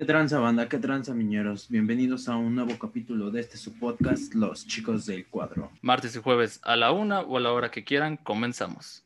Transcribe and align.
¿Qué 0.00 0.06
tranza 0.06 0.38
banda? 0.38 0.66
¿Qué 0.66 0.78
tranza 0.78 1.12
miñeros? 1.12 1.68
Bienvenidos 1.68 2.26
a 2.30 2.34
un 2.34 2.54
nuevo 2.54 2.78
capítulo 2.78 3.30
de 3.30 3.42
este 3.42 3.58
su 3.58 3.78
podcast, 3.78 4.32
Los 4.32 4.66
Chicos 4.66 5.04
del 5.04 5.26
Cuadro. 5.26 5.70
Martes 5.82 6.16
y 6.16 6.22
jueves 6.22 6.58
a 6.62 6.74
la 6.74 6.90
una 6.90 7.20
o 7.20 7.36
a 7.36 7.40
la 7.40 7.52
hora 7.52 7.70
que 7.70 7.84
quieran, 7.84 8.16
comenzamos. 8.16 9.04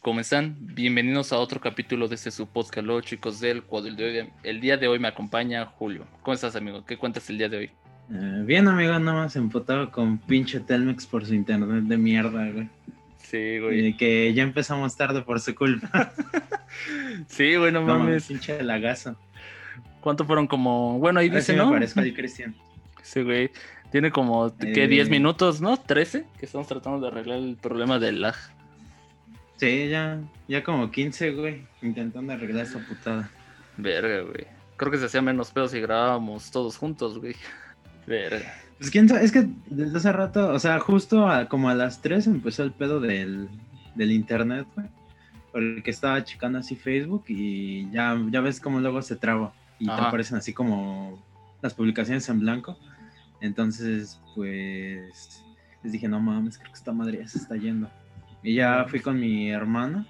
¿Cómo 0.00 0.20
están? 0.20 0.56
Bienvenidos 0.58 1.34
a 1.34 1.38
otro 1.38 1.60
capítulo 1.60 2.08
de 2.08 2.14
este 2.14 2.30
su 2.30 2.46
podcast, 2.46 2.86
Los 2.86 3.04
Chicos 3.04 3.40
del 3.40 3.62
Cuadro. 3.62 3.90
El, 3.90 4.32
el 4.42 4.60
día 4.62 4.78
de 4.78 4.88
hoy 4.88 4.98
me 4.98 5.08
acompaña 5.08 5.66
Julio. 5.66 6.06
¿Cómo 6.22 6.32
estás, 6.32 6.56
amigo? 6.56 6.82
¿Qué 6.86 6.96
cuentas 6.96 7.28
el 7.28 7.36
día 7.36 7.50
de 7.50 7.58
hoy? 7.58 7.70
Eh, 8.12 8.42
bien, 8.44 8.68
amigo, 8.68 8.98
nada 8.98 9.24
más 9.24 9.36
emputado 9.36 9.90
con 9.90 10.18
pinche 10.18 10.60
Telmex 10.60 11.06
por 11.06 11.26
su 11.26 11.34
internet 11.34 11.84
de 11.84 11.96
mierda, 11.96 12.50
güey. 12.50 12.68
Sí, 13.18 13.58
güey. 13.58 13.86
Y 13.88 13.96
que 13.96 14.32
ya 14.32 14.42
empezamos 14.44 14.96
tarde 14.96 15.22
por 15.22 15.40
su 15.40 15.54
culpa. 15.54 16.12
Sí, 17.28 17.56
güey, 17.56 17.72
no 17.72 17.80
mames, 17.80 17.98
mames. 18.04 18.26
pinche 18.26 18.62
lagazo. 18.62 19.16
¿Cuánto 20.00 20.26
fueron 20.26 20.46
como...? 20.46 20.98
Bueno, 20.98 21.20
ahí 21.20 21.28
Ahora 21.28 21.40
sí 21.40 21.52
dice, 21.52 21.58
me 21.58 21.64
¿no? 21.66 21.72
parezco 21.72 22.00
al 22.00 22.12
Cristian. 22.14 22.54
Sí, 23.02 23.22
güey. 23.22 23.50
Tiene 23.90 24.10
como, 24.10 24.54
¿qué? 24.58 24.84
Eh. 24.84 24.88
10 24.88 25.08
minutos, 25.08 25.60
¿no? 25.62 25.78
13, 25.78 26.26
que 26.38 26.44
estamos 26.44 26.66
tratando 26.68 27.00
de 27.00 27.08
arreglar 27.08 27.38
el 27.38 27.56
problema 27.56 27.98
del 27.98 28.20
lag. 28.20 28.34
Sí, 29.56 29.88
ya, 29.88 30.20
ya 30.48 30.62
como 30.62 30.90
15, 30.90 31.30
güey, 31.32 31.62
intentando 31.80 32.32
arreglar 32.34 32.66
esa 32.66 32.78
putada. 32.80 33.30
Verga, 33.78 34.20
güey. 34.20 34.46
Creo 34.76 34.92
que 34.92 34.98
se 34.98 35.06
hacía 35.06 35.22
menos 35.22 35.50
pedo 35.50 35.66
si 35.68 35.80
grabábamos 35.80 36.50
todos 36.50 36.76
juntos, 36.76 37.18
güey. 37.18 37.34
Verga. 38.06 38.54
Pues 38.78 38.90
quién 38.90 39.08
sabe, 39.08 39.24
es 39.24 39.32
que 39.32 39.48
desde 39.66 39.96
hace 39.96 40.12
rato, 40.12 40.48
o 40.52 40.58
sea, 40.58 40.78
justo 40.80 41.28
a- 41.28 41.48
como 41.48 41.68
a 41.70 41.74
las 41.74 42.02
3 42.02 42.26
empezó 42.26 42.62
el 42.62 42.72
pedo 42.72 43.00
del, 43.00 43.48
del 43.94 44.12
internet, 44.12 44.66
güey. 44.74 44.86
Porque 45.52 45.90
estaba 45.90 46.22
checando 46.22 46.58
así 46.58 46.76
Facebook 46.76 47.24
y 47.28 47.90
ya, 47.90 48.14
ya 48.30 48.40
ves 48.42 48.60
cómo 48.60 48.78
luego 48.80 49.00
se 49.00 49.16
traba 49.16 49.54
y 49.78 49.86
te 49.86 49.90
aparecen 50.08 50.36
así 50.36 50.52
como 50.52 51.22
las 51.62 51.72
publicaciones 51.72 52.28
en 52.28 52.40
blanco. 52.40 52.78
Entonces, 53.40 54.20
pues 54.34 55.42
les 55.82 55.92
dije, 55.92 56.08
no 56.08 56.20
mames, 56.20 56.58
creo 56.58 56.70
que 56.72 56.76
esta 56.78 56.92
madre 56.92 57.18
ya 57.18 57.28
se 57.28 57.38
está 57.38 57.56
yendo. 57.56 57.88
Y 58.42 58.54
ya 58.54 58.84
fui 58.88 59.00
con 59.00 59.18
mi 59.18 59.50
hermana 59.50 60.06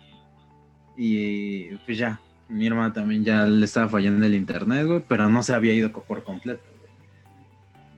y 0.97 1.67
pues 1.87 1.99
ya, 1.99 2.19
mi 2.49 2.67
hermana 2.67 2.93
también 2.93 3.25
ya 3.25 3.45
le 3.47 3.65
estaba 3.65 3.89
fallando 3.89 4.27
el 4.27 4.35
internet, 4.35 4.87
güey, 4.87 5.05
pero 5.07 5.29
no 5.29 5.43
se 5.43 5.55
había 5.55 5.75
ido 5.75 5.93
por 5.93 6.25
completo. 6.25 6.63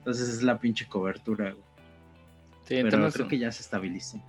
Entonces 0.09 0.33
es 0.37 0.41
la 0.41 0.57
pinche 0.57 0.87
cobertura, 0.87 1.51
güey. 1.51 1.63
Sí, 2.63 2.69
Pero 2.69 2.85
entonces, 2.87 3.13
creo 3.13 3.27
que 3.27 3.37
ya 3.37 3.51
se 3.51 3.61
estabilizó. 3.61 4.19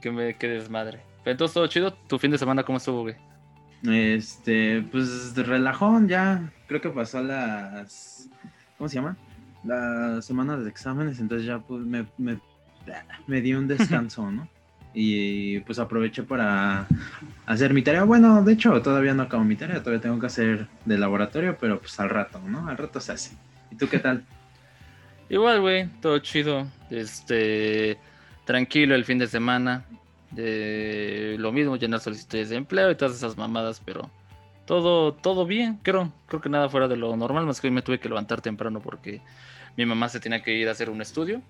que 0.00 0.10
me 0.10 0.34
quede 0.38 0.54
desmadre. 0.54 1.00
Pero 1.22 1.32
entonces 1.32 1.52
todo 1.52 1.66
chido. 1.66 1.92
¿Tu 1.92 2.18
fin 2.18 2.30
de 2.30 2.38
semana 2.38 2.62
cómo 2.62 2.78
estuvo, 2.78 3.02
güey? 3.02 3.16
Este, 3.86 4.80
pues 4.90 5.36
relajón 5.36 6.08
ya. 6.08 6.50
Creo 6.66 6.80
que 6.80 6.88
pasó 6.88 7.22
las. 7.22 8.30
¿Cómo 8.78 8.88
se 8.88 8.94
llama? 8.94 9.18
Las 9.64 10.24
semanas 10.24 10.64
de 10.64 10.70
exámenes, 10.70 11.20
entonces 11.20 11.46
ya 11.46 11.58
pues 11.58 11.84
me, 11.84 12.06
me, 12.16 12.38
me 13.26 13.40
di 13.42 13.52
un 13.52 13.68
descanso, 13.68 14.30
¿no? 14.30 14.48
Y 14.94 15.60
pues 15.60 15.78
aproveché 15.78 16.22
para 16.22 16.86
hacer 17.46 17.74
mi 17.74 17.82
tarea. 17.82 18.04
Bueno, 18.04 18.42
de 18.42 18.54
hecho, 18.54 18.80
todavía 18.80 19.12
no 19.14 19.22
acabo 19.24 19.44
mi 19.44 19.56
tarea, 19.56 19.80
todavía 19.80 20.00
tengo 20.00 20.18
que 20.18 20.26
hacer 20.26 20.68
de 20.86 20.96
laboratorio, 20.98 21.56
pero 21.58 21.80
pues 21.80 21.98
al 22.00 22.08
rato, 22.08 22.40
¿no? 22.46 22.66
Al 22.68 22.76
rato 22.78 22.98
se 23.00 23.12
hace. 23.12 23.36
¿Y 23.70 23.76
tú 23.76 23.88
qué 23.88 23.98
tal? 23.98 24.24
Igual, 25.32 25.62
güey, 25.62 25.86
todo 26.02 26.18
chido. 26.18 26.68
Este, 26.90 27.96
tranquilo 28.44 28.94
el 28.94 29.06
fin 29.06 29.16
de 29.16 29.26
semana. 29.26 29.86
De 30.30 31.36
lo 31.38 31.52
mismo, 31.52 31.76
llenar 31.76 32.00
solicitudes 32.00 32.50
de 32.50 32.56
empleo 32.56 32.90
y 32.90 32.96
todas 32.96 33.16
esas 33.16 33.38
mamadas, 33.38 33.80
pero 33.82 34.10
todo, 34.66 35.14
todo 35.14 35.46
bien, 35.46 35.78
creo. 35.82 36.12
Creo 36.26 36.42
que 36.42 36.50
nada 36.50 36.68
fuera 36.68 36.86
de 36.86 36.96
lo 36.96 37.16
normal, 37.16 37.46
más 37.46 37.62
que 37.62 37.68
hoy 37.68 37.72
me 37.72 37.80
tuve 37.80 37.98
que 37.98 38.10
levantar 38.10 38.42
temprano 38.42 38.80
porque 38.80 39.22
mi 39.74 39.86
mamá 39.86 40.10
se 40.10 40.20
tenía 40.20 40.42
que 40.42 40.52
ir 40.52 40.68
a 40.68 40.72
hacer 40.72 40.90
un 40.90 41.00
estudio. 41.00 41.40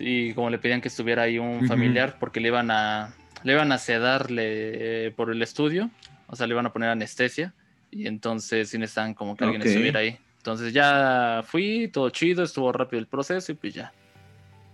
Y 0.00 0.34
como 0.34 0.50
le 0.50 0.58
pedían 0.58 0.80
que 0.80 0.88
estuviera 0.88 1.22
ahí 1.22 1.38
un 1.38 1.68
familiar, 1.68 2.16
porque 2.18 2.40
le 2.40 2.48
iban 2.48 2.72
a, 2.72 3.14
le 3.44 3.52
iban 3.52 3.70
a 3.70 3.78
sedarle 3.78 5.06
eh, 5.06 5.10
por 5.12 5.30
el 5.30 5.40
estudio, 5.42 5.90
o 6.26 6.34
sea, 6.34 6.48
le 6.48 6.54
iban 6.54 6.66
a 6.66 6.72
poner 6.72 6.90
anestesia, 6.90 7.54
y 7.92 8.08
entonces 8.08 8.70
sí 8.70 8.78
necesitaban 8.78 9.14
como 9.14 9.36
que 9.36 9.44
alguien 9.44 9.62
estuviera 9.62 10.00
ahí. 10.00 10.18
Entonces 10.48 10.72
ya 10.72 11.42
fui, 11.44 11.88
todo 11.88 12.08
chido, 12.08 12.42
estuvo 12.42 12.72
rápido 12.72 13.00
el 13.00 13.06
proceso 13.06 13.52
y 13.52 13.54
pues 13.54 13.74
ya. 13.74 13.92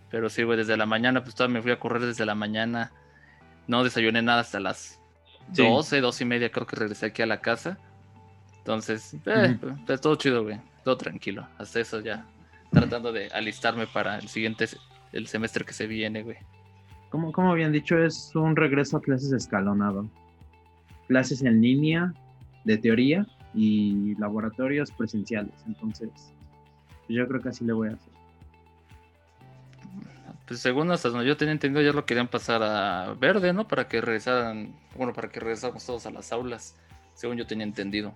Pero 0.08 0.30
sí, 0.30 0.44
güey, 0.44 0.56
desde 0.56 0.76
la 0.76 0.86
mañana, 0.86 1.24
pues 1.24 1.34
todavía 1.34 1.54
me 1.54 1.62
fui 1.62 1.72
a 1.72 1.80
correr 1.80 2.02
desde 2.02 2.24
la 2.24 2.36
mañana. 2.36 2.92
No 3.66 3.82
desayuné 3.82 4.22
nada 4.22 4.42
hasta 4.42 4.60
las 4.60 5.00
Sí. 5.52 5.64
12, 5.66 6.00
12 6.00 6.22
y 6.22 6.26
media, 6.28 6.52
creo 6.52 6.64
que 6.64 6.76
regresé 6.76 7.06
aquí 7.06 7.22
a 7.22 7.26
la 7.26 7.40
casa. 7.40 7.76
Entonces, 8.58 9.16
eh, 9.26 9.58
pues, 9.84 10.00
todo 10.00 10.14
chido, 10.14 10.44
güey. 10.44 10.60
Todo 10.84 10.96
tranquilo. 10.96 11.44
Hasta 11.58 11.80
eso 11.80 12.00
ya. 12.00 12.24
Tratando 12.70 13.10
de 13.10 13.26
alistarme 13.30 13.88
para 13.88 14.18
el 14.18 14.28
siguiente, 14.28 14.68
el 15.10 15.26
semestre 15.26 15.64
que 15.64 15.72
se 15.72 15.88
viene, 15.88 16.22
güey. 16.22 16.36
Como, 17.10 17.32
como 17.32 17.50
habían 17.50 17.72
dicho, 17.72 17.98
es 17.98 18.30
un 18.36 18.54
regreso 18.54 18.98
a 18.98 19.02
clases 19.02 19.32
escalonado. 19.32 20.08
Clases 21.08 21.42
en 21.42 21.60
línea, 21.60 22.14
de 22.62 22.78
teoría, 22.78 23.26
y 23.54 24.14
laboratorios 24.16 24.90
presenciales. 24.90 25.54
Entonces, 25.66 26.10
pues 27.06 27.08
yo 27.08 27.26
creo 27.28 27.40
que 27.40 27.48
así 27.50 27.64
le 27.64 27.72
voy 27.72 27.88
a 27.88 27.92
hacer. 27.92 28.12
Pues 30.46 30.60
según 30.60 30.90
hasta 30.90 31.08
donde 31.08 31.26
yo 31.26 31.36
tenía 31.36 31.52
entendido, 31.52 31.82
ya 31.82 31.92
lo 31.92 32.04
querían 32.04 32.28
pasar 32.28 32.62
a 32.62 33.14
verde, 33.14 33.52
¿no? 33.52 33.66
Para 33.66 33.88
que 33.88 34.00
regresaran, 34.00 34.74
bueno, 34.96 35.12
para 35.12 35.28
que 35.28 35.40
regresáramos 35.40 35.86
todos 35.86 36.04
a 36.06 36.10
las 36.10 36.32
aulas. 36.32 36.76
Según 37.14 37.36
yo 37.36 37.46
tenía 37.46 37.64
entendido. 37.64 38.12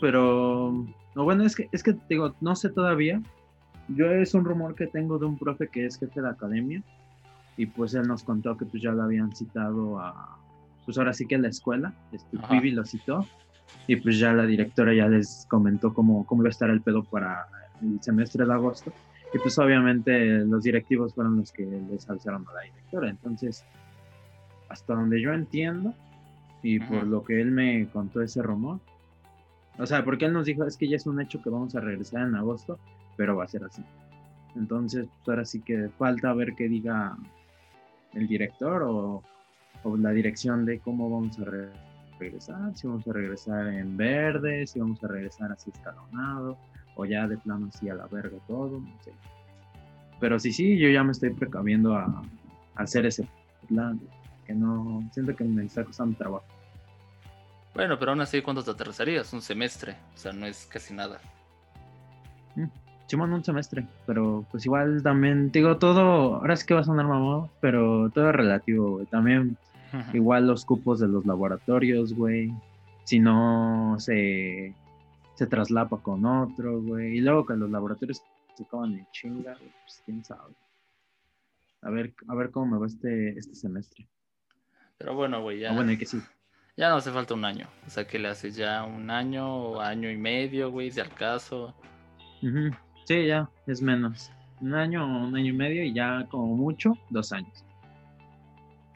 Pero, 0.00 0.86
no, 1.16 1.24
bueno, 1.24 1.44
es 1.44 1.56
que, 1.56 1.68
es 1.72 1.82
que 1.82 1.96
digo, 2.08 2.34
no 2.40 2.54
sé 2.54 2.68
todavía. 2.70 3.20
Yo 3.88 4.06
es 4.12 4.34
un 4.34 4.44
rumor 4.44 4.74
que 4.74 4.86
tengo 4.86 5.18
de 5.18 5.26
un 5.26 5.38
profe 5.38 5.66
que 5.68 5.86
es 5.86 5.98
jefe 5.98 6.20
de 6.20 6.28
academia 6.28 6.82
y 7.56 7.66
pues 7.66 7.94
él 7.94 8.06
nos 8.06 8.22
contó 8.22 8.56
que 8.56 8.66
pues 8.66 8.82
ya 8.82 8.92
lo 8.92 9.02
habían 9.02 9.34
citado 9.34 9.98
a, 9.98 10.38
pues 10.84 10.96
ahora 10.96 11.12
sí 11.12 11.26
que 11.26 11.34
a 11.34 11.38
la 11.38 11.48
escuela, 11.48 11.92
este, 12.12 12.36
lo 12.70 12.84
citó 12.84 13.26
y 13.86 13.96
pues 13.96 14.18
ya 14.18 14.32
la 14.32 14.44
directora 14.44 14.94
ya 14.94 15.08
les 15.08 15.46
comentó 15.48 15.94
cómo, 15.94 16.24
cómo 16.26 16.42
iba 16.42 16.48
a 16.48 16.50
estar 16.50 16.70
el 16.70 16.82
pedo 16.82 17.02
para 17.04 17.46
el 17.82 18.02
semestre 18.02 18.44
de 18.44 18.52
agosto. 18.52 18.92
Y 19.32 19.38
pues 19.38 19.58
obviamente 19.58 20.38
los 20.44 20.62
directivos 20.62 21.14
fueron 21.14 21.36
los 21.36 21.52
que 21.52 21.64
les 21.64 22.08
avisaron 22.08 22.46
a 22.48 22.54
la 22.54 22.60
directora, 22.62 23.10
entonces 23.10 23.64
hasta 24.68 24.94
donde 24.94 25.20
yo 25.20 25.32
entiendo 25.32 25.94
y 26.62 26.80
por 26.80 27.06
lo 27.06 27.22
que 27.24 27.40
él 27.40 27.50
me 27.50 27.86
contó 27.88 28.20
ese 28.22 28.42
rumor, 28.42 28.80
o 29.78 29.86
sea, 29.86 30.04
porque 30.04 30.24
él 30.24 30.32
nos 30.32 30.46
dijo, 30.46 30.64
es 30.64 30.76
que 30.76 30.88
ya 30.88 30.96
es 30.96 31.06
un 31.06 31.20
hecho 31.20 31.40
que 31.40 31.50
vamos 31.50 31.74
a 31.76 31.80
regresar 31.80 32.26
en 32.26 32.34
agosto, 32.34 32.78
pero 33.16 33.36
va 33.36 33.44
a 33.44 33.48
ser 33.48 33.64
así. 33.64 33.82
Entonces, 34.56 35.06
pues 35.06 35.28
ahora 35.28 35.44
sí 35.44 35.60
que 35.60 35.88
falta 35.98 36.32
ver 36.32 36.54
qué 36.56 36.68
diga 36.68 37.16
el 38.14 38.26
director 38.26 38.82
o, 38.82 39.22
o 39.84 39.96
la 39.96 40.10
dirección 40.10 40.64
de 40.64 40.80
cómo 40.80 41.08
vamos 41.08 41.38
a 41.38 41.44
re- 41.44 41.87
regresar, 42.18 42.76
si 42.76 42.86
vamos 42.86 43.06
a 43.06 43.12
regresar 43.12 43.66
en 43.68 43.96
verde, 43.96 44.66
si 44.66 44.80
vamos 44.80 45.02
a 45.04 45.08
regresar 45.08 45.52
así 45.52 45.70
escalonado, 45.70 46.58
o 46.96 47.04
ya 47.04 47.26
de 47.26 47.36
plano 47.38 47.68
así 47.72 47.88
a 47.88 47.94
la 47.94 48.06
verga 48.06 48.38
todo, 48.46 48.80
no 48.80 49.02
sé. 49.02 49.12
Pero 50.20 50.38
sí, 50.38 50.52
sí, 50.52 50.78
yo 50.78 50.88
ya 50.88 51.04
me 51.04 51.12
estoy 51.12 51.30
precaviendo 51.30 51.94
a, 51.94 52.04
a 52.04 52.82
hacer 52.82 53.06
ese 53.06 53.28
plan, 53.68 54.00
que 54.46 54.54
no, 54.54 55.08
siento 55.12 55.34
que 55.36 55.44
me 55.44 55.64
está 55.64 55.84
costando 55.84 56.16
trabajo. 56.16 56.44
Bueno, 57.74 57.96
pero 57.98 58.10
aún 58.10 58.20
así, 58.20 58.42
¿cuánto 58.42 58.64
te 58.64 58.72
atrasarías? 58.72 59.32
Un 59.32 59.40
semestre. 59.40 59.94
O 60.14 60.18
sea, 60.18 60.32
no 60.32 60.46
es 60.46 60.66
casi 60.66 60.92
nada. 60.94 61.20
Simón 63.06 63.32
un 63.32 63.44
semestre, 63.44 63.86
pero 64.04 64.44
pues 64.50 64.66
igual 64.66 65.02
también, 65.02 65.50
digo, 65.50 65.78
todo, 65.78 66.34
ahora 66.36 66.56
sí 66.56 66.66
que 66.66 66.74
va 66.74 66.80
a 66.80 66.84
sonar 66.84 67.06
mamón, 67.06 67.48
pero 67.60 68.10
todo 68.10 68.28
es 68.28 68.34
relativo, 68.34 68.90
güey. 68.90 69.06
También 69.06 69.56
igual 70.12 70.46
los 70.46 70.64
cupos 70.64 71.00
de 71.00 71.08
los 71.08 71.24
laboratorios, 71.26 72.12
güey. 72.14 72.52
Si 73.04 73.18
no 73.18 73.96
se, 73.98 74.74
se 75.34 75.46
traslapa 75.46 75.98
con 75.98 76.24
otro, 76.26 76.80
güey. 76.82 77.16
Y 77.18 77.20
luego 77.20 77.46
que 77.46 77.54
los 77.54 77.70
laboratorios 77.70 78.22
se 78.56 78.62
acaban 78.64 78.94
en 78.94 79.06
chinga, 79.12 79.54
güey, 79.54 79.72
pues 79.84 80.02
quién 80.04 80.24
sabe. 80.24 80.54
A 81.82 81.90
ver, 81.90 82.12
a 82.28 82.34
ver 82.34 82.50
cómo 82.50 82.66
me 82.66 82.78
va 82.78 82.86
este, 82.86 83.38
este 83.38 83.54
semestre. 83.54 84.06
Pero 84.98 85.14
bueno, 85.14 85.40
güey, 85.42 85.60
ya, 85.60 85.70
Ah, 85.70 85.74
bueno, 85.76 85.96
que 85.96 86.06
sí. 86.06 86.18
ya 86.76 86.88
no 86.90 86.96
hace 86.96 87.12
falta 87.12 87.34
un 87.34 87.44
año. 87.44 87.68
O 87.86 87.90
sea, 87.90 88.06
que 88.06 88.18
le 88.18 88.28
haces 88.28 88.56
ya 88.56 88.82
un 88.84 89.10
año 89.10 89.48
o 89.54 89.80
año 89.80 90.10
y 90.10 90.16
medio, 90.16 90.70
güey, 90.72 90.90
si 90.90 90.98
al 91.00 91.14
caso. 91.14 91.72
Sí, 93.04 93.26
ya, 93.26 93.48
es 93.66 93.80
menos. 93.80 94.30
Un 94.60 94.74
año, 94.74 95.06
un 95.06 95.34
año 95.36 95.52
y 95.52 95.56
medio 95.56 95.84
y 95.84 95.92
ya 95.94 96.26
como 96.30 96.56
mucho, 96.56 96.94
dos 97.10 97.32
años. 97.32 97.64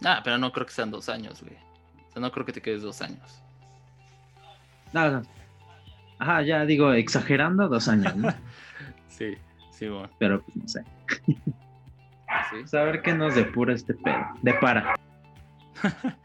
Ah, 0.05 0.21
pero 0.23 0.39
no 0.39 0.53
creo 0.53 0.67
que 0.67 0.73
sean 0.73 0.91
dos 0.91 1.09
años, 1.09 1.43
güey. 1.43 1.57
O 2.09 2.13
sea, 2.13 2.23
no 2.23 2.31
creo 2.33 2.45
que 2.45 2.53
te 2.53 2.61
quedes 2.61 2.83
dos 2.83 3.01
años. 3.03 3.43
Nada. 4.93 5.23
Ajá, 6.19 6.43
ya 6.43 6.65
digo, 6.65 6.93
exagerando, 6.93 7.69
dos 7.69 7.89
años, 7.89 8.15
¿no? 8.17 8.29
Sí, 9.09 9.37
sí, 9.71 9.89
bueno. 9.89 10.09
Pero 10.19 10.43
pues 10.43 10.57
no 10.57 10.69
sé. 10.69 10.85
Sí. 12.51 12.67
Saber 12.67 13.03
que 13.03 13.13
nos 13.13 13.35
depura 13.35 13.75
este 13.75 13.95
pedo. 13.95 14.25
De 14.43 14.55
para. 14.55 14.95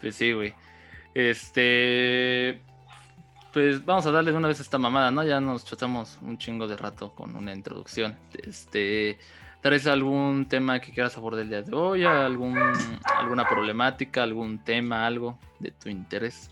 Pues 0.00 0.14
sí, 0.14 0.32
güey. 0.32 0.54
Este. 1.14 2.62
Pues 3.52 3.84
vamos 3.84 4.06
a 4.06 4.12
darle 4.12 4.30
de 4.30 4.36
una 4.36 4.48
vez 4.48 4.60
esta 4.60 4.78
mamada, 4.78 5.10
¿no? 5.10 5.24
Ya 5.24 5.40
nos 5.40 5.64
chotamos 5.64 6.18
un 6.22 6.38
chingo 6.38 6.68
de 6.68 6.76
rato 6.76 7.14
con 7.14 7.34
una 7.34 7.52
introducción. 7.52 8.16
Este. 8.32 9.18
¿Traes 9.60 9.86
algún 9.86 10.46
tema 10.46 10.80
que 10.80 10.92
quieras 10.92 11.16
abordar 11.16 11.42
el 11.42 11.48
día 11.48 11.62
de 11.62 11.74
hoy? 11.74 12.04
¿Algún, 12.04 12.56
¿Alguna 13.18 13.48
problemática? 13.48 14.22
¿Algún 14.22 14.58
tema? 14.58 15.04
¿Algo 15.06 15.38
de 15.58 15.72
tu 15.72 15.88
interés? 15.88 16.50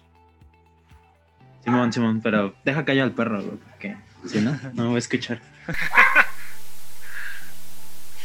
Simón, 1.62 1.92
Simón, 1.92 2.20
pero 2.20 2.54
deja 2.64 2.84
callar 2.84 3.04
al 3.04 3.12
perro, 3.12 3.42
güey, 3.42 3.58
porque 3.58 3.96
si 4.24 4.40
no, 4.40 4.52
no 4.74 4.82
me 4.82 4.88
voy 4.88 4.96
a 4.96 4.98
escuchar. 4.98 5.40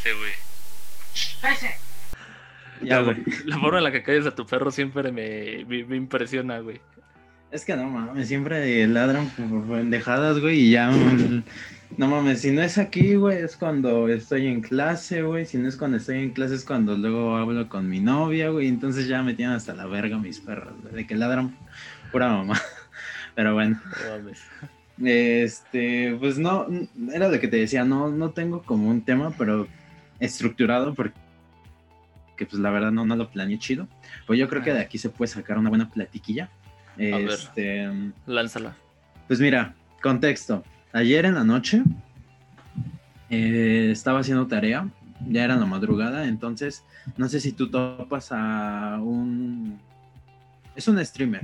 Sí, 0.03 0.09
güey. 0.17 0.31
Ya, 2.81 3.01
güey. 3.01 3.17
La 3.45 3.59
forma 3.59 3.77
en 3.77 3.83
la 3.83 3.91
que 3.91 4.01
calles 4.01 4.25
a 4.25 4.33
tu 4.33 4.45
perro 4.45 4.71
siempre 4.71 5.11
me, 5.11 5.63
me, 5.65 5.83
me 5.83 5.95
impresiona, 5.95 6.59
güey. 6.59 6.81
Es 7.51 7.65
que 7.65 7.75
no 7.75 7.83
mames, 7.85 8.27
siempre 8.27 8.87
ladran 8.87 9.29
por 9.29 9.63
pendejadas, 9.67 10.39
güey, 10.39 10.59
y 10.61 10.71
ya. 10.71 10.91
No 11.97 12.07
mames, 12.07 12.41
si 12.41 12.51
no 12.51 12.61
es 12.61 12.77
aquí, 12.77 13.15
güey, 13.15 13.39
es 13.39 13.55
cuando 13.55 14.07
estoy 14.07 14.47
en 14.47 14.61
clase, 14.61 15.21
güey. 15.23 15.45
Si 15.45 15.57
no 15.57 15.67
es 15.67 15.75
cuando 15.75 15.97
estoy 15.97 16.19
en 16.19 16.31
clase, 16.31 16.55
es 16.55 16.65
cuando 16.65 16.95
luego 16.95 17.35
hablo 17.35 17.67
con 17.67 17.89
mi 17.89 17.99
novia, 17.99 18.49
güey. 18.49 18.67
Entonces 18.67 19.07
ya 19.07 19.21
me 19.21 19.33
tienen 19.33 19.55
hasta 19.55 19.73
la 19.73 19.85
verga 19.85 20.17
mis 20.17 20.39
perros, 20.39 20.73
güey, 20.81 20.93
de 20.95 21.07
que 21.07 21.15
ladran 21.15 21.57
pura 22.11 22.29
mamá. 22.29 22.59
Pero 23.35 23.53
bueno. 23.53 23.79
No 24.05 24.17
mames. 24.17 24.41
Este, 25.03 26.15
pues 26.19 26.37
no, 26.37 26.67
era 27.13 27.27
lo 27.27 27.39
que 27.39 27.47
te 27.47 27.57
decía, 27.57 27.83
no, 27.83 28.09
no 28.09 28.31
tengo 28.31 28.61
como 28.61 28.89
un 28.89 29.01
tema, 29.01 29.33
pero 29.35 29.67
estructurado, 30.19 30.93
porque 30.93 31.15
que 32.37 32.45
pues 32.45 32.59
la 32.59 32.71
verdad 32.71 32.91
no, 32.91 33.05
no 33.05 33.15
lo 33.15 33.29
planeé 33.29 33.59
chido. 33.59 33.87
Pues 34.25 34.39
yo 34.39 34.47
creo 34.47 34.63
que 34.63 34.73
de 34.73 34.79
aquí 34.79 34.97
se 34.97 35.09
puede 35.09 35.29
sacar 35.29 35.57
una 35.57 35.69
buena 35.69 35.89
platiquilla. 35.89 36.49
ver. 36.97 37.29
Este, 37.29 37.87
Lánzala. 38.25 38.75
pues 39.27 39.39
mira, 39.39 39.75
contexto. 40.01 40.63
Ayer 40.93 41.25
en 41.25 41.35
la 41.35 41.43
noche 41.43 41.83
eh, 43.29 43.89
estaba 43.91 44.19
haciendo 44.19 44.47
tarea, 44.47 44.87
ya 45.27 45.43
era 45.43 45.55
la 45.55 45.65
madrugada, 45.65 46.27
entonces 46.27 46.83
no 47.17 47.29
sé 47.29 47.39
si 47.39 47.53
tú 47.53 47.69
topas 47.69 48.31
a 48.31 48.99
un... 49.01 49.79
Es 50.75 50.87
un 50.87 51.03
streamer, 51.05 51.43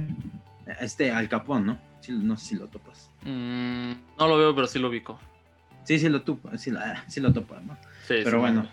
este 0.80 1.12
Al 1.12 1.30
Capón, 1.30 1.66
¿no? 1.66 1.80
Sí, 2.02 2.12
no 2.12 2.38
sé 2.38 2.46
si 2.46 2.56
lo 2.56 2.68
topas. 2.68 3.10
Mm, 3.24 3.92
no 4.18 4.28
lo 4.28 4.38
veo, 4.38 4.56
pero 4.56 4.68
sí 4.68 4.80
lo 4.80 4.90
ubico. 4.90 5.20
Sí, 5.84 6.00
sí 6.00 6.10
lo 6.10 6.22
topas, 6.22 6.62
sí, 6.62 6.72
sí 7.08 7.22
lo 7.22 7.32
topas, 7.32 7.64
¿no? 7.64 7.78
Sí, 8.08 8.16
Pero 8.24 8.40
bueno, 8.40 8.68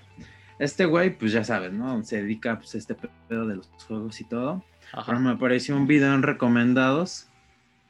este 0.58 0.84
güey, 0.84 1.16
pues 1.16 1.32
ya 1.32 1.44
sabes, 1.44 1.72
¿no? 1.72 2.02
Se 2.02 2.22
dedica 2.22 2.58
pues, 2.58 2.74
a 2.74 2.78
este 2.78 2.96
pedo 3.28 3.46
de 3.46 3.56
los 3.56 3.68
juegos 3.86 4.20
y 4.20 4.24
todo. 4.24 4.64
Ajá. 4.92 5.04
Pero 5.06 5.20
me 5.20 5.30
apareció 5.30 5.76
un 5.76 5.86
video 5.86 6.14
en 6.14 6.22
recomendados 6.22 7.28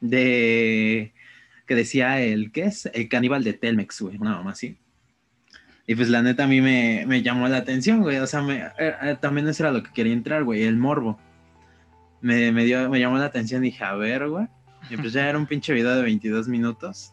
de 0.01 1.13
que 1.65 1.75
decía 1.75 2.21
el, 2.21 2.51
¿qué 2.51 2.63
es? 2.65 2.85
El 2.93 3.09
caníbal 3.09 3.43
de 3.43 3.53
Telmex, 3.53 4.01
güey, 4.01 4.17
una 4.17 4.35
mamá 4.35 4.51
así. 4.51 4.77
Y 5.87 5.95
pues 5.95 6.09
la 6.09 6.21
neta 6.23 6.45
a 6.45 6.47
mí 6.47 6.61
me, 6.61 7.05
me 7.07 7.21
llamó 7.21 7.47
la 7.47 7.57
atención, 7.57 8.01
güey. 8.01 8.17
O 8.17 8.27
sea, 8.27 8.41
me, 8.41 8.57
eh, 8.57 8.71
eh, 9.01 9.17
también 9.21 9.47
eso 9.47 9.63
era 9.63 9.71
lo 9.71 9.83
que 9.83 9.91
quería 9.93 10.13
entrar, 10.13 10.43
güey, 10.43 10.63
el 10.63 10.77
morbo. 10.77 11.19
Me, 12.21 12.51
me, 12.51 12.65
dio, 12.65 12.89
me 12.89 12.99
llamó 12.99 13.17
la 13.17 13.25
atención, 13.25 13.61
dije, 13.61 13.83
a 13.83 13.93
ver, 13.93 14.27
güey. 14.27 14.47
Y 14.89 14.97
pues 14.97 15.13
ya 15.13 15.27
era 15.29 15.37
un 15.37 15.45
pinche 15.45 15.73
video 15.73 15.95
de 15.95 16.01
22 16.01 16.47
minutos. 16.47 17.11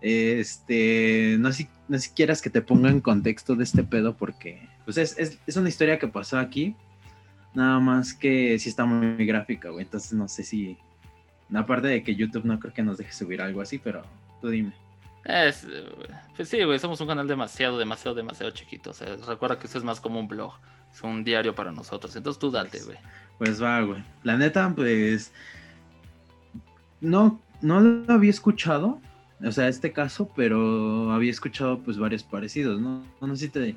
Este, 0.00 1.36
no 1.38 1.50
sé, 1.52 1.64
si- 1.64 1.68
no 1.88 1.98
si 1.98 2.10
quieras 2.10 2.42
que 2.42 2.50
te 2.50 2.62
ponga 2.62 2.90
en 2.90 3.00
contexto 3.00 3.54
de 3.54 3.64
este 3.64 3.82
pedo 3.84 4.16
porque, 4.16 4.68
pues 4.84 4.96
es, 4.98 5.16
es, 5.18 5.38
es 5.46 5.56
una 5.56 5.68
historia 5.68 5.98
que 5.98 6.08
pasó 6.08 6.38
aquí. 6.38 6.74
Nada 7.54 7.80
más 7.80 8.14
que 8.14 8.58
sí 8.58 8.68
está 8.68 8.84
muy 8.84 9.24
gráfica, 9.26 9.70
güey. 9.70 9.84
Entonces 9.84 10.12
no 10.12 10.26
sé 10.28 10.42
si, 10.42 10.76
aparte 11.54 11.88
de 11.88 12.02
que 12.02 12.14
YouTube 12.14 12.44
no 12.44 12.58
creo 12.58 12.72
que 12.72 12.82
nos 12.82 12.98
deje 12.98 13.12
subir 13.12 13.42
algo 13.42 13.60
así, 13.60 13.78
pero 13.78 14.02
tú 14.40 14.48
dime. 14.48 14.72
Es, 15.24 15.66
pues 16.36 16.48
sí, 16.48 16.62
güey, 16.64 16.78
somos 16.78 17.00
un 17.00 17.06
canal 17.06 17.28
demasiado, 17.28 17.78
demasiado, 17.78 18.16
demasiado 18.16 18.50
chiquito. 18.50 18.90
O 18.90 18.94
sea, 18.94 19.16
recuerda 19.26 19.58
que 19.58 19.66
esto 19.66 19.78
es 19.78 19.84
más 19.84 20.00
como 20.00 20.18
un 20.18 20.26
blog, 20.26 20.54
es 20.92 21.02
un 21.02 21.22
diario 21.22 21.54
para 21.54 21.70
nosotros. 21.70 22.14
Entonces 22.16 22.40
tú 22.40 22.50
date, 22.50 22.80
güey. 22.84 22.98
Pues 23.38 23.62
va, 23.62 23.80
güey. 23.82 24.02
La 24.24 24.36
neta, 24.36 24.72
pues. 24.74 25.32
No, 27.00 27.40
no 27.60 27.80
lo 27.80 28.12
había 28.12 28.30
escuchado. 28.30 29.00
O 29.44 29.50
sea, 29.50 29.68
este 29.68 29.92
caso, 29.92 30.30
pero 30.36 31.12
había 31.12 31.30
escuchado 31.30 31.80
pues 31.80 31.98
varios 31.98 32.22
parecidos, 32.22 32.80
¿no? 32.80 33.04
No 33.20 33.36
sé 33.36 33.46
si 33.46 33.48
te. 33.50 33.76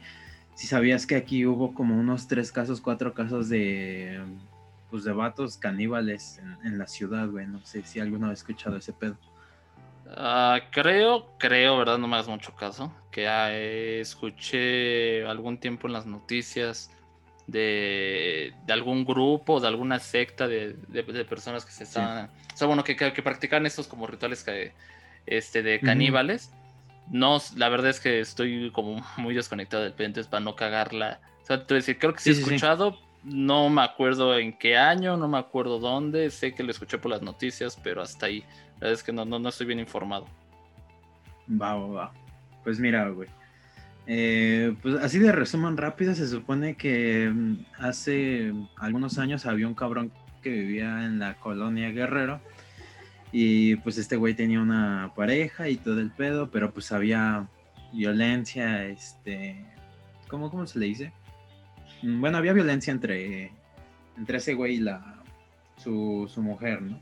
Si 0.56 0.68
sabías 0.68 1.06
que 1.06 1.16
aquí 1.16 1.46
hubo 1.46 1.74
como 1.74 2.00
unos 2.00 2.28
tres 2.28 2.52
casos, 2.52 2.82
cuatro 2.82 3.14
casos 3.14 3.50
de. 3.50 4.20
Pues 4.90 5.04
de 5.04 5.12
vatos 5.14 5.58
caníbales 5.58 6.38
en, 6.40 6.58
en 6.68 6.78
la 6.78 6.88
ciudad, 6.88 7.28
güey. 7.28 7.48
No 7.48 7.64
sé 7.66 7.84
si 7.84 8.00
alguno 8.00 8.30
ha 8.30 8.34
escuchado 8.34 8.78
ese 8.78 8.94
pedo. 8.94 9.18
Ah, 10.18 10.60
creo, 10.72 11.36
creo, 11.40 11.78
¿verdad? 11.78 11.98
No 11.98 12.08
me 12.08 12.16
hagas 12.16 12.28
mucho 12.28 12.54
caso. 12.56 12.94
Que 13.12 13.26
eh, 13.28 14.00
escuché 14.02 15.26
algún 15.26 15.58
tiempo 15.60 15.88
en 15.88 15.94
las 15.94 16.06
noticias 16.06 16.92
de, 17.48 18.54
de 18.66 18.74
algún 18.74 19.06
grupo, 19.06 19.60
de 19.60 19.68
alguna 19.68 20.00
secta 20.00 20.48
de, 20.48 20.74
de- 20.88 21.04
de 21.04 21.26
personas 21.26 21.66
que 21.66 21.72
se 21.72 21.84
estaban. 21.86 22.30
O 22.54 22.58
sea, 22.58 22.68
bueno, 22.68 22.84
que, 22.84 22.96
que, 22.96 23.12
que 23.14 23.24
practican 23.24 23.66
estos 23.66 23.88
como 23.88 24.08
rituales 24.08 24.44
que, 24.44 24.74
este, 25.26 25.64
de 25.64 25.80
caníbales. 25.82 26.52
No, 27.12 27.40
la 27.56 27.70
verdad 27.70 27.90
es 27.92 28.00
que 28.00 28.20
estoy 28.20 28.72
como 28.72 29.04
muy 29.18 29.34
desconectado 29.36 29.84
del 29.84 29.94
pedo, 29.94 30.08
entonces 30.08 30.30
para 30.30 30.44
no 30.44 30.56
cagarla. 30.56 31.20
O 31.42 31.46
sea, 31.46 31.58
te 31.60 31.74
voy 31.74 31.78
a 31.78 31.82
decir, 31.82 32.00
creo 32.00 32.14
que 32.14 32.20
sí, 32.20 32.34
Sí, 32.34 32.42
he 32.42 32.44
sí. 32.44 32.50
No 33.26 33.70
me 33.70 33.82
acuerdo 33.82 34.38
en 34.38 34.58
qué 34.58 34.78
año, 34.78 35.18
no 35.18 35.28
me 35.28 35.40
acuerdo 35.40 35.80
dónde. 35.80 36.30
Sé 36.30 36.54
que 36.54 36.64
lo 36.64 36.72
escuché 36.72 36.98
por 37.00 37.12
las 37.12 37.22
noticias, 37.22 37.78
pero 37.84 38.02
hasta 38.02 38.28
ahí. 38.28 38.42
La 38.76 38.82
verdad 38.82 38.94
es 38.94 39.04
que 39.04 39.12
no, 39.12 39.26
no, 39.26 39.40
no 39.40 39.50
estoy 39.50 39.66
bien 39.66 39.80
informado. 39.80 40.28
Va, 41.50 41.76
va, 41.76 41.88
va. 41.88 42.14
Pues 42.64 42.80
mira, 42.80 43.10
güey. 43.10 43.28
Eh, 44.08 44.76
pues 44.82 44.96
así 44.96 45.18
de 45.18 45.32
resumen 45.32 45.78
rápido, 45.78 46.14
se 46.14 46.28
supone 46.28 46.76
que 46.76 47.32
mm, 47.34 47.66
hace 47.80 48.54
algunos 48.78 49.18
años 49.18 49.48
había 49.48 49.68
un 49.68 49.74
cabrón 49.74 50.12
que 50.44 50.52
vivía 50.52 51.06
en 51.06 51.18
la 51.18 51.34
colonia 51.40 51.90
Guerrero 51.90 52.40
y 53.32 53.78
pues 53.78 53.98
este 53.98 54.16
güey 54.16 54.36
tenía 54.36 54.62
una 54.62 55.12
pareja 55.16 55.70
y 55.70 55.78
todo 55.78 56.00
el 56.00 56.12
pedo, 56.12 56.52
pero 56.52 56.72
pues 56.72 56.92
había 56.92 57.48
violencia, 57.92 58.86
este, 58.86 59.66
¿cómo, 60.28 60.52
cómo 60.52 60.68
se 60.68 60.78
le 60.80 60.86
dice? 60.86 61.14
Mm, 62.06 62.22
Bueno, 62.22 62.38
había 62.38 62.54
violencia 62.54 62.92
entre, 62.92 63.52
entre 64.18 64.38
ese 64.38 64.54
güey 64.54 64.76
y 64.76 64.80
la, 64.80 65.24
su, 65.78 66.30
su 66.32 66.42
mujer, 66.42 66.82
¿no? 66.82 67.00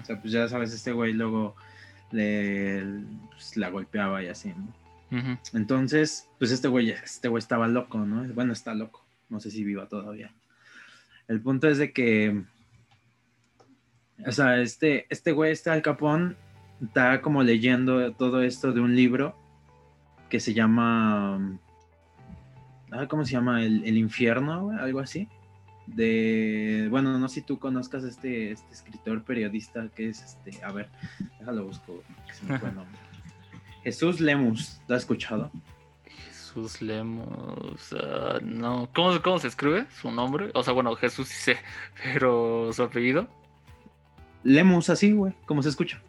O 0.00 0.04
sea, 0.04 0.20
pues 0.20 0.32
ya 0.32 0.48
sabes, 0.48 0.72
este 0.72 0.90
güey 0.92 1.12
luego 1.12 1.54
le, 2.10 2.82
pues, 3.30 3.56
la 3.56 3.70
golpeaba 3.70 4.22
y 4.22 4.28
así, 4.28 4.52
¿no? 4.56 5.38
Entonces, 5.54 6.28
pues 6.38 6.50
este 6.50 6.68
güey, 6.68 6.90
este 6.90 7.28
güey 7.28 7.38
estaba 7.38 7.68
loco, 7.68 7.98
¿no? 7.98 8.24
Bueno, 8.34 8.52
está 8.52 8.74
loco. 8.74 9.06
No 9.28 9.40
sé 9.40 9.50
si 9.50 9.64
viva 9.64 9.88
todavía. 9.88 10.34
El 11.28 11.40
punto 11.40 11.68
es 11.68 11.78
de 11.78 11.92
que, 11.92 12.42
o 14.26 14.32
sea, 14.32 14.60
este, 14.60 15.06
este 15.10 15.32
güey, 15.32 15.52
este 15.52 15.70
Al 15.70 15.82
Capón, 15.82 16.36
está 16.84 17.20
como 17.22 17.42
leyendo 17.42 18.12
todo 18.12 18.42
esto 18.42 18.72
de 18.72 18.80
un 18.80 18.96
libro 18.96 19.36
que 20.28 20.40
se 20.40 20.54
llama, 20.54 21.58
¿cómo 23.08 23.24
se 23.24 23.32
llama? 23.32 23.62
El, 23.62 23.84
el 23.84 23.96
infierno, 23.96 24.64
güey, 24.64 24.78
algo 24.78 25.00
así. 25.00 25.28
De, 25.86 26.86
bueno, 26.90 27.18
no 27.18 27.28
sé 27.28 27.36
si 27.36 27.42
tú 27.42 27.58
conozcas 27.58 28.04
este, 28.04 28.52
este 28.52 28.72
escritor 28.72 29.22
periodista 29.22 29.88
que 29.94 30.10
es 30.10 30.22
este, 30.22 30.62
a 30.62 30.70
ver, 30.70 30.90
déjalo 31.38 31.64
busco, 31.64 32.02
que 32.26 32.34
se 32.34 32.44
me 32.44 32.58
fue 32.58 32.68
el 32.68 32.74
nombre. 32.76 32.98
Jesús 33.82 34.20
Lemus, 34.20 34.80
¿lo 34.86 34.96
has 34.96 35.02
escuchado? 35.02 35.50
Jesús 36.04 36.82
Lemos. 36.82 37.94
ah, 37.94 38.38
no. 38.42 38.88
¿Cómo, 38.94 39.20
¿Cómo 39.22 39.38
se 39.38 39.48
escribe 39.48 39.86
su 40.00 40.10
nombre? 40.10 40.50
O 40.54 40.62
sea, 40.62 40.74
bueno, 40.74 40.94
Jesús 40.94 41.28
sí 41.28 41.54
sé, 41.54 41.56
pero 42.02 42.70
su 42.72 42.82
apellido. 42.82 43.28
Lemus, 44.42 44.90
así, 44.90 45.12
güey, 45.12 45.32
como 45.46 45.62
se 45.62 45.68
escucha. 45.70 46.02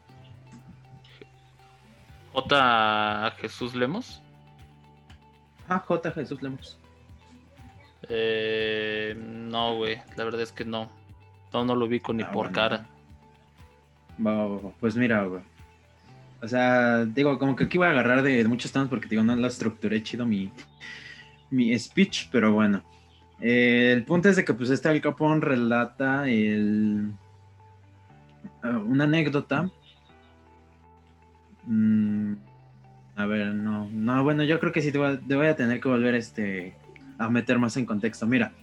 J. 2.33 3.31
Jesús 3.39 3.75
Lemos. 3.75 4.21
Ah, 5.69 5.79
J. 5.79 6.11
Jesús 6.11 6.41
Lemus. 6.41 6.77
Eh, 8.09 9.15
no, 9.17 9.75
güey. 9.75 9.97
La 10.17 10.23
verdad 10.23 10.41
es 10.41 10.51
que 10.51 10.65
no. 10.65 10.89
No, 11.53 11.65
no 11.65 11.75
lo 11.75 11.85
ubico 11.85 12.11
ni 12.13 12.23
Ah, 12.23 12.31
por 12.31 12.47
bueno. 12.51 12.55
cara. 12.55 12.85
Pues 14.79 14.95
mira, 14.95 15.23
güey. 15.23 15.41
O 16.41 16.47
sea, 16.47 17.05
digo, 17.05 17.37
como 17.37 17.55
que 17.55 17.65
aquí 17.65 17.77
voy 17.77 17.87
a 17.87 17.91
agarrar 17.91 18.21
de, 18.23 18.43
de 18.43 18.47
muchos 18.47 18.71
temas 18.71 18.87
porque 18.89 19.07
digo, 19.07 19.23
no 19.23 19.35
la 19.35 19.47
estructuré 19.47 20.01
chido 20.03 20.25
mi, 20.25 20.51
mi 21.49 21.77
speech, 21.77 22.29
pero 22.31 22.53
bueno. 22.53 22.81
Eh, 23.41 23.91
el 23.93 24.03
punto 24.03 24.29
es 24.29 24.35
de 24.35 24.43
que 24.45 24.53
pues 24.53 24.69
este 24.69 24.89
Al 24.89 25.01
Capón 25.01 25.41
relata 25.41 26.27
el, 26.29 27.11
eh, 28.63 28.67
una 28.67 29.03
anécdota. 29.05 29.69
A 33.19 33.25
ver, 33.25 33.53
no, 33.53 33.89
no, 33.91 34.23
bueno, 34.23 34.45
yo 34.45 34.61
creo 34.61 34.71
que 34.71 34.81
sí 34.81 34.93
te 34.93 34.97
voy 34.97 35.47
a, 35.47 35.55
tener 35.57 35.81
que 35.81 35.89
volver 35.89 36.15
este, 36.15 36.73
a 37.17 37.29
meter 37.29 37.59
más 37.59 37.75
en 37.75 37.85
contexto. 37.85 38.25
Mira, 38.25 38.53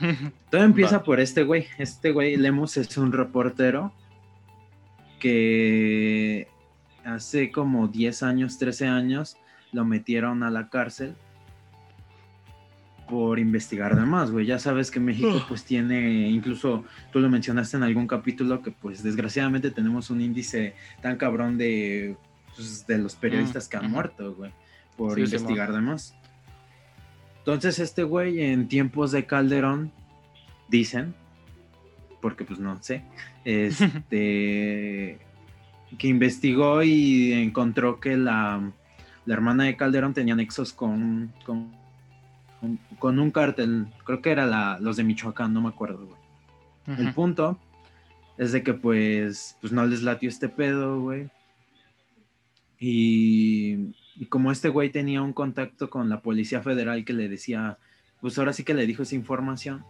todo 0.50 0.62
empieza 0.62 1.02
por 1.02 1.20
este 1.20 1.42
güey. 1.42 1.66
Este 1.76 2.12
güey, 2.12 2.38
Lemus, 2.38 2.78
es 2.78 2.96
un 2.96 3.12
reportero 3.12 3.92
que 5.20 6.48
hace 7.04 7.52
como 7.52 7.86
10 7.88 8.22
años, 8.22 8.56
13 8.56 8.86
años, 8.86 9.36
lo 9.72 9.84
metieron 9.84 10.42
a 10.42 10.50
la 10.50 10.70
cárcel 10.70 11.14
por 13.10 13.38
investigar 13.38 13.94
de 13.94 14.06
más, 14.06 14.30
güey. 14.30 14.46
Ya 14.46 14.58
sabes 14.58 14.90
que 14.90 15.00
México 15.00 15.44
pues 15.48 15.64
tiene, 15.64 16.30
incluso 16.30 16.82
tú 17.12 17.20
lo 17.20 17.28
mencionaste 17.28 17.76
en 17.76 17.82
algún 17.82 18.06
capítulo, 18.06 18.62
que 18.62 18.70
pues 18.70 19.02
desgraciadamente 19.02 19.70
tenemos 19.70 20.08
un 20.08 20.22
índice 20.22 20.74
tan 21.02 21.18
cabrón 21.18 21.58
de, 21.58 22.16
pues, 22.58 22.86
de 22.86 22.98
los 22.98 23.14
periodistas 23.14 23.68
que 23.68 23.76
han 23.76 23.90
muerto, 23.90 24.34
güey, 24.34 24.52
por 24.96 25.18
investigar 25.18 25.72
de 25.72 25.80
más. 25.80 26.14
Entonces 27.38 27.78
este 27.78 28.02
güey 28.02 28.42
en 28.42 28.68
tiempos 28.68 29.12
de 29.12 29.24
Calderón, 29.24 29.90
dicen, 30.68 31.14
porque 32.20 32.44
pues 32.44 32.58
no 32.58 32.82
sé, 32.82 33.04
este, 33.44 35.18
que 35.96 36.08
investigó 36.08 36.82
y 36.82 37.32
encontró 37.32 38.00
que 38.00 38.16
la, 38.18 38.70
la 39.24 39.34
hermana 39.34 39.64
de 39.64 39.76
Calderón 39.76 40.12
tenía 40.12 40.34
nexos 40.34 40.74
con, 40.74 41.32
con 41.46 41.78
con 42.98 43.18
un 43.18 43.30
cártel, 43.30 43.86
creo 44.04 44.20
que 44.20 44.30
era 44.30 44.46
la, 44.46 44.78
los 44.80 44.96
de 44.96 45.04
Michoacán, 45.04 45.52
no 45.52 45.60
me 45.60 45.68
acuerdo, 45.68 46.06
güey. 46.06 46.18
El 46.98 47.12
punto 47.12 47.58
es 48.38 48.52
de 48.52 48.62
que 48.62 48.72
pues, 48.72 49.56
pues 49.60 49.74
no 49.74 49.84
les 49.84 50.02
latió 50.02 50.28
este 50.28 50.48
pedo, 50.48 51.00
güey. 51.00 51.28
Y, 52.78 53.92
como 54.28 54.52
este 54.52 54.68
güey 54.68 54.90
tenía 54.90 55.22
un 55.22 55.32
contacto 55.32 55.90
con 55.90 56.08
la 56.08 56.22
Policía 56.22 56.62
Federal 56.62 57.04
que 57.04 57.12
le 57.12 57.28
decía, 57.28 57.78
pues 58.20 58.38
ahora 58.38 58.52
sí 58.52 58.64
que 58.64 58.74
le 58.74 58.86
dijo 58.86 59.02
esa 59.02 59.14
información, 59.14 59.84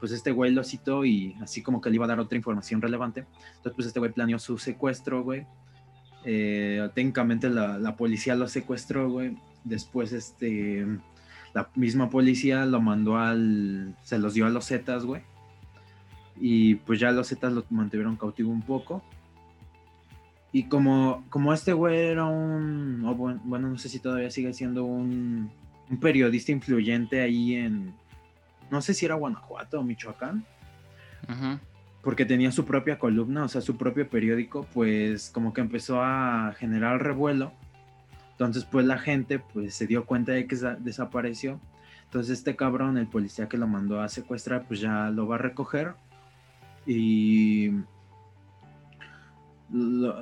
pues 0.00 0.12
este 0.12 0.32
güey 0.32 0.52
lo 0.52 0.64
citó 0.64 1.04
y 1.04 1.34
así 1.40 1.62
como 1.62 1.80
que 1.80 1.90
le 1.90 1.96
iba 1.96 2.04
a 2.04 2.08
dar 2.08 2.20
otra 2.20 2.36
información 2.36 2.82
relevante. 2.82 3.26
Entonces 3.56 3.72
pues 3.74 3.86
este 3.86 4.00
güey 4.00 4.12
planeó 4.12 4.38
su 4.38 4.58
secuestro, 4.58 5.22
güey. 5.22 5.46
Eh, 6.24 6.88
técnicamente 6.94 7.50
la, 7.50 7.78
la 7.78 7.96
policía 7.96 8.34
lo 8.34 8.48
secuestró, 8.48 9.10
güey. 9.10 9.36
Después 9.64 10.12
este 10.12 10.86
la 11.54 11.70
misma 11.76 12.10
policía 12.10 12.66
lo 12.66 12.80
mandó 12.80 13.16
al. 13.16 13.96
Se 14.02 14.18
los 14.18 14.34
dio 14.34 14.44
a 14.44 14.50
los 14.50 14.66
Zetas, 14.66 15.04
güey. 15.04 15.22
Y 16.40 16.74
pues 16.74 16.98
ya 16.98 17.12
los 17.12 17.28
Zetas 17.28 17.52
lo 17.52 17.64
mantuvieron 17.70 18.16
cautivo 18.16 18.50
un 18.50 18.62
poco. 18.62 19.04
Y 20.54 20.62
como, 20.64 21.24
como 21.28 21.52
este 21.52 21.74
güey 21.74 21.98
era 21.98 22.24
un. 22.24 23.02
bueno, 23.44 23.68
no 23.68 23.76
sé 23.76 23.90
si 23.90 23.98
todavía 23.98 24.30
sigue 24.30 24.54
siendo 24.54 24.84
un, 24.84 25.50
un 25.90 26.00
periodista 26.00 26.50
influyente 26.52 27.20
ahí 27.20 27.56
en. 27.56 27.94
No 28.70 28.80
sé 28.80 28.94
si 28.94 29.04
era 29.04 29.16
Guanajuato 29.16 29.80
o 29.80 29.82
Michoacán. 29.82 30.46
Porque 32.00 32.24
tenía 32.24 32.52
su 32.52 32.64
propia 32.64 32.98
columna, 32.98 33.44
o 33.44 33.48
sea, 33.48 33.60
su 33.60 33.76
propio 33.76 34.08
periódico, 34.08 34.66
pues 34.72 35.30
como 35.30 35.52
que 35.52 35.60
empezó 35.60 36.02
a 36.02 36.54
generar 36.58 37.02
revuelo 37.02 37.52
entonces, 38.34 38.64
pues 38.64 38.84
la 38.84 38.98
gente 38.98 39.38
pues 39.38 39.74
se 39.74 39.86
dio 39.86 40.06
cuenta 40.06 40.32
de 40.32 40.46
que 40.46 40.56
desapareció. 40.80 41.60
Entonces 42.04 42.38
este 42.38 42.56
cabrón, 42.56 42.98
el 42.98 43.06
policía 43.06 43.48
que 43.48 43.56
lo 43.56 43.66
mandó 43.66 44.00
a 44.00 44.08
secuestrar, 44.08 44.66
pues 44.66 44.80
ya 44.80 45.10
lo 45.10 45.26
va 45.28 45.36
a 45.36 45.38
recoger 45.38 45.94
y 46.86 47.53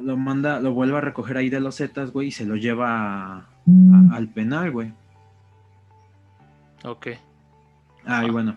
lo, 0.01 0.17
manda, 0.17 0.61
lo 0.61 0.73
vuelve 0.73 0.99
a 0.99 1.01
recoger 1.01 1.37
ahí 1.37 1.51
de 1.51 1.61
los 1.61 1.77
Zetas, 1.77 2.11
güey, 2.11 2.29
y 2.29 2.33
se 2.33 2.45
lo 2.45 2.57
lleva 2.57 3.49
al 4.13 4.29
penal, 4.29 4.71
güey. 4.71 4.93
Ok. 6.85 7.09
Ay, 8.05 8.31
bueno, 8.31 8.57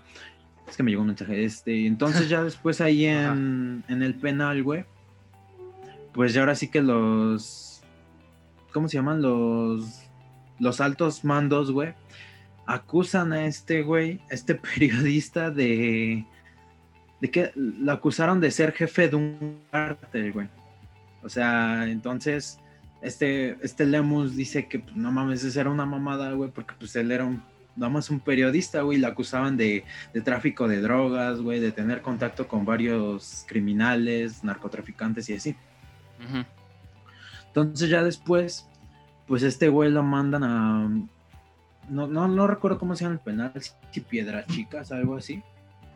es 0.68 0.76
que 0.76 0.84
me 0.84 0.92
llegó 0.92 1.02
un 1.02 1.08
mensaje. 1.08 1.44
Este, 1.44 1.86
entonces 1.86 2.30
ya 2.30 2.44
después 2.46 2.82
ahí 2.82 3.06
en, 3.06 3.84
en 3.88 4.02
el 4.02 4.16
penal, 4.16 4.64
güey, 4.64 4.86
pues 6.14 6.34
ya 6.34 6.42
ahora 6.42 6.56
sí 6.56 6.70
que 6.70 6.82
los 6.82 7.66
¿cómo 8.76 8.90
se 8.90 8.98
llaman? 8.98 9.22
Los, 9.22 10.02
los 10.60 10.82
altos 10.82 11.24
mandos, 11.24 11.72
güey, 11.72 11.94
acusan 12.66 13.32
a 13.32 13.46
este 13.46 13.84
güey, 13.84 14.20
este 14.30 14.54
periodista 14.76 15.50
de, 15.50 16.26
de 17.22 17.32
que 17.32 17.54
lo 17.56 17.94
acusaron 17.94 18.42
de 18.42 18.52
ser 18.52 18.74
jefe 18.74 19.08
de 19.08 19.16
un 19.16 19.60
cártel, 19.72 20.34
güey. 20.34 20.50
O 21.26 21.30
sea, 21.30 21.88
entonces, 21.88 22.60
este, 23.02 23.58
este 23.66 23.86
Lemus 23.88 24.36
dice 24.36 24.68
que 24.68 24.80
pues, 24.80 24.96
no 24.96 25.12
mames, 25.12 25.44
esa 25.44 25.62
era 25.62 25.72
una 25.72 25.88
mamada, 25.88 26.32
güey, 26.34 26.52
porque 26.52 26.76
pues 26.78 26.96
él 26.96 27.12
era 27.12 27.26
un, 27.26 27.42
nada 27.76 27.92
más 27.92 28.12
un 28.12 28.20
periodista, 28.20 28.84
güey, 28.84 29.00
lo 29.00 29.08
acusaban 29.08 29.58
de, 29.58 29.84
de, 30.14 30.22
tráfico 30.22 30.68
de 30.68 30.82
drogas, 30.82 31.42
güey, 31.42 31.60
de 31.60 31.72
tener 31.72 32.04
contacto 32.04 32.48
con 32.48 32.64
varios 32.64 33.44
criminales, 33.48 34.44
narcotraficantes 34.44 35.28
y 35.32 35.34
así. 35.34 35.56
Entonces 37.48 37.90
ya 37.90 38.04
después, 38.04 38.68
pues 39.26 39.42
este 39.42 39.68
güey 39.68 39.90
lo 39.90 40.04
mandan 40.04 40.44
a... 40.44 40.90
No, 41.90 42.08
no, 42.08 42.48
recuerdo 42.48 42.78
cómo 42.78 42.96
se 42.96 43.04
llama 43.04 43.16
el 43.16 43.22
penal, 43.22 43.52
si 43.92 44.02
Piedra 44.02 44.46
Chicas, 44.46 44.92
algo 44.92 45.18
así. 45.18 45.42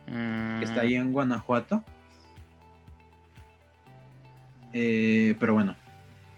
Que 0.08 0.64
está 0.64 0.82
ahí 0.82 0.96
en 0.96 1.14
Guanajuato. 1.14 1.84
Eh, 4.74 5.36
pero 5.40 5.54
bueno, 5.54 5.76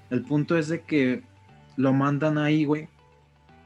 el 0.09 0.21
punto 0.23 0.57
es 0.57 0.67
de 0.67 0.81
que 0.81 1.23
lo 1.77 1.93
mandan 1.93 2.38
ahí, 2.38 2.65
güey. 2.65 2.88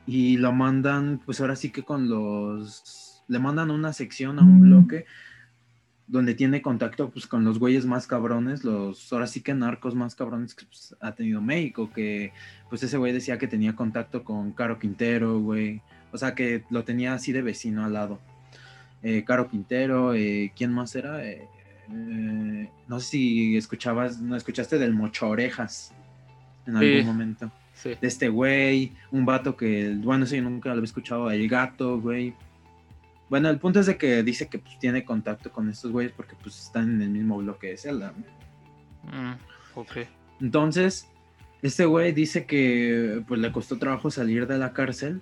Y 0.08 0.38
lo 0.38 0.52
mandan, 0.52 1.20
pues 1.26 1.42
ahora 1.42 1.56
sí 1.56 1.72
que 1.72 1.84
con 1.84 2.10
los... 2.10 3.24
Le 3.28 3.40
mandan 3.40 3.72
una 3.72 3.92
sección 3.92 4.38
a 4.38 4.44
un 4.44 4.62
bloque 4.62 5.06
donde 6.08 6.36
tiene 6.36 6.62
contacto 6.62 7.10
pues 7.10 7.26
con 7.26 7.44
los 7.44 7.60
güeyes 7.60 7.86
más 7.86 8.06
cabrones, 8.08 8.64
los 8.64 9.12
ahora 9.12 9.28
sí 9.28 9.42
que 9.42 9.54
narcos 9.54 9.96
más 9.96 10.16
cabrones 10.16 10.54
que 10.54 10.66
pues, 10.66 10.96
ha 11.02 11.14
tenido 11.14 11.42
México, 11.42 11.90
que 11.94 12.32
pues 12.70 12.84
ese 12.84 12.98
güey 12.98 13.12
decía 13.12 13.38
que 13.38 13.48
tenía 13.48 13.76
contacto 13.76 14.24
con 14.24 14.52
Caro 14.52 14.78
Quintero, 14.78 15.40
güey, 15.40 15.82
o 16.12 16.18
sea 16.18 16.36
que 16.36 16.64
lo 16.70 16.84
tenía 16.84 17.14
así 17.14 17.32
de 17.32 17.42
vecino 17.42 17.84
al 17.84 17.94
lado. 17.94 18.20
Eh, 19.02 19.24
Caro 19.24 19.50
Quintero, 19.50 20.14
eh, 20.14 20.52
¿quién 20.56 20.72
más 20.72 20.96
era? 20.96 21.26
Eh, 21.26 21.48
no 21.90 23.00
sé 23.00 23.06
si 23.06 23.58
escuchabas, 23.58 24.20
no 24.20 24.36
escuchaste 24.36 24.78
del 24.78 24.94
Mocho 24.94 25.30
Orejas 25.30 25.94
en 26.66 26.78
algún 26.78 27.06
momento. 27.06 27.52
De 27.84 27.98
este 28.02 28.30
güey, 28.30 28.94
un 29.12 29.26
vato 29.26 29.56
que, 29.58 29.96
bueno, 29.98 30.26
sí, 30.26 30.40
nunca 30.42 30.70
lo 30.70 30.76
había 30.76 30.86
escuchado, 30.86 31.30
el 31.30 31.48
gato, 31.48 32.00
güey 32.00 32.34
bueno, 33.30 33.50
el 33.50 33.58
punto 33.58 33.80
es 33.80 33.88
de 33.88 33.98
que 33.98 34.24
dice 34.24 34.48
que 34.48 34.60
pues, 34.60 34.78
tiene 34.80 35.04
contacto 35.04 35.52
con 35.52 35.70
estos 35.70 35.92
güeyes 35.92 36.14
porque 36.14 36.36
pues 36.42 36.60
están 36.60 36.96
en 36.96 37.02
el 37.02 37.10
mismo 37.10 37.38
bloque 37.38 37.68
de 37.68 37.78
Zelda. 37.78 38.14
Mm, 39.04 39.34
ok. 39.76 39.98
Entonces, 40.42 41.08
este 41.62 41.86
güey 41.86 42.12
dice 42.12 42.46
que 42.46 43.24
pues 43.28 43.40
le 43.40 43.52
costó 43.52 43.80
trabajo 43.80 44.12
salir 44.12 44.48
de 44.48 44.58
la 44.58 44.74
cárcel. 44.74 45.22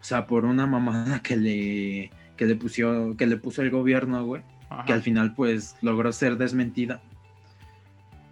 O 0.00 0.04
sea, 0.04 0.26
por 0.26 0.44
una 0.44 0.66
mamada 0.66 1.20
que 1.22 1.36
le, 1.36 2.10
que 2.36 2.46
le, 2.46 2.56
puso, 2.56 3.14
que 3.16 3.26
le 3.26 3.36
puso 3.36 3.62
el 3.62 3.70
gobierno, 3.70 4.24
güey. 4.24 4.42
Que 4.84 4.92
al 4.92 5.02
final 5.02 5.34
pues 5.34 5.76
logró 5.82 6.12
ser 6.12 6.36
desmentida. 6.36 7.00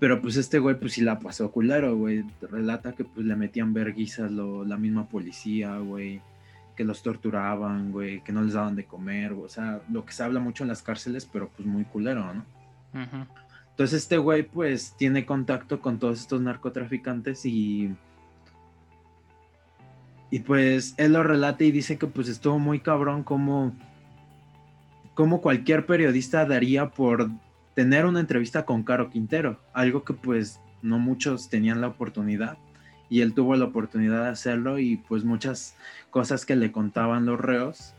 Pero 0.00 0.20
pues 0.20 0.36
este 0.36 0.58
güey 0.58 0.78
pues 0.78 0.94
sí 0.94 1.00
la 1.00 1.18
pasó 1.18 1.50
culero, 1.50 1.96
güey. 1.96 2.24
Relata 2.42 2.92
que 2.92 3.04
pues 3.04 3.26
le 3.26 3.36
metían 3.36 3.72
verguizas 3.72 4.30
la 4.30 4.76
misma 4.76 5.08
policía, 5.08 5.78
güey 5.78 6.20
que 6.74 6.84
los 6.84 7.02
torturaban, 7.02 7.92
güey, 7.92 8.22
que 8.22 8.32
no 8.32 8.42
les 8.42 8.54
daban 8.54 8.76
de 8.76 8.84
comer, 8.84 9.32
o 9.32 9.48
sea, 9.48 9.80
lo 9.90 10.04
que 10.04 10.12
se 10.12 10.22
habla 10.22 10.40
mucho 10.40 10.64
en 10.64 10.68
las 10.68 10.82
cárceles, 10.82 11.28
pero 11.30 11.48
pues 11.48 11.66
muy 11.66 11.84
culero, 11.84 12.34
¿no? 12.34 12.44
Entonces 13.70 14.02
este 14.02 14.18
güey 14.18 14.44
pues 14.44 14.94
tiene 14.96 15.26
contacto 15.26 15.80
con 15.80 15.98
todos 15.98 16.20
estos 16.20 16.40
narcotraficantes 16.40 17.44
y... 17.46 17.94
Y 20.30 20.40
pues 20.40 20.94
él 20.96 21.12
lo 21.12 21.22
relata 21.22 21.62
y 21.62 21.70
dice 21.70 21.96
que 21.96 22.08
pues 22.08 22.28
estuvo 22.28 22.58
muy 22.58 22.80
cabrón 22.80 23.22
como, 23.22 23.72
como 25.14 25.40
cualquier 25.40 25.86
periodista 25.86 26.44
daría 26.44 26.90
por 26.90 27.30
tener 27.74 28.06
una 28.06 28.20
entrevista 28.20 28.64
con 28.64 28.82
Caro 28.82 29.10
Quintero, 29.10 29.60
algo 29.72 30.04
que 30.04 30.12
pues 30.12 30.60
no 30.82 30.98
muchos 30.98 31.48
tenían 31.48 31.80
la 31.80 31.88
oportunidad 31.88 32.58
y 33.08 33.20
él 33.20 33.34
tuvo 33.34 33.56
la 33.56 33.66
oportunidad 33.66 34.24
de 34.24 34.30
hacerlo 34.30 34.78
y 34.78 34.96
pues 34.96 35.24
muchas 35.24 35.76
cosas 36.10 36.44
que 36.44 36.56
le 36.56 36.72
contaban 36.72 37.26
los 37.26 37.40
reos, 37.40 37.94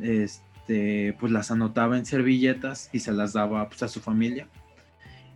este, 0.00 1.16
pues 1.18 1.32
las 1.32 1.50
anotaba 1.50 1.98
en 1.98 2.06
servilletas 2.06 2.88
y 2.92 3.00
se 3.00 3.12
las 3.12 3.32
daba 3.32 3.68
pues, 3.68 3.82
a 3.82 3.88
su 3.88 4.00
familia. 4.00 4.46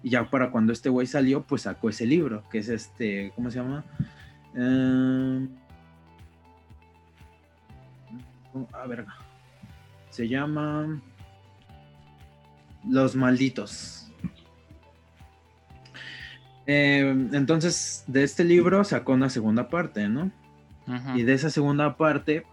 Y 0.02 0.10
ya 0.10 0.30
para 0.30 0.50
cuando 0.50 0.72
este 0.72 0.90
güey 0.90 1.06
salió, 1.06 1.42
pues 1.42 1.62
sacó 1.62 1.88
ese 1.88 2.06
libro, 2.06 2.44
que 2.50 2.58
es 2.58 2.68
este, 2.68 3.32
¿cómo 3.34 3.50
se 3.50 3.58
llama? 3.58 3.84
Em, 4.54 5.48
a 8.72 8.86
ver, 8.86 9.06
se 10.14 10.28
llama 10.28 11.02
Los 12.88 13.16
Malditos. 13.16 14.12
Eh, 16.66 17.00
entonces, 17.32 18.04
de 18.06 18.22
este 18.22 18.44
libro 18.44 18.84
sacó 18.84 19.14
una 19.14 19.28
segunda 19.28 19.68
parte, 19.68 20.08
¿no? 20.08 20.30
Y 21.16 21.24
de 21.24 21.32
esa 21.32 21.50
segunda 21.50 21.96
parte, 21.96 22.44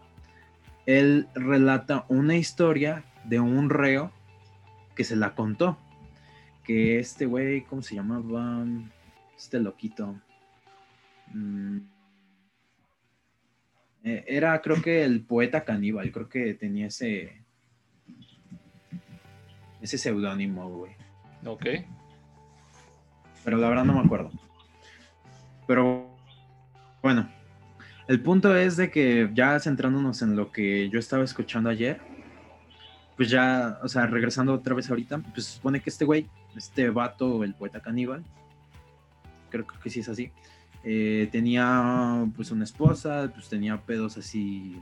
él 0.88 1.28
relata 1.36 2.06
una 2.10 2.36
historia 2.36 3.04
de 3.26 3.40
un 3.40 3.70
reo 3.70 4.12
que 4.96 5.04
se 5.04 5.16
la 5.16 5.36
contó. 5.36 5.78
Que 6.64 6.98
este 6.98 7.28
güey, 7.28 7.62
¿cómo 7.66 7.84
se 7.84 7.94
llamaba? 7.94 8.66
Este 9.38 9.60
loquito. 9.60 10.20
Mm. 11.32 11.78
Eh, 14.04 14.26
Era, 14.28 14.60
creo 14.64 14.82
que 14.82 15.04
el 15.04 15.22
poeta 15.22 15.64
caníbal, 15.64 16.12
creo 16.12 16.28
que 16.28 16.56
tenía 16.56 16.88
ese. 16.88 17.41
Ese 19.82 19.98
seudónimo, 19.98 20.70
güey. 20.70 20.92
Ok. 21.46 21.66
Pero 23.44 23.58
la 23.58 23.70
verdad 23.70 23.86
no 23.86 23.94
me 23.94 24.02
acuerdo. 24.02 24.32
Pero 25.68 26.08
bueno, 27.02 27.28
el 28.08 28.22
punto 28.22 28.56
es 28.56 28.78
de 28.78 28.92
que 28.92 29.30
ya 29.34 29.60
centrándonos 29.60 30.22
en 30.22 30.36
lo 30.36 30.52
que 30.52 30.90
yo 30.90 31.00
estaba 31.00 31.24
escuchando 31.24 31.70
ayer, 31.70 32.00
pues 33.16 33.30
ya, 33.30 33.80
o 33.84 33.88
sea, 33.88 34.06
regresando 34.06 34.54
otra 34.54 34.76
vez 34.76 34.90
ahorita, 34.90 35.20
pues 35.20 35.46
se 35.46 35.54
supone 35.54 35.82
que 35.82 35.90
este 35.90 36.06
güey, 36.06 36.28
este 36.56 36.90
vato, 36.90 37.44
el 37.44 37.54
poeta 37.54 37.80
caníbal, 37.80 38.24
creo, 39.50 39.66
creo 39.66 39.80
que 39.80 39.90
sí 39.90 40.02
es 40.02 40.10
así, 40.10 40.32
eh, 40.84 41.30
tenía 41.32 42.26
pues 42.36 42.52
una 42.52 42.64
esposa, 42.64 43.32
pues 43.34 43.48
tenía 43.50 43.78
pedos 43.78 44.18
así, 44.18 44.82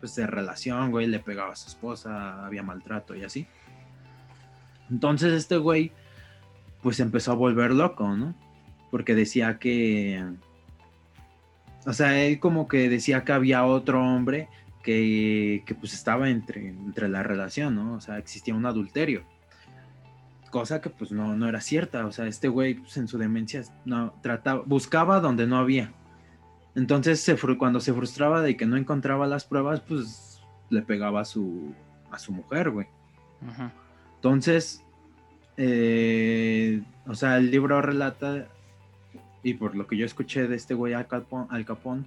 pues 0.00 0.14
de 0.14 0.26
relación, 0.26 0.90
güey, 0.90 1.06
le 1.06 1.18
pegaba 1.18 1.52
a 1.52 1.56
su 1.56 1.68
esposa, 1.68 2.44
había 2.44 2.62
maltrato 2.62 3.14
y 3.14 3.24
así. 3.24 3.46
Entonces 4.90 5.32
este 5.32 5.56
güey, 5.56 5.92
pues 6.82 7.00
empezó 7.00 7.32
a 7.32 7.36
volver 7.36 7.72
loco, 7.72 8.16
¿no? 8.16 8.34
Porque 8.90 9.14
decía 9.14 9.58
que, 9.58 10.24
o 11.86 11.92
sea, 11.92 12.22
él 12.22 12.38
como 12.38 12.68
que 12.68 12.88
decía 12.88 13.24
que 13.24 13.32
había 13.32 13.64
otro 13.64 14.02
hombre 14.02 14.48
que, 14.82 15.62
que 15.66 15.74
pues 15.74 15.94
estaba 15.94 16.28
entre, 16.28 16.68
entre 16.68 17.08
la 17.08 17.22
relación, 17.22 17.74
¿no? 17.74 17.94
O 17.94 18.00
sea, 18.00 18.18
existía 18.18 18.54
un 18.54 18.66
adulterio. 18.66 19.24
Cosa 20.50 20.80
que 20.80 20.90
pues 20.90 21.10
no, 21.10 21.34
no 21.34 21.48
era 21.48 21.60
cierta, 21.60 22.06
o 22.06 22.12
sea, 22.12 22.26
este 22.26 22.46
güey 22.48 22.74
pues, 22.74 22.96
en 22.96 23.08
su 23.08 23.18
demencia 23.18 23.62
no, 23.84 24.14
trataba, 24.22 24.62
buscaba 24.64 25.20
donde 25.20 25.46
no 25.46 25.56
había. 25.56 25.92
Entonces 26.76 27.20
se, 27.20 27.36
cuando 27.56 27.80
se 27.80 27.92
frustraba 27.92 28.42
de 28.42 28.56
que 28.56 28.66
no 28.66 28.76
encontraba 28.76 29.26
las 29.26 29.44
pruebas, 29.44 29.80
pues 29.80 30.42
le 30.70 30.82
pegaba 30.82 31.22
a 31.22 31.24
su, 31.24 31.72
a 32.10 32.18
su 32.18 32.32
mujer, 32.32 32.70
güey. 32.70 32.86
Ujú. 33.42 33.70
Entonces, 34.24 34.82
eh, 35.58 36.82
o 37.06 37.14
sea, 37.14 37.36
el 37.36 37.50
libro 37.50 37.82
relata, 37.82 38.48
y 39.42 39.52
por 39.52 39.76
lo 39.76 39.86
que 39.86 39.98
yo 39.98 40.06
escuché 40.06 40.48
de 40.48 40.56
este 40.56 40.72
güey 40.72 40.94
Al 40.94 41.06
Capón, 41.06 41.46
Al 41.50 41.66
Capón, 41.66 42.06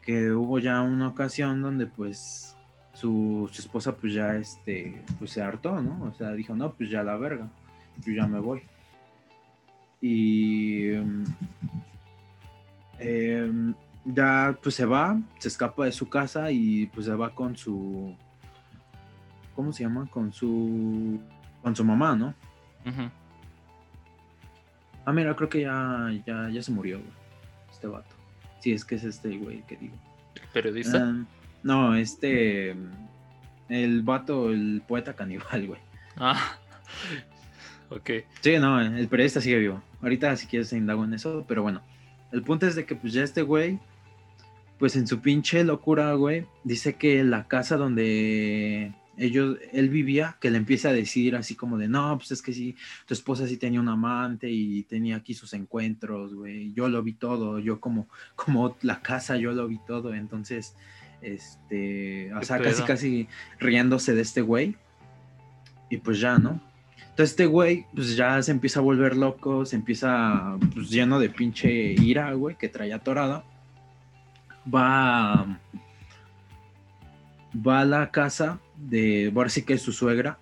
que 0.00 0.30
hubo 0.30 0.60
ya 0.60 0.80
una 0.80 1.08
ocasión 1.08 1.60
donde 1.60 1.86
pues 1.86 2.56
su, 2.92 3.50
esposa 3.52 3.96
pues 3.96 4.14
ya 4.14 4.36
este, 4.36 5.02
pues 5.18 5.32
se 5.32 5.42
hartó, 5.42 5.82
¿no? 5.82 6.04
O 6.04 6.14
sea, 6.14 6.30
dijo, 6.34 6.54
no, 6.54 6.72
pues 6.72 6.88
ya 6.88 7.02
la 7.02 7.16
verga, 7.16 7.48
yo 8.06 8.12
ya 8.12 8.28
me 8.28 8.38
voy. 8.38 8.62
Y 10.00 10.92
em, 13.00 13.74
ya 14.04 14.56
pues 14.62 14.76
se 14.76 14.86
va, 14.86 15.20
se 15.40 15.48
escapa 15.48 15.84
de 15.86 15.90
su 15.90 16.08
casa 16.08 16.52
y 16.52 16.86
pues 16.86 17.06
se 17.06 17.14
va 17.16 17.34
con 17.34 17.56
su, 17.56 18.14
¿cómo 19.56 19.72
se 19.72 19.82
llama? 19.82 20.08
Con 20.12 20.32
su, 20.32 21.20
con 21.62 21.76
su 21.76 21.84
mamá, 21.84 22.16
¿no? 22.16 22.34
Ujú. 22.86 23.10
Ah, 25.04 25.12
mira, 25.12 25.34
creo 25.34 25.48
que 25.48 25.62
ya, 25.62 26.10
ya, 26.26 26.48
ya 26.50 26.62
se 26.62 26.72
murió, 26.72 26.98
güey, 26.98 27.10
este 27.70 27.86
vato. 27.86 28.14
Sí, 28.60 28.72
es 28.72 28.84
que 28.84 28.96
es 28.96 29.04
este 29.04 29.36
güey 29.36 29.62
que 29.62 29.76
digo. 29.76 29.94
¿El 30.34 30.48
periodista? 30.52 30.98
Ah, 31.02 31.24
no, 31.62 31.94
este, 31.94 32.76
el 33.68 34.02
vato, 34.02 34.50
el 34.50 34.82
poeta 34.86 35.14
caníbal, 35.14 35.66
güey. 35.66 35.80
Ah. 36.16 36.56
Ok. 37.92 38.08
Sí, 38.40 38.56
no, 38.60 38.80
el 38.80 39.08
periodista 39.08 39.40
sigue 39.40 39.58
vivo. 39.58 39.82
Ahorita 40.00 40.36
si 40.36 40.46
quieres 40.46 40.72
indago 40.72 41.04
en 41.04 41.12
eso, 41.12 41.44
pero 41.48 41.62
bueno. 41.62 41.82
El 42.30 42.42
punto 42.42 42.68
es 42.68 42.76
de 42.76 42.86
que 42.86 42.94
pues 42.94 43.12
ya 43.12 43.24
este 43.24 43.42
güey, 43.42 43.80
pues 44.78 44.94
en 44.94 45.08
su 45.08 45.20
pinche 45.20 45.64
locura, 45.64 46.12
güey, 46.14 46.46
dice 46.62 46.94
que 46.94 47.24
la 47.24 47.48
casa 47.48 47.76
donde 47.76 48.94
ellos, 49.20 49.58
él 49.72 49.90
vivía, 49.90 50.38
que 50.40 50.50
le 50.50 50.56
empieza 50.56 50.88
a 50.88 50.92
decir 50.94 51.36
así 51.36 51.54
como 51.54 51.76
de, 51.76 51.88
no, 51.88 52.16
pues 52.16 52.32
es 52.32 52.40
que 52.40 52.54
sí, 52.54 52.74
tu 53.06 53.12
esposa 53.12 53.46
sí 53.46 53.58
tenía 53.58 53.78
un 53.78 53.88
amante 53.88 54.48
y 54.50 54.82
tenía 54.84 55.16
aquí 55.16 55.34
sus 55.34 55.52
encuentros, 55.52 56.34
güey. 56.34 56.72
Yo 56.72 56.88
lo 56.88 57.02
vi 57.02 57.12
todo, 57.12 57.58
yo 57.58 57.80
como, 57.80 58.08
como 58.34 58.76
la 58.80 59.02
casa, 59.02 59.36
yo 59.36 59.52
lo 59.52 59.68
vi 59.68 59.78
todo. 59.86 60.14
Entonces, 60.14 60.74
este, 61.20 62.32
o 62.32 62.40
¿Qué 62.40 62.46
sea, 62.46 62.62
casi, 62.62 62.82
casi 62.84 63.28
riéndose 63.58 64.14
de 64.14 64.22
este 64.22 64.40
güey. 64.40 64.74
Y 65.90 65.98
pues 65.98 66.18
ya, 66.18 66.38
¿no? 66.38 66.58
Entonces 66.96 67.32
este 67.32 67.44
güey, 67.44 67.84
pues 67.94 68.16
ya 68.16 68.40
se 68.42 68.52
empieza 68.52 68.80
a 68.80 68.82
volver 68.82 69.18
loco, 69.18 69.66
se 69.66 69.76
empieza 69.76 70.56
pues, 70.72 70.88
lleno 70.88 71.20
de 71.20 71.28
pinche 71.28 71.92
ira, 71.92 72.32
güey, 72.32 72.56
que 72.56 72.70
traía 72.70 72.96
atorada. 72.96 73.44
Va, 74.72 75.60
va 77.54 77.80
a 77.80 77.84
la 77.84 78.10
casa 78.10 78.60
de, 78.88 79.32
sí 79.48 79.62
que 79.62 79.74
es 79.74 79.82
su 79.82 79.92
suegra, 79.92 80.38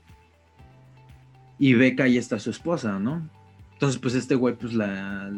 y 1.59 1.74
ve 1.74 1.96
que 1.96 2.03
ahí 2.03 2.18
está 2.18 2.38
su 2.38 2.51
esposa, 2.51 2.98
¿no? 2.98 3.29
Entonces 3.72 4.01
pues 4.01 4.14
este 4.14 4.35
güey 4.35 4.55
pues 4.55 4.74
la, 4.74 5.31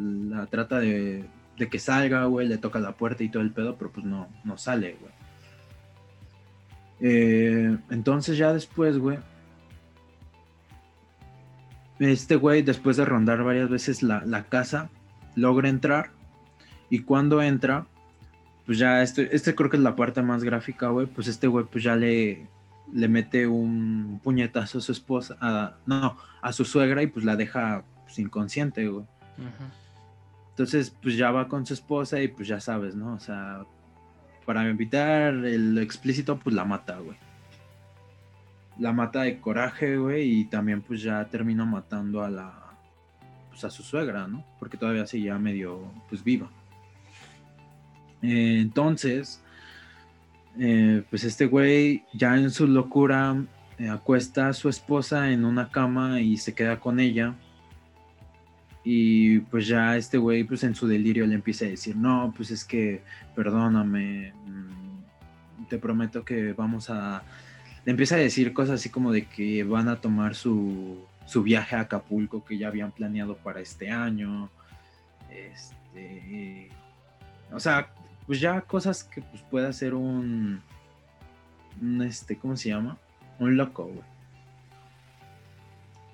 trata 0.50 0.78
de, 0.78 1.24
de 1.58 1.68
que 1.68 1.78
salga, 1.78 2.24
güey, 2.24 2.48
le 2.48 2.58
toca 2.58 2.78
la 2.78 2.92
puerta 2.92 3.22
y 3.24 3.28
todo 3.28 3.42
el 3.42 3.52
pedo, 3.52 3.76
pero 3.76 3.90
pues 3.90 4.06
no, 4.06 4.28
no 4.44 4.58
sale, 4.58 4.96
güey. 5.00 5.12
Eh, 7.00 7.78
entonces 7.90 8.36
ya 8.36 8.52
después, 8.52 8.98
güey, 8.98 9.18
este 11.98 12.36
güey, 12.36 12.62
después 12.62 12.96
de 12.96 13.04
rondar 13.04 13.42
varias 13.42 13.68
veces 13.68 14.02
la, 14.02 14.24
la 14.24 14.44
casa, 14.44 14.90
logra 15.34 15.68
entrar. 15.68 16.10
Y 16.88 17.00
cuando 17.00 17.42
entra, 17.42 17.86
pues 18.66 18.78
ya, 18.78 19.02
este, 19.02 19.34
este 19.34 19.54
creo 19.54 19.70
que 19.70 19.76
es 19.76 19.82
la 19.82 19.96
parte 19.96 20.22
más 20.22 20.42
gráfica, 20.42 20.88
güey. 20.88 21.06
Pues 21.06 21.28
este 21.28 21.46
güey, 21.46 21.66
pues 21.66 21.84
ya 21.84 21.96
le, 21.96 22.46
le 22.92 23.09
mete 23.09 23.46
un 23.46 24.20
puñetazo 24.22 24.79
a 24.79 24.81
su 24.81 24.92
esposa, 24.92 25.37
a- 25.40 25.74
no, 25.87 26.16
a 26.42 26.53
su 26.53 26.64
suegra 26.64 27.03
y 27.03 27.07
pues 27.07 27.24
la 27.24 27.37
deja 27.37 27.85
pues, 28.05 28.18
inconsciente, 28.18 28.88
güey. 28.88 29.05
Entonces, 30.50 30.94
pues 31.03 31.16
ya 31.16 31.31
va 31.31 31.48
con 31.48 31.64
su 31.64 31.74
esposa 31.74 32.20
y 32.20 32.29
pues 32.29 32.46
ya 32.48 32.61
sabes, 32.61 32.94
¿no? 32.94 33.14
O 33.14 33.20
sea, 33.20 33.64
para 34.44 34.68
evitar 34.68 35.33
el 35.35 35.79
explícito, 35.79 36.38
pues 36.38 36.55
la 36.55 36.64
mata, 36.64 36.98
güey. 36.98 37.16
La 38.79 38.92
mata 38.92 39.22
de 39.22 39.40
coraje, 39.40 39.96
güey, 39.96 40.40
y 40.40 40.44
también 40.46 40.83
pues 40.83 41.03
ya 41.03 41.24
termina 41.26 41.64
matando 41.64 42.22
a 42.22 42.31
la, 42.31 42.53
pues 43.50 43.64
a 43.64 43.70
su 43.70 43.83
suegra, 43.83 44.26
¿no? 44.26 44.44
Porque 44.59 44.76
todavía 44.76 45.07
seguía 45.07 45.38
medio, 45.38 45.81
pues 46.09 46.22
viva. 46.24 46.48
Eh, 48.22 48.59
entonces, 48.61 49.42
eh, 50.62 51.03
pues 51.09 51.25
este 51.25 51.46
güey 51.46 52.05
ya 52.12 52.37
en 52.37 52.51
su 52.51 52.66
locura 52.66 53.35
eh, 53.79 53.88
acuesta 53.88 54.49
a 54.49 54.53
su 54.53 54.68
esposa 54.68 55.31
en 55.31 55.46
una 55.46 55.70
cama 55.70 56.20
y 56.20 56.37
se 56.37 56.55
queda 56.55 56.79
con 56.79 57.01
ella. 57.01 57.35
Y 58.85 59.38
pues 59.40 59.66
ya 59.66 59.96
este 59.96 60.18
güey, 60.18 60.44
pues 60.44 60.62
en 60.64 60.75
su 60.75 60.87
delirio 60.87 61.27
le 61.27 61.35
empieza 61.35 61.64
a 61.64 61.68
decir, 61.68 61.96
no, 61.96 62.35
pues 62.37 62.51
es 62.51 62.64
que 62.64 63.03
perdóname, 63.35 64.35
mm, 64.46 65.64
te 65.68 65.79
prometo 65.79 66.27
que 66.27 66.53
vamos 66.53 66.90
a... 66.90 67.23
Le 67.87 67.92
empieza 67.92 68.16
a 68.16 68.18
decir 68.18 68.53
cosas 68.53 68.75
así 68.81 68.90
como 68.90 69.12
de 69.12 69.25
que 69.25 69.64
van 69.64 69.88
a 69.88 70.03
tomar 70.03 70.35
su, 70.35 71.07
su 71.25 71.42
viaje 71.42 71.75
a 71.75 71.81
Acapulco 71.81 72.44
que 72.44 72.59
ya 72.59 72.68
habían 72.68 72.92
planeado 72.92 73.35
para 73.38 73.61
este 73.61 73.90
año. 73.90 74.51
Este... 75.31 76.68
O 77.51 77.59
sea, 77.59 77.90
pues 78.31 78.38
ya 78.38 78.61
cosas 78.61 79.03
que 79.03 79.23
pues 79.23 79.43
puede 79.43 79.66
hacer 79.66 79.93
un... 79.93 80.62
un 81.83 82.03
este, 82.03 82.38
¿cómo 82.38 82.57
se 82.57 82.69
llama? 82.69 82.97
Un 83.40 83.57
loco, 83.57 83.87
güey. 83.87 84.05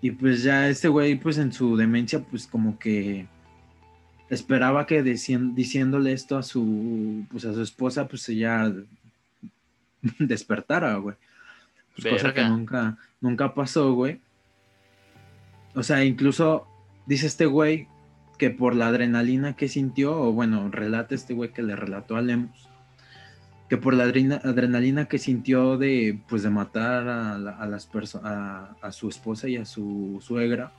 Y 0.00 0.12
pues 0.12 0.42
ya 0.42 0.66
este 0.66 0.88
güey, 0.88 1.16
pues 1.16 1.36
en 1.36 1.52
su 1.52 1.76
demencia, 1.76 2.20
pues 2.20 2.46
como 2.46 2.78
que 2.78 3.26
esperaba 4.30 4.86
que 4.86 5.02
diciéndole 5.02 6.14
esto 6.14 6.38
a 6.38 6.42
su, 6.42 7.26
pues 7.30 7.44
a 7.44 7.52
su 7.52 7.60
esposa, 7.60 8.08
pues 8.08 8.26
ella 8.30 8.72
despertara, 10.18 10.94
güey. 10.94 11.16
Pues 11.94 12.14
cosa 12.14 12.32
que 12.32 12.44
nunca, 12.44 12.96
nunca 13.20 13.52
pasó, 13.52 13.92
güey. 13.92 14.22
O 15.74 15.82
sea, 15.82 16.02
incluso 16.02 16.66
dice 17.04 17.26
este 17.26 17.44
güey 17.44 17.88
que 18.38 18.50
por 18.50 18.74
la 18.74 18.88
adrenalina 18.88 19.54
que 19.56 19.68
sintió, 19.68 20.20
o 20.20 20.32
bueno, 20.32 20.70
relata 20.70 21.14
este 21.14 21.32
güey 21.34 21.52
que 21.52 21.62
le 21.62 21.74
relató 21.76 22.16
a 22.16 22.22
Lemus, 22.22 22.68
que 23.68 23.76
por 23.76 23.94
la 23.94 24.04
adrena- 24.04 24.40
adrenalina 24.44 25.06
que 25.06 25.18
sintió 25.18 25.76
de, 25.78 26.20
pues, 26.28 26.42
de 26.42 26.50
matar 26.50 27.08
a, 27.08 27.38
la- 27.38 27.56
a 27.56 27.66
las 27.66 27.88
a, 28.22 28.76
a 28.82 28.92
su 28.92 29.08
esposa 29.08 29.48
y 29.48 29.56
a 29.56 29.64
su 29.64 30.18
suegra, 30.20 30.72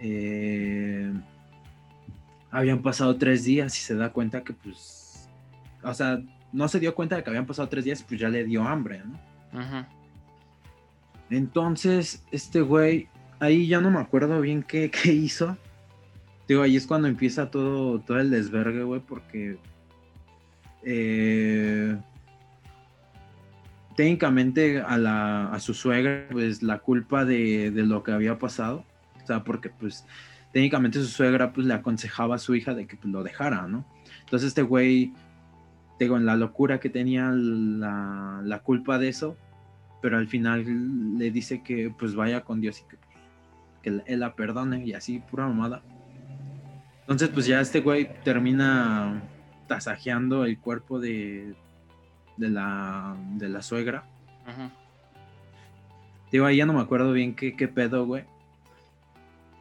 eh, 0.00 1.12
habían 2.50 2.82
pasado 2.82 3.16
tres 3.16 3.44
días 3.44 3.76
y 3.78 3.80
se 3.80 3.94
da 3.96 4.10
cuenta 4.12 4.42
que, 4.44 4.52
pues, 4.52 5.28
o 5.82 5.94
sea, 5.94 6.20
no 6.52 6.68
se 6.68 6.80
dio 6.80 6.94
cuenta 6.94 7.16
de 7.16 7.22
que 7.24 7.30
habían 7.30 7.46
pasado 7.46 7.68
tres 7.68 7.84
días, 7.84 8.02
pues 8.06 8.20
ya 8.20 8.28
le 8.28 8.44
dio 8.44 8.62
hambre, 8.62 9.02
¿no? 9.04 9.58
Ajá. 9.58 9.88
Entonces, 11.30 12.24
este 12.30 12.60
güey, 12.60 13.08
ahí 13.40 13.66
ya 13.66 13.80
no 13.80 13.90
me 13.90 13.98
acuerdo 14.00 14.40
bien 14.40 14.62
qué, 14.62 14.90
qué 14.90 15.12
hizo. 15.12 15.56
Digo, 16.48 16.62
ahí 16.62 16.76
es 16.76 16.86
cuando 16.86 17.08
empieza 17.08 17.50
todo, 17.50 18.00
todo 18.00 18.20
el 18.20 18.30
desvergue, 18.30 18.84
güey, 18.84 19.00
porque 19.00 19.58
eh, 20.84 21.96
técnicamente 23.96 24.80
a, 24.80 24.96
la, 24.96 25.48
a 25.48 25.58
su 25.58 25.74
suegra, 25.74 26.26
pues 26.30 26.62
la 26.62 26.78
culpa 26.78 27.24
de, 27.24 27.72
de, 27.72 27.82
lo 27.82 28.04
que 28.04 28.12
había 28.12 28.38
pasado, 28.38 28.84
o 29.22 29.26
sea, 29.26 29.42
porque 29.42 29.70
pues 29.70 30.04
técnicamente 30.52 31.00
su 31.00 31.06
suegra 31.06 31.52
pues 31.52 31.66
le 31.66 31.74
aconsejaba 31.74 32.36
a 32.36 32.38
su 32.38 32.54
hija 32.54 32.74
de 32.74 32.86
que 32.86 32.96
pues, 32.96 33.12
lo 33.12 33.24
dejara, 33.24 33.66
¿no? 33.66 33.84
Entonces 34.20 34.48
este 34.48 34.62
güey, 34.62 35.12
digo, 35.98 36.16
en 36.16 36.26
la 36.26 36.36
locura 36.36 36.78
que 36.78 36.90
tenía 36.90 37.32
la, 37.32 38.40
la 38.44 38.58
culpa 38.60 38.98
de 38.98 39.08
eso, 39.08 39.36
pero 40.00 40.18
al 40.18 40.28
final 40.28 41.18
le 41.18 41.30
dice 41.32 41.62
que 41.64 41.92
pues 41.98 42.14
vaya 42.14 42.42
con 42.42 42.60
Dios 42.60 42.80
y 42.80 42.88
que, 42.88 42.96
que 43.82 44.02
él 44.06 44.20
la 44.20 44.36
perdone 44.36 44.84
y 44.86 44.92
así, 44.92 45.18
pura 45.18 45.48
mamada. 45.48 45.82
Entonces 47.06 47.28
pues 47.28 47.46
ya 47.46 47.60
este 47.60 47.80
güey 47.80 48.10
termina 48.24 49.22
tasajeando 49.68 50.44
el 50.44 50.58
cuerpo 50.58 50.98
de, 50.98 51.54
de, 52.36 52.48
la, 52.50 53.16
de 53.34 53.48
la 53.48 53.62
suegra. 53.62 54.04
Ajá. 54.44 54.70
Digo, 56.32 56.46
ahí 56.46 56.56
ya 56.56 56.66
no 56.66 56.72
me 56.72 56.80
acuerdo 56.80 57.12
bien 57.12 57.34
qué, 57.34 57.54
qué 57.54 57.68
pedo, 57.68 58.06
güey. 58.06 58.24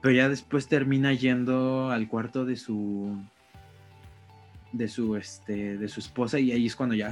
Pero 0.02 0.16
ya 0.16 0.28
después 0.30 0.68
termina 0.68 1.14
yendo 1.14 1.92
al 1.92 2.08
cuarto 2.08 2.46
de 2.46 2.56
su 2.56 3.18
de 4.72 4.88
su 4.90 5.16
este 5.16 5.78
de 5.78 5.88
su 5.88 6.02
esposa 6.02 6.38
y 6.38 6.52
ahí 6.52 6.66
es 6.66 6.76
cuando 6.76 6.96
ya 6.96 7.12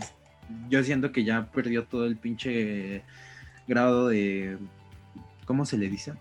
yo 0.69 0.83
siento 0.83 1.13
que 1.13 1.23
ya 1.23 1.45
perdió 1.45 1.85
todo 1.85 2.05
el 2.05 2.17
pinche 2.17 3.03
grado 3.67 4.09
de 4.09 4.57
¿cómo 5.45 5.65
se 5.65 5.77
le 5.77 5.89
dice? 5.89 6.13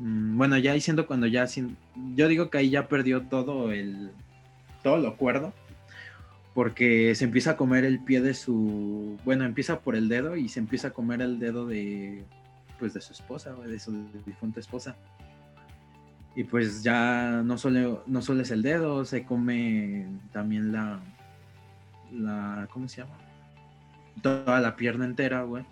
Mm, 0.00 0.38
bueno, 0.38 0.58
ya 0.58 0.72
diciendo 0.72 1.06
cuando 1.06 1.26
ya 1.26 1.46
sin 1.46 1.76
yo 2.16 2.26
digo 2.26 2.50
que 2.50 2.58
ahí 2.58 2.70
ya 2.70 2.88
perdió 2.88 3.22
todo 3.28 3.70
el 3.70 4.10
todo 4.82 4.96
lo 4.96 5.16
cuerdo 5.16 5.52
porque 6.54 7.14
se 7.14 7.24
empieza 7.24 7.52
a 7.52 7.56
comer 7.56 7.84
el 7.84 8.00
pie 8.00 8.22
de 8.22 8.32
su 8.34 9.18
bueno, 9.24 9.44
empieza 9.44 9.80
por 9.80 9.94
el 9.94 10.08
dedo 10.08 10.36
y 10.36 10.48
se 10.48 10.58
empieza 10.58 10.88
a 10.88 10.92
comer 10.92 11.20
el 11.20 11.38
dedo 11.38 11.66
de 11.66 12.24
pues 12.78 12.94
de 12.94 13.02
su 13.02 13.12
esposa, 13.12 13.52
de 13.54 13.78
su 13.78 13.92
difunta 14.24 14.58
esposa 14.58 14.96
y 16.34 16.44
pues 16.44 16.82
ya 16.82 17.42
no 17.44 17.58
solo, 17.58 18.02
no 18.06 18.22
solo 18.22 18.42
es 18.42 18.50
el 18.50 18.62
dedo, 18.62 19.04
se 19.04 19.24
come 19.24 20.06
también 20.32 20.72
la, 20.72 21.00
la, 22.12 22.68
¿cómo 22.72 22.88
se 22.88 23.02
llama? 23.02 23.18
Toda 24.22 24.60
la 24.60 24.76
pierna 24.76 25.04
entera, 25.04 25.42
güey. 25.42 25.64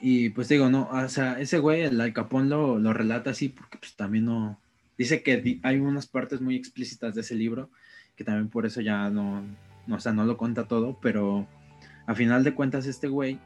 Y 0.00 0.30
pues 0.30 0.48
digo, 0.48 0.68
no, 0.68 0.88
o 0.90 1.08
sea, 1.08 1.40
ese 1.40 1.58
güey, 1.58 1.82
el 1.82 2.00
Alcapón 2.00 2.48
lo, 2.48 2.78
lo 2.78 2.92
relata 2.92 3.30
así 3.30 3.48
porque 3.48 3.78
pues 3.78 3.94
también 3.94 4.26
no, 4.26 4.58
dice 4.98 5.22
que 5.22 5.60
hay 5.62 5.78
unas 5.78 6.06
partes 6.06 6.40
muy 6.40 6.56
explícitas 6.56 7.14
de 7.14 7.22
ese 7.22 7.34
libro 7.34 7.70
que 8.14 8.24
también 8.24 8.48
por 8.48 8.66
eso 8.66 8.80
ya 8.80 9.10
no, 9.10 9.42
no 9.86 9.96
o 9.96 10.00
sea, 10.00 10.12
no 10.12 10.24
lo 10.24 10.36
cuenta 10.36 10.68
todo, 10.68 10.98
pero 11.00 11.46
a 12.06 12.14
final 12.14 12.44
de 12.44 12.54
cuentas 12.54 12.86
este 12.86 13.08
güey... 13.08 13.38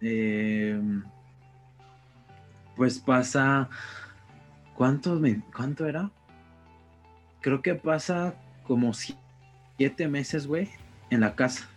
Eh, 0.00 0.80
pues 2.76 2.98
pasa. 2.98 3.68
¿Cuánto, 4.74 5.20
¿Cuánto 5.54 5.86
era? 5.86 6.10
Creo 7.40 7.62
que 7.62 7.74
pasa 7.74 8.34
como 8.66 8.92
siete 8.94 10.08
meses, 10.08 10.46
güey, 10.46 10.70
en 11.10 11.20
la 11.20 11.34
casa. 11.34 11.68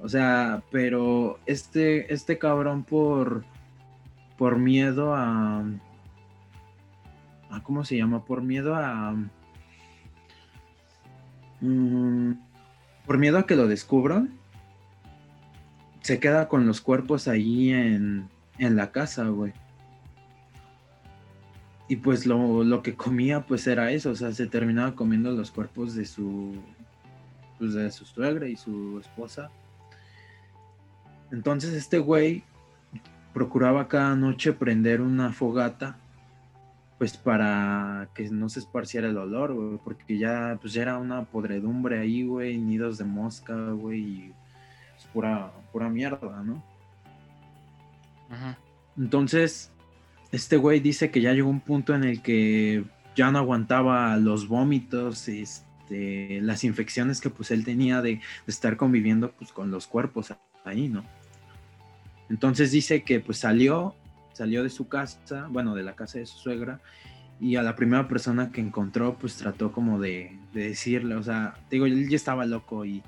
O 0.00 0.08
sea, 0.08 0.62
pero 0.70 1.38
este, 1.46 2.12
este 2.12 2.38
cabrón 2.38 2.84
por, 2.84 3.44
por 4.36 4.58
miedo 4.58 5.14
a, 5.14 5.64
a, 7.50 7.62
¿cómo 7.62 7.84
se 7.84 7.96
llama? 7.96 8.24
Por 8.24 8.42
miedo 8.42 8.76
a, 8.76 9.14
um, 11.60 12.36
por 13.04 13.18
miedo 13.18 13.38
a 13.38 13.46
que 13.46 13.56
lo 13.56 13.66
descubran, 13.66 14.38
se 16.02 16.20
queda 16.20 16.48
con 16.48 16.66
los 16.66 16.80
cuerpos 16.80 17.26
ahí 17.26 17.70
en, 17.70 18.28
en 18.58 18.76
la 18.76 18.92
casa, 18.92 19.26
güey. 19.28 19.52
Y 21.88 21.96
pues 21.96 22.26
lo, 22.26 22.62
lo, 22.64 22.82
que 22.82 22.94
comía 22.94 23.46
pues 23.46 23.66
era 23.66 23.90
eso, 23.90 24.10
o 24.10 24.14
sea, 24.14 24.32
se 24.32 24.46
terminaba 24.46 24.94
comiendo 24.94 25.32
los 25.32 25.50
cuerpos 25.50 25.94
de 25.94 26.04
su, 26.04 26.54
pues 27.58 27.72
de 27.72 27.90
su 27.90 28.04
suegra 28.04 28.46
y 28.46 28.56
su 28.56 29.00
esposa. 29.00 29.50
Entonces 31.30 31.74
este 31.74 31.98
güey 31.98 32.42
procuraba 33.32 33.88
cada 33.88 34.16
noche 34.16 34.52
prender 34.52 35.00
una 35.00 35.32
fogata, 35.32 35.96
pues 36.98 37.16
para 37.16 38.08
que 38.14 38.28
no 38.30 38.48
se 38.48 38.60
esparciera 38.60 39.08
el 39.08 39.16
olor, 39.16 39.54
güey, 39.54 39.78
porque 39.84 40.18
ya, 40.18 40.58
pues 40.60 40.72
ya 40.72 40.82
era 40.82 40.98
una 40.98 41.24
podredumbre 41.24 42.00
ahí, 42.00 42.24
güey, 42.24 42.58
nidos 42.58 42.98
de 42.98 43.04
mosca, 43.04 43.54
güey, 43.54 44.00
y 44.00 44.32
pues, 44.96 45.06
pura, 45.12 45.52
pura 45.72 45.88
mierda, 45.88 46.42
¿no? 46.42 46.62
Ajá. 48.30 48.58
Entonces, 48.96 49.70
este 50.32 50.56
güey 50.56 50.80
dice 50.80 51.10
que 51.10 51.20
ya 51.20 51.32
llegó 51.32 51.48
un 51.48 51.60
punto 51.60 51.94
en 51.94 52.04
el 52.04 52.20
que 52.20 52.84
ya 53.14 53.30
no 53.30 53.38
aguantaba 53.38 54.16
los 54.16 54.48
vómitos, 54.48 55.28
este, 55.28 56.40
las 56.40 56.64
infecciones 56.64 57.20
que 57.20 57.30
pues 57.30 57.52
él 57.52 57.64
tenía 57.64 58.02
de, 58.02 58.16
de, 58.16 58.20
estar 58.48 58.76
conviviendo 58.76 59.30
pues 59.32 59.52
con 59.52 59.70
los 59.70 59.86
cuerpos 59.86 60.34
ahí, 60.64 60.88
¿no? 60.88 61.04
Entonces 62.30 62.70
dice 62.70 63.02
que 63.02 63.20
pues 63.20 63.38
salió, 63.38 63.94
salió 64.32 64.62
de 64.62 64.70
su 64.70 64.88
casa, 64.88 65.46
bueno, 65.50 65.74
de 65.74 65.82
la 65.82 65.94
casa 65.94 66.18
de 66.18 66.26
su 66.26 66.38
suegra, 66.38 66.80
y 67.40 67.56
a 67.56 67.62
la 67.62 67.76
primera 67.76 68.08
persona 68.08 68.50
que 68.50 68.60
encontró 68.60 69.16
pues 69.18 69.36
trató 69.36 69.72
como 69.72 70.00
de, 70.00 70.36
de 70.52 70.70
decirle, 70.70 71.14
o 71.14 71.22
sea, 71.22 71.54
digo, 71.70 71.86
él 71.86 72.08
ya 72.08 72.16
estaba 72.16 72.44
loco 72.44 72.84
y 72.84 73.02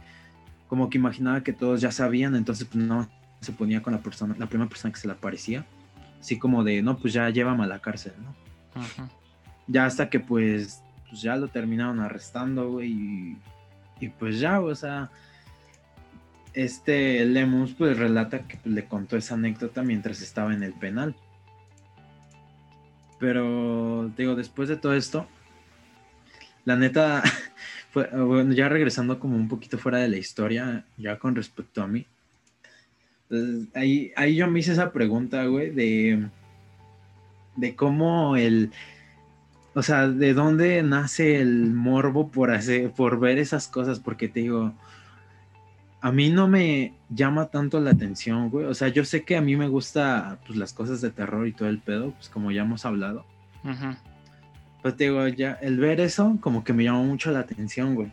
como 0.69 0.89
que 0.89 0.99
imaginaba 0.99 1.43
que 1.43 1.53
todos 1.53 1.81
ya 1.81 1.91
sabían, 1.91 2.37
entonces 2.37 2.67
pues 2.71 2.85
no 2.85 3.09
se 3.41 3.53
ponía 3.53 3.83
con 3.83 3.93
la 3.93 4.01
persona, 4.01 4.37
la 4.39 4.47
primera 4.47 4.69
persona 4.69 4.93
que 4.93 5.01
se 5.01 5.09
le 5.09 5.15
aparecía, 5.15 5.67
así 6.21 6.39
como 6.39 6.63
de, 6.63 6.83
no, 6.83 6.99
pues 6.99 7.13
ya 7.13 7.29
llévame 7.31 7.65
a 7.65 7.67
la 7.67 7.81
cárcel, 7.81 8.13
¿no? 8.23 8.35
Ajá. 8.81 9.09
Ya 9.67 9.87
hasta 9.87 10.09
que 10.09 10.21
pues, 10.21 10.83
pues 11.09 11.23
ya 11.23 11.37
lo 11.37 11.49
terminaron 11.49 12.01
arrestando, 12.01 12.71
güey, 12.71 12.93
y, 12.93 13.39
y, 14.01 14.09
pues 14.11 14.39
ya, 14.39 14.61
o 14.61 14.75
sea, 14.75 15.11
este 16.55 17.25
Lemus 17.25 17.73
pues 17.75 17.97
relata 17.99 18.47
que 18.47 18.57
pues, 18.57 18.75
le 18.75 18.85
contó 18.87 19.17
esa 19.17 19.35
anécdota 19.35 19.83
mientras 19.83 20.23
estaba 20.23 20.55
en 20.55 20.63
el 20.63 20.73
penal. 20.73 21.15
Pero, 23.19 24.11
digo, 24.17 24.35
después 24.35 24.69
de 24.69 24.77
todo 24.77 24.95
esto, 24.95 25.27
la 26.65 26.77
neta, 26.77 27.23
bueno, 27.95 28.53
ya 28.53 28.69
regresando 28.69 29.19
como 29.19 29.37
un 29.37 29.49
poquito 29.49 29.79
fuera 29.79 29.99
de 29.99 30.09
la 30.09 30.17
historia, 30.17 30.87
ya 30.97 31.19
con 31.19 31.35
respecto 31.35 31.83
a 31.83 31.87
mí, 31.87 32.07
entonces, 33.31 33.69
ahí, 33.75 34.13
ahí 34.17 34.35
yo 34.35 34.49
me 34.49 34.59
hice 34.59 34.73
esa 34.73 34.93
pregunta, 34.93 35.45
güey, 35.45 35.71
de, 35.71 36.27
de 37.57 37.77
cómo 37.77 38.37
el, 38.37 38.73
o 39.75 39.83
sea, 39.83 40.09
de 40.09 40.35
dónde 40.35 40.83
nace 40.83 41.41
el 41.41 41.73
morbo 41.73 42.31
por 42.31 42.51
hacer, 42.51 42.91
por 42.91 43.21
ver 43.21 43.39
esas 43.39 43.69
cosas, 43.69 44.01
porque 44.01 44.29
te 44.29 44.41
digo, 44.41 44.75
a 46.01 46.13
mí 46.13 46.31
no 46.31 46.49
me 46.49 46.95
llama 47.11 47.47
tanto 47.47 47.79
la 47.81 47.91
atención, 47.91 48.49
güey. 48.49 48.67
O 48.67 48.75
sea, 48.75 48.89
yo 48.89 49.05
sé 49.05 49.25
que 49.25 49.37
a 49.37 49.43
mí 49.43 49.57
me 49.57 49.69
gusta, 49.69 50.39
pues, 50.47 50.59
las 50.59 50.73
cosas 50.73 51.01
de 51.01 51.11
terror 51.11 51.47
y 51.47 51.53
todo 51.53 51.69
el 51.69 51.79
pedo, 51.79 52.13
pues, 52.13 52.29
como 52.29 52.51
ya 52.51 52.63
hemos 52.63 52.87
hablado. 52.87 53.27
Ajá. 53.65 53.99
Pues 54.83 54.97
te 54.97 55.05
digo, 55.05 55.27
ya, 55.29 55.59
el 55.61 55.79
ver 55.79 56.01
eso, 56.01 56.39
como 56.41 56.65
que 56.65 56.73
me 56.73 56.85
llamó 56.85 57.05
mucho 57.05 57.31
la 57.31 57.41
atención, 57.41 57.95
güey. 57.95 58.11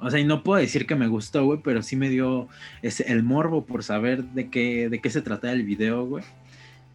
O 0.00 0.10
sea, 0.10 0.18
y 0.18 0.24
no 0.24 0.42
puedo 0.42 0.60
decir 0.60 0.86
que 0.86 0.96
me 0.96 1.06
gustó, 1.06 1.44
güey, 1.44 1.60
pero 1.62 1.82
sí 1.82 1.94
me 1.94 2.08
dio 2.08 2.48
ese, 2.82 3.10
el 3.12 3.22
morbo 3.22 3.64
por 3.64 3.84
saber 3.84 4.24
de 4.24 4.48
qué, 4.48 4.88
de 4.88 5.00
qué 5.00 5.10
se 5.10 5.22
trata 5.22 5.52
el 5.52 5.62
video, 5.62 6.04
güey. 6.04 6.24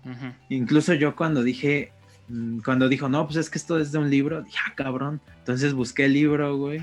Ajá. 0.06 0.36
Incluso 0.50 0.94
yo 0.94 1.16
cuando 1.16 1.44
dije, 1.44 1.94
mm, 2.28 2.60
cuando 2.60 2.90
dijo, 2.90 3.08
no, 3.08 3.26
pues 3.26 3.38
es 3.38 3.50
que 3.50 3.58
esto 3.58 3.80
es 3.80 3.94
de 3.94 4.00
un 4.00 4.10
libro, 4.10 4.42
dije, 4.42 4.58
ah, 4.68 4.74
cabrón. 4.76 5.22
Entonces 5.40 5.74
busqué 5.74 6.06
el 6.06 6.14
libro, 6.14 6.58
güey. 6.58 6.82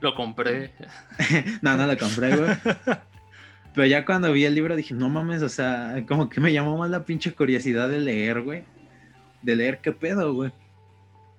Lo 0.00 0.14
compré. 0.14 0.72
no, 1.62 1.76
no 1.76 1.86
lo 1.86 1.96
compré, 1.98 2.36
güey. 2.36 2.50
Pero 3.74 3.86
ya 3.86 4.04
cuando 4.04 4.32
vi 4.32 4.44
el 4.44 4.54
libro 4.54 4.74
dije, 4.74 4.94
no 4.94 5.08
mames, 5.08 5.42
o 5.42 5.48
sea, 5.48 6.04
como 6.08 6.28
que 6.28 6.40
me 6.40 6.52
llamó 6.52 6.76
más 6.76 6.90
la 6.90 7.04
pinche 7.04 7.32
curiosidad 7.32 7.88
de 7.88 8.00
leer, 8.00 8.42
güey. 8.42 8.64
De 9.42 9.56
leer 9.56 9.80
qué 9.80 9.92
pedo, 9.92 10.34
güey. 10.34 10.52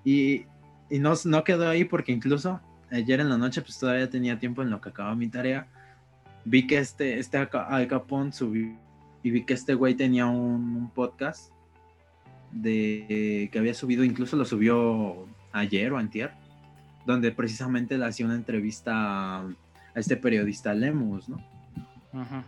Y, 0.05 0.45
y 0.89 0.99
no, 0.99 1.13
no 1.25 1.43
quedó 1.43 1.69
ahí 1.69 1.83
porque 1.83 2.11
incluso 2.11 2.61
ayer 2.91 3.19
en 3.19 3.29
la 3.29 3.37
noche, 3.37 3.61
pues 3.61 3.79
todavía 3.79 4.09
tenía 4.09 4.39
tiempo 4.39 4.61
en 4.61 4.69
lo 4.69 4.79
que 4.79 4.89
acababa 4.89 5.15
mi 5.15 5.27
tarea. 5.27 5.67
Vi 6.45 6.67
que 6.67 6.77
este, 6.77 7.19
este 7.19 7.37
Al 7.37 7.87
Capón 7.87 8.33
subió 8.33 8.77
y 9.23 9.31
vi 9.31 9.43
que 9.43 9.53
este 9.53 9.73
güey 9.73 9.95
tenía 9.95 10.25
un, 10.25 10.91
podcast 10.93 11.51
de 12.51 13.49
que 13.51 13.59
había 13.59 13.73
subido, 13.73 14.03
incluso 14.03 14.35
lo 14.35 14.45
subió 14.45 15.27
ayer 15.53 15.93
o 15.93 15.97
antier, 15.97 16.33
donde 17.05 17.31
precisamente 17.31 17.97
le 17.97 18.05
hacía 18.05 18.25
una 18.25 18.35
entrevista 18.35 19.39
a, 19.39 19.49
este 19.95 20.15
periodista 20.17 20.73
Lemus, 20.73 21.27
¿no? 21.27 21.43
Ajá. 22.13 22.43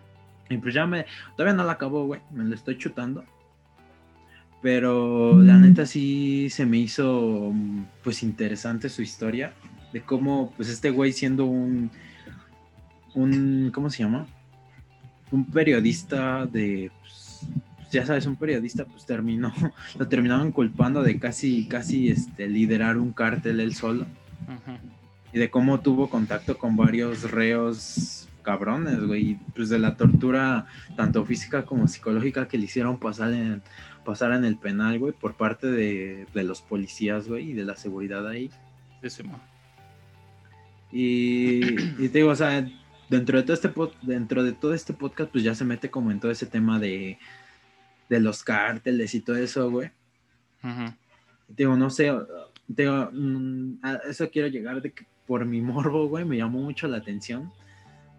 Y 0.49 0.57
pues 0.57 0.73
ya 0.73 0.85
me, 0.85 1.05
todavía 1.35 1.55
no 1.55 1.63
la 1.63 1.73
acabó, 1.73 2.05
güey, 2.05 2.21
me 2.31 2.43
lo 2.43 2.55
estoy 2.55 2.77
chutando. 2.77 3.23
Pero 4.61 5.41
la 5.41 5.57
neta 5.57 5.85
sí 5.85 6.49
se 6.49 6.65
me 6.65 6.77
hizo 6.77 7.51
mm, 7.53 7.85
pues 8.01 8.23
interesante 8.23 8.87
su 8.87 9.01
historia 9.01 9.53
de 9.91 10.01
cómo 10.01 10.53
pues 10.55 10.69
este 10.69 10.89
güey 10.89 11.11
siendo 11.11 11.45
un 11.45 11.91
un 13.13 13.71
¿cómo 13.73 13.89
se 13.89 14.03
llama? 14.03 14.25
Un 15.31 15.45
periodista 15.45 16.45
de 16.45 16.91
pues, 17.01 17.41
ya 17.91 18.05
sabes, 18.05 18.25
un 18.25 18.37
periodista 18.37 18.85
pues 18.85 19.05
terminó 19.05 19.53
lo 19.99 20.07
terminaron 20.07 20.53
culpando 20.53 21.03
de 21.03 21.19
casi 21.19 21.67
casi 21.67 22.07
este 22.07 22.47
liderar 22.47 22.97
un 22.97 23.11
cártel 23.11 23.59
él 23.59 23.75
solo 23.75 24.05
Y 25.31 25.39
de 25.39 25.49
cómo 25.49 25.79
tuvo 25.79 26.09
contacto 26.09 26.57
con 26.57 26.75
varios 26.75 27.31
reos 27.31 28.27
cabrones, 28.43 28.99
güey, 29.05 29.31
y, 29.31 29.35
pues 29.55 29.69
de 29.69 29.79
la 29.79 29.95
tortura 29.95 30.67
tanto 30.95 31.25
física 31.25 31.63
como 31.63 31.87
psicológica 31.87 32.47
que 32.47 32.57
le 32.57 32.65
hicieron 32.65 32.99
pasar 32.99 33.31
en, 33.31 33.63
pasar 34.03 34.33
en 34.33 34.45
el 34.45 34.57
penal, 34.57 34.99
güey, 34.99 35.13
por 35.13 35.35
parte 35.35 35.67
de, 35.67 36.27
de 36.33 36.43
los 36.43 36.61
policías, 36.61 37.27
güey, 37.27 37.51
y 37.51 37.53
de 37.53 37.63
la 37.63 37.75
seguridad 37.75 38.27
ahí. 38.27 38.51
Sí, 39.01 39.09
sí. 39.09 39.23
Y, 40.91 42.03
y 42.03 42.09
te 42.09 42.19
digo, 42.19 42.29
o 42.29 42.35
sea, 42.35 42.67
dentro 43.09 43.37
de 43.37 43.43
todo 43.43 43.53
este 43.53 43.73
dentro 44.03 44.43
de 44.43 44.53
todo 44.53 44.73
este 44.73 44.93
podcast, 44.93 45.31
pues 45.31 45.43
ya 45.43 45.55
se 45.55 45.65
mete 45.65 45.89
como 45.89 46.11
en 46.11 46.19
todo 46.19 46.31
ese 46.31 46.45
tema 46.45 46.79
de, 46.79 47.17
de 48.09 48.19
los 48.19 48.43
cárteles 48.43 49.15
y 49.15 49.21
todo 49.21 49.37
eso, 49.37 49.69
güey. 49.71 49.91
Te 50.61 51.63
digo, 51.63 51.75
no 51.75 51.89
sé, 51.89 52.11
digo, 52.67 53.09
mm, 53.11 53.73
a 53.83 53.93
eso 54.09 54.29
quiero 54.29 54.47
llegar 54.47 54.81
de 54.81 54.91
que 54.91 55.05
por 55.27 55.45
mi 55.45 55.61
morbo, 55.61 56.07
güey, 56.07 56.25
me 56.25 56.37
llamó 56.37 56.59
mucho 56.61 56.87
la 56.87 56.97
atención 56.97 57.51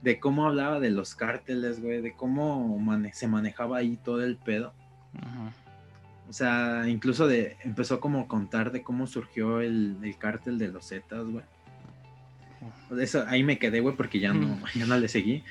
de 0.02 0.18
cómo 0.20 0.46
hablaba 0.46 0.80
de 0.80 0.90
los 0.90 1.14
cárteles, 1.14 1.80
güey, 1.82 2.02
de 2.02 2.12
cómo 2.14 2.78
mane- 2.78 3.12
se 3.14 3.26
manejaba 3.28 3.78
ahí 3.78 3.98
todo 4.04 4.22
el 4.22 4.36
pedo. 4.36 4.72
Ajá. 5.16 5.52
O 6.28 6.32
sea, 6.32 6.84
incluso 6.88 7.26
de, 7.28 7.56
empezó 7.64 8.00
como 8.00 8.20
a 8.20 8.28
contar 8.28 8.72
de 8.72 8.82
cómo 8.82 9.06
surgió 9.06 9.60
el, 9.60 9.96
el 10.02 10.16
cártel 10.18 10.58
de 10.58 10.68
los 10.68 10.88
Zetas, 10.88 11.24
güey. 11.26 11.44
Eso, 13.00 13.24
ahí 13.28 13.42
me 13.42 13.58
quedé, 13.58 13.80
güey, 13.80 13.94
porque 13.96 14.18
ya 14.20 14.32
no, 14.32 14.58
ya 14.74 14.86
no 14.86 14.96
le 14.98 15.08
seguí. 15.08 15.42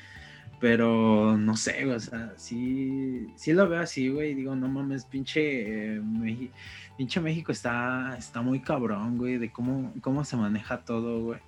Pero 0.64 1.36
no 1.38 1.58
sé, 1.58 1.86
o 1.94 2.00
sea, 2.00 2.32
sí, 2.38 3.28
sí 3.36 3.52
lo 3.52 3.68
veo 3.68 3.82
así, 3.82 4.08
güey. 4.08 4.34
Digo, 4.34 4.56
no 4.56 4.70
mames, 4.70 5.04
pinche, 5.04 5.96
eh, 5.98 6.00
Meji- 6.02 6.52
pinche 6.98 7.20
México 7.20 7.52
está, 7.52 8.16
está 8.18 8.42
muy 8.42 8.62
cabrón, 8.62 9.18
güey, 9.18 9.38
de 9.38 9.52
cómo, 9.52 9.92
cómo 10.00 10.24
se 10.24 10.38
maneja 10.38 10.78
todo, 10.78 11.20
güey. 11.22 11.40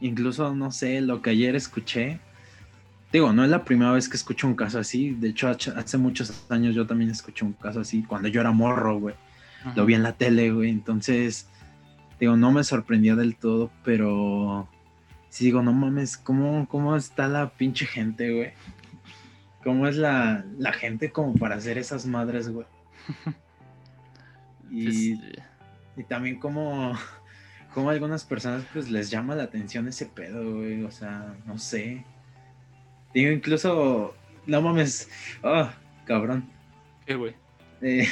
Incluso, 0.00 0.54
no 0.54 0.70
sé, 0.72 1.02
lo 1.02 1.20
que 1.20 1.28
ayer 1.30 1.54
escuché. 1.54 2.18
Digo, 3.12 3.30
no 3.34 3.44
es 3.44 3.50
la 3.50 3.62
primera 3.66 3.92
vez 3.92 4.08
que 4.08 4.16
escucho 4.16 4.46
un 4.46 4.54
caso 4.54 4.78
así. 4.78 5.10
De 5.10 5.28
hecho, 5.28 5.48
hace 5.48 5.70
hace 5.72 5.98
muchos 5.98 6.46
años 6.50 6.74
yo 6.74 6.86
también 6.86 7.10
escuché 7.10 7.44
un 7.44 7.52
caso 7.52 7.80
así, 7.80 8.02
cuando 8.04 8.28
yo 8.28 8.40
era 8.40 8.52
morro, 8.52 8.98
güey 8.98 9.14
lo 9.74 9.84
vi 9.84 9.92
en 9.92 10.02
la 10.02 10.12
tele, 10.14 10.50
güey. 10.50 10.70
Entonces, 10.70 11.46
digo, 12.18 12.38
no 12.38 12.52
me 12.52 12.64
sorprendió 12.64 13.16
del 13.16 13.36
todo, 13.36 13.70
pero 13.84 14.66
sí 15.28 15.46
digo, 15.46 15.62
no 15.62 15.72
mames, 15.72 16.16
¿cómo, 16.16 16.66
cómo 16.68 16.96
está 16.96 17.28
la 17.28 17.50
pinche 17.50 17.86
gente, 17.86 18.32
güey? 18.32 18.52
¿Cómo 19.62 19.86
es 19.86 19.96
la, 19.96 20.44
la 20.58 20.72
gente 20.72 21.10
como 21.10 21.34
para 21.34 21.56
hacer 21.56 21.78
esas 21.78 22.06
madres, 22.06 22.48
güey? 22.48 22.66
Y, 24.70 25.12
Este, 25.12 25.42
y 25.96 26.04
también 26.04 26.38
como, 26.38 26.92
como 27.74 27.88
a 27.88 27.92
algunas 27.92 28.24
personas 28.24 28.64
pues 28.72 28.90
les 28.90 29.10
llama 29.10 29.34
la 29.34 29.44
atención 29.44 29.88
ese 29.88 30.06
pedo, 30.06 30.56
güey. 30.56 30.82
O 30.84 30.90
sea, 30.90 31.34
no 31.46 31.58
sé. 31.58 32.04
Digo, 33.14 33.30
incluso, 33.30 34.14
no 34.46 34.60
mames, 34.60 35.08
oh, 35.42 35.68
cabrón. 36.04 36.48
¿Qué, 37.06 37.14
güey? 37.14 37.34
Eh, 37.80 38.06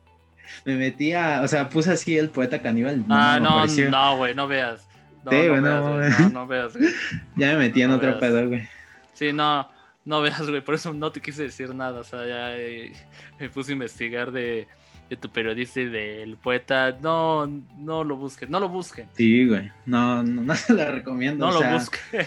me 0.64 0.76
metí 0.76 1.12
a, 1.12 1.42
o 1.42 1.48
sea, 1.48 1.68
puse 1.68 1.92
así 1.92 2.18
el 2.18 2.30
poeta 2.30 2.60
caníbal. 2.60 3.04
Ah, 3.08 3.38
no, 3.40 3.64
no, 3.90 4.16
güey, 4.16 4.34
no 4.34 4.48
veas. 4.48 4.88
No, 5.24 5.30
Sí, 5.30 5.36
no 5.36 5.48
güey, 5.50 5.60
no, 5.60 5.96
veas, 5.96 6.16
güey, 6.18 6.28
no, 6.32 6.40
no 6.40 6.46
veas, 6.46 6.76
güey. 6.76 6.90
Ya 7.36 7.52
me 7.52 7.58
metí 7.58 7.82
en 7.82 7.90
No 7.90 7.96
otro 7.96 8.08
veas. 8.08 8.20
pedo, 8.20 8.48
güey. 8.48 8.68
Sí, 9.14 9.32
no, 9.32 9.68
no 10.04 10.20
veas, 10.22 10.48
güey, 10.48 10.60
por 10.62 10.74
eso 10.74 10.92
no 10.92 11.12
te 11.12 11.20
quise 11.20 11.44
decir 11.44 11.74
nada, 11.74 12.00
o 12.00 12.04
sea, 12.04 12.26
ya 12.26 12.56
eh, 12.56 12.92
me 13.38 13.48
puse 13.48 13.70
a 13.72 13.74
investigar 13.74 14.32
de, 14.32 14.66
de 15.08 15.16
tu 15.16 15.28
periodista 15.30 15.80
y 15.80 15.84
del 15.86 16.36
poeta, 16.38 16.96
no, 17.00 17.46
no 17.78 18.02
lo 18.04 18.16
busquen, 18.16 18.50
no 18.50 18.58
lo 18.58 18.68
busquen, 18.68 19.06
Sí, 19.16 19.46
güey. 19.46 19.70
No, 19.86 20.22
no, 20.22 20.42
no 20.42 20.54
se 20.56 20.72
la 20.74 20.90
recomiendo. 20.90 21.44
no 21.46 21.50
o 21.50 21.54
lo 21.54 21.60
sea, 21.60 21.74
busquen. 21.74 22.26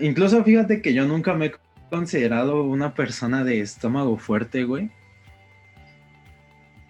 Incluso 0.00 0.42
fíjate 0.44 0.82
que 0.82 0.92
yo 0.92 1.06
nunca 1.06 1.34
me 1.34 1.46
he 1.46 1.54
considerado 1.88 2.64
una 2.64 2.94
persona 2.94 3.44
de 3.44 3.60
estómago 3.60 4.16
fuerte, 4.18 4.64
güey. 4.64 4.90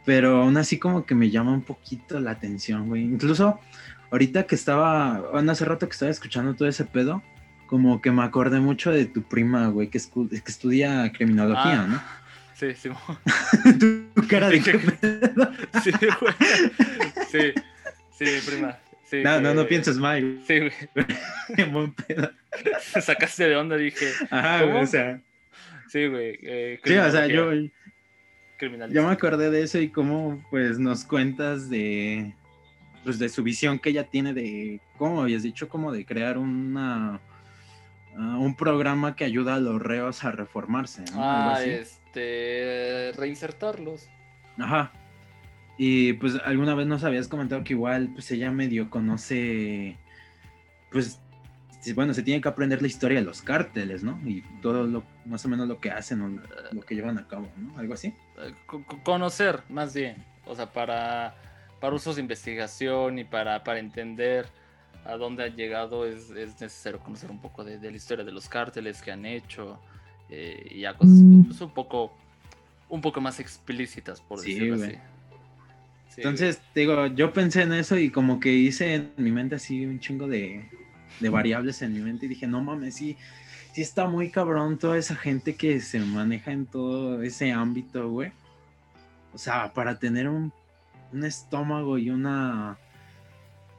Pero 0.06 0.42
aún 0.42 0.56
así 0.56 0.78
como 0.78 1.06
que 1.06 1.14
me 1.14 1.30
llama 1.30 1.52
un 1.52 1.62
poquito 1.62 2.20
la 2.20 2.32
atención, 2.32 2.88
güey. 2.88 3.02
Incluso 3.02 3.58
ahorita 4.14 4.44
que 4.46 4.54
estaba, 4.54 5.18
bueno, 5.32 5.50
hace 5.50 5.64
rato 5.64 5.88
que 5.88 5.92
estaba 5.92 6.10
escuchando 6.12 6.54
todo 6.54 6.68
ese 6.68 6.84
pedo, 6.84 7.20
como 7.66 8.00
que 8.00 8.12
me 8.12 8.22
acordé 8.22 8.60
mucho 8.60 8.92
de 8.92 9.06
tu 9.06 9.22
prima, 9.22 9.66
güey, 9.68 9.88
que, 9.88 9.98
escu- 9.98 10.28
que 10.28 10.50
estudia 10.50 11.10
criminología, 11.12 11.86
Ah, 11.88 12.20
Sí, 12.54 12.72
sí, 12.76 12.88
¿no? 12.88 12.96
tu 14.14 14.28
cara 14.28 14.48
de 14.48 14.60
Sí, 14.62 14.70
qué 14.70 14.78
pedo. 14.78 15.52
sí, 15.82 15.90
güey, 16.20 16.34
sí, 17.28 17.52
sí, 18.16 18.50
prima, 18.50 18.78
sí. 19.10 19.22
No, 19.24 19.40
no, 19.40 19.52
no 19.54 19.62
que- 19.62 19.68
pienses 19.70 19.98
mal, 19.98 20.40
Sí, 20.46 20.60
güey. 20.60 20.72
Buen 21.72 21.92
pedo. 21.94 22.30
te 22.92 23.00
sacaste 23.02 23.48
de 23.48 23.56
onda, 23.56 23.76
dije, 23.76 24.06
Ajá, 24.30 24.60
¿Cómo? 24.60 24.72
güey, 24.74 24.84
o 24.84 24.86
sea. 24.86 25.20
sí, 25.88 26.06
güey. 26.06 26.38
eh, 26.42 26.80
Sí, 26.84 26.94
o 26.96 27.10
sea, 27.10 27.26
yo, 27.26 27.50
Yo 27.52 29.02
me 29.04 29.10
acordé 29.12 29.50
de 29.50 29.62
eso 29.64 29.78
y 29.80 29.88
cómo 29.88 30.40
pues 30.50 30.78
nos 30.78 31.04
cuentas 31.04 31.68
de 31.68 32.32
pues 33.04 33.18
de 33.18 33.28
su 33.28 33.42
visión 33.42 33.78
que 33.78 33.90
ella 33.90 34.04
tiene 34.04 34.32
de 34.32 34.80
cómo 34.98 35.22
habías 35.22 35.42
dicho 35.42 35.68
como 35.68 35.92
de 35.92 36.04
crear 36.06 36.38
una 36.38 37.20
ah, 38.16 38.36
un 38.38 38.54
programa 38.56 39.14
que 39.14 39.24
ayuda 39.24 39.54
a 39.56 39.60
los 39.60 39.80
reos 39.80 40.24
a 40.24 40.32
reformarse, 40.32 41.04
¿no? 41.12 41.18
Ah, 41.22 41.62
este, 41.62 43.12
reinsertarlos. 43.16 44.08
Ajá. 44.58 44.92
Y 45.76 46.14
pues 46.14 46.36
alguna 46.44 46.74
vez 46.74 46.86
nos 46.86 47.04
habías 47.04 47.28
comentado 47.28 47.62
que 47.64 47.72
igual 47.74 48.10
pues 48.14 48.30
ella 48.30 48.50
medio 48.50 48.88
conoce 48.90 49.96
pues 50.90 51.20
bueno, 51.94 52.14
se 52.14 52.22
tiene 52.22 52.40
que 52.40 52.48
aprender 52.48 52.80
la 52.80 52.86
historia 52.88 53.18
de 53.18 53.24
los 53.26 53.42
cárteles, 53.42 54.02
¿no? 54.02 54.18
Y 54.24 54.40
todo 54.62 54.84
lo 54.86 55.04
más 55.26 55.44
o 55.44 55.48
menos 55.50 55.68
lo 55.68 55.80
que 55.80 55.90
hacen 55.90 56.22
o 56.22 56.28
lo 56.72 56.80
que 56.80 56.94
llevan 56.94 57.18
a 57.18 57.28
cabo, 57.28 57.46
¿no? 57.58 57.78
Algo 57.78 57.92
así. 57.92 58.14
eh, 58.38 58.54
co- 58.64 58.82
co- 58.84 59.02
conocer 59.02 59.60
más 59.68 59.92
bien, 59.92 60.16
o 60.46 60.54
sea, 60.54 60.72
para, 60.72 61.34
para 61.84 61.96
usos 61.96 62.16
de 62.16 62.22
investigación 62.22 63.18
y 63.18 63.24
para, 63.24 63.62
para 63.62 63.78
entender 63.78 64.46
a 65.04 65.18
dónde 65.18 65.44
han 65.44 65.54
llegado 65.54 66.06
es, 66.06 66.30
es 66.30 66.58
necesario 66.58 66.98
conocer 66.98 67.30
un 67.30 67.38
poco 67.42 67.62
de, 67.62 67.78
de 67.78 67.90
la 67.90 67.96
historia 67.98 68.24
de 68.24 68.32
los 68.32 68.48
cárteles 68.48 69.02
que 69.02 69.12
han 69.12 69.26
hecho 69.26 69.78
eh, 70.30 70.66
y 70.70 70.80
ya 70.80 70.96
cosas 70.96 71.26
pues, 71.46 71.60
un 71.60 71.74
poco 71.74 72.16
un 72.88 73.02
poco 73.02 73.20
más 73.20 73.38
explícitas 73.38 74.22
por 74.22 74.40
Sí, 74.40 74.46
decirlo 74.46 74.76
así. 74.76 74.92
Sí, 76.08 76.22
Entonces, 76.22 76.62
digo, 76.74 77.08
yo 77.08 77.34
pensé 77.34 77.60
en 77.60 77.74
eso 77.74 77.98
y 77.98 78.10
como 78.10 78.40
que 78.40 78.50
hice 78.50 78.94
en 78.94 79.12
mi 79.18 79.30
mente 79.30 79.56
así 79.56 79.84
un 79.84 80.00
chingo 80.00 80.26
de, 80.26 80.70
de 81.20 81.28
variables 81.28 81.82
en 81.82 81.92
mi 81.92 82.00
mente 82.00 82.24
y 82.24 82.30
dije, 82.30 82.46
no 82.46 82.62
mames, 82.62 82.96
sí, 82.96 83.18
sí 83.72 83.82
está 83.82 84.08
muy 84.08 84.30
cabrón 84.30 84.78
toda 84.78 84.96
esa 84.96 85.16
gente 85.16 85.54
que 85.54 85.80
se 85.82 86.00
maneja 86.00 86.50
en 86.50 86.64
todo 86.64 87.22
ese 87.22 87.52
ámbito, 87.52 88.08
güey. 88.08 88.32
O 89.34 89.38
sea, 89.38 89.74
para 89.74 89.98
tener 89.98 90.30
un, 90.30 90.50
un 91.14 91.24
estómago 91.24 91.96
y 91.98 92.10
una, 92.10 92.78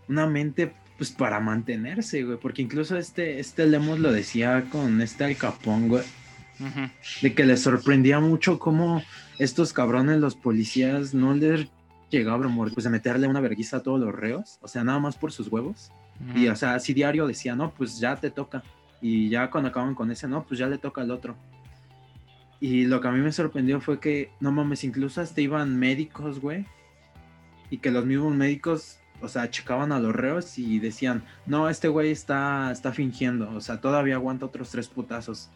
una 0.08 0.26
mente, 0.28 0.74
pues 0.98 1.12
para 1.12 1.40
mantenerse, 1.40 2.24
güey. 2.24 2.38
Porque 2.38 2.62
incluso 2.62 2.98
este, 2.98 3.40
este 3.40 3.68
Lemos 3.68 4.00
lo 4.00 4.12
decía 4.12 4.66
con 4.72 5.02
este 5.02 5.26
Al 5.26 5.38
Capón, 5.38 5.88
güey 5.90 6.04
de 7.22 7.34
que 7.34 7.46
les 7.46 7.62
sorprendía 7.62 8.20
mucho 8.20 8.60
cómo 8.60 9.04
estos 9.40 9.74
cabrones, 9.74 10.20
los 10.20 10.36
policías, 10.36 11.14
no 11.14 11.34
les 11.34 11.68
llegaba 12.10 12.46
amor, 12.46 12.74
pues 12.74 12.86
a 12.86 12.90
meterle 12.90 13.28
una 13.28 13.42
verguiza 13.42 13.78
a 13.78 13.84
todos 13.84 14.00
los 14.00 14.14
reos, 14.14 14.60
o 14.62 14.68
sea, 14.68 14.84
nada 14.84 15.00
más 15.00 15.16
por 15.16 15.32
sus 15.32 15.48
huevos. 15.48 15.92
Y, 16.34 16.48
o 16.48 16.56
sea, 16.56 16.76
así 16.76 16.94
diario 16.94 17.28
decía, 17.28 17.58
no, 17.58 17.72
pues 17.72 18.00
ya 18.00 18.16
te 18.16 18.32
toca. 18.32 18.64
Y 19.02 19.28
ya 19.28 19.50
cuando 19.52 19.70
acaban 19.70 19.96
con 19.96 20.10
ese, 20.12 20.30
no, 20.30 20.46
pues 20.46 20.58
ya 20.58 20.68
le 20.68 20.78
toca 20.78 21.02
al 21.02 21.12
otro. 21.12 21.36
Y 22.62 22.86
lo 22.86 23.02
que 23.02 23.10
a 23.10 23.12
mí 23.12 23.20
me 23.20 23.34
sorprendió 23.34 23.82
fue 23.82 24.00
que, 24.00 24.32
no 24.40 24.54
mames, 24.54 24.86
incluso 24.86 25.20
hasta 25.20 25.42
iban 25.42 25.78
médicos, 25.78 26.40
güey. 26.40 26.66
Y 27.70 27.78
que 27.78 27.92
los 27.92 28.06
mismos 28.06 28.36
médicos, 28.36 29.00
o 29.22 29.28
sea, 29.28 29.50
checaban 29.50 29.92
a 29.92 30.00
los 30.00 30.16
reos 30.16 30.58
y 30.58 30.80
decían, 30.80 31.24
no, 31.46 31.70
este 31.70 31.88
güey 31.88 32.12
está, 32.12 32.72
está 32.72 32.92
fingiendo, 32.92 33.50
o 33.52 33.62
sea, 33.62 33.82
todavía 33.82 34.16
aguanta 34.16 34.46
otros 34.46 34.70
tres 34.72 34.88
putazos. 34.88 35.50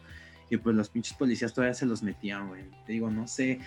Y 0.50 0.56
pues 0.56 0.74
los 0.74 0.88
pinches 0.88 1.16
policías 1.16 1.54
todavía 1.54 1.74
se 1.74 1.86
los 1.86 2.02
metían, 2.02 2.48
güey. 2.48 2.64
Te 2.84 2.92
digo, 2.92 3.10
no 3.10 3.28
sé. 3.28 3.60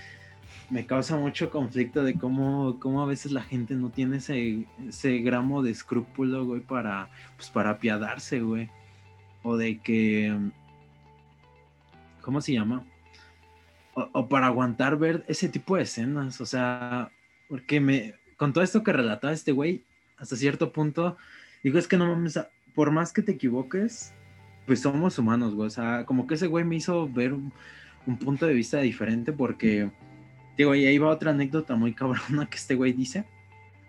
me 0.69 0.86
causa 0.86 1.15
mucho 1.17 1.49
conflicto 1.49 2.03
de 2.03 2.15
cómo, 2.15 2.77
cómo 2.79 3.01
a 3.01 3.06
veces 3.06 3.32
la 3.32 3.43
gente 3.43 3.75
no 3.75 3.89
tiene 3.89 4.17
ese, 4.17 4.67
ese 4.88 5.19
gramo 5.19 5.63
de 5.63 5.71
escrúpulo, 5.71 6.45
güey, 6.45 6.62
para, 6.62 7.10
pues, 7.38 7.49
para 7.49 7.71
apiadarse, 7.71 8.41
güey. 8.41 8.69
O 9.43 9.58
de 9.58 9.79
que, 9.79 10.38
¿cómo 12.21 12.41
se 12.41 12.53
llama? 12.53 12.86
O, 13.93 14.27
para 14.27 14.47
aguantar 14.47 14.97
ver 14.97 15.23
ese 15.27 15.49
tipo 15.49 15.75
de 15.75 15.84
escenas, 15.84 16.41
o 16.41 16.45
sea, 16.45 17.12
porque 17.47 17.79
me, 17.79 18.15
con 18.43 18.51
todo 18.51 18.63
esto 18.63 18.84
que 18.84 18.91
relataba 18.91 19.32
este 19.32 19.53
güey, 19.53 19.84
hasta 20.17 20.36
cierto 20.36 20.73
punto, 20.73 21.15
digo, 21.63 21.79
es 21.79 21.88
que 21.88 21.95
no 21.95 22.08
mames, 22.08 22.38
por 22.75 22.91
más 22.91 23.13
que 23.13 23.21
te 23.21 23.32
equivoques, 23.32 24.13
pues 24.67 24.82
somos 24.82 25.17
humanos, 25.17 25.56
güey, 25.56 25.67
o 25.67 25.69
sea, 25.69 26.06
como 26.06 26.27
que 26.27 26.34
ese 26.36 26.47
güey 26.47 26.65
me 26.65 26.75
hizo 26.75 27.08
ver 27.08 27.34
un, 27.34 27.53
un 28.06 28.17
punto 28.17 28.45
de 28.45 28.53
vista 28.53 28.79
diferente 28.79 29.32
porque 29.32 29.89
Digo, 30.58 30.75
y 30.75 30.86
ahí 30.86 30.97
va 30.97 31.10
otra 31.10 31.32
anécdota 31.32 31.75
muy 31.75 31.93
cabrona 31.95 32.47
que 32.49 32.58
este 32.58 32.75
güey 32.75 32.93
dice, 32.93 33.25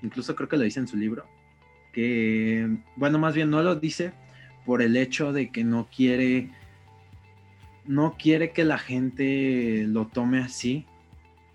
incluso 0.03 0.35
creo 0.35 0.49
que 0.49 0.57
lo 0.57 0.63
dice 0.63 0.81
en 0.81 0.89
su 0.89 0.97
libro, 0.97 1.27
que, 1.93 2.79
bueno, 2.97 3.19
más 3.19 3.35
bien 3.35 3.51
no 3.51 3.63
lo 3.63 3.77
dice 3.77 4.13
por 4.65 4.83
el 4.83 4.97
hecho 4.97 5.33
de 5.33 5.51
que 5.51 5.63
no 5.63 5.89
quiere, 5.95 6.51
no 7.87 8.17
quiere 8.19 8.53
que 8.53 8.65
la 8.65 8.79
gente 8.79 9.85
lo 9.87 10.07
tome 10.07 10.39
así, 10.41 10.87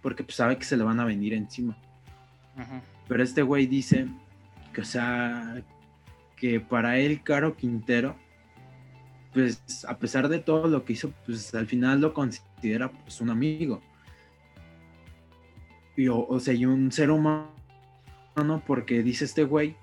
porque 0.02 0.24
pues 0.24 0.36
sabe 0.36 0.58
que 0.58 0.66
se 0.66 0.78
le 0.78 0.84
van 0.84 1.00
a 1.00 1.06
venir 1.06 1.34
encima. 1.34 1.78
Pero 3.08 3.24
este 3.24 3.42
güey 3.42 3.68
dice 3.68 4.08
que, 4.74 4.82
o 4.82 4.86
sea, 4.86 5.62
que 6.36 6.60
para 6.60 6.98
él, 6.98 7.22
Caro 7.24 7.56
Quintero, 7.56 8.16
pues 9.34 9.86
a 9.88 9.98
pesar 9.98 10.30
de 10.30 10.40
todo 10.40 10.68
lo 10.68 10.86
que 10.86 10.94
hizo, 10.94 11.12
pues 11.26 11.54
al 11.54 11.68
final 11.68 12.02
lo 12.02 12.14
considera 12.14 12.92
pues 12.92 13.22
un 13.22 13.30
amigo 13.30 13.82
o, 16.08 16.40
sea, 16.40 16.54
y 16.54 16.66
un 16.66 16.92
ser 16.92 17.12
humano, 17.12 17.50
porque 18.66 19.04
dice 19.04 19.26
este 19.26 19.44
güey 19.44 19.76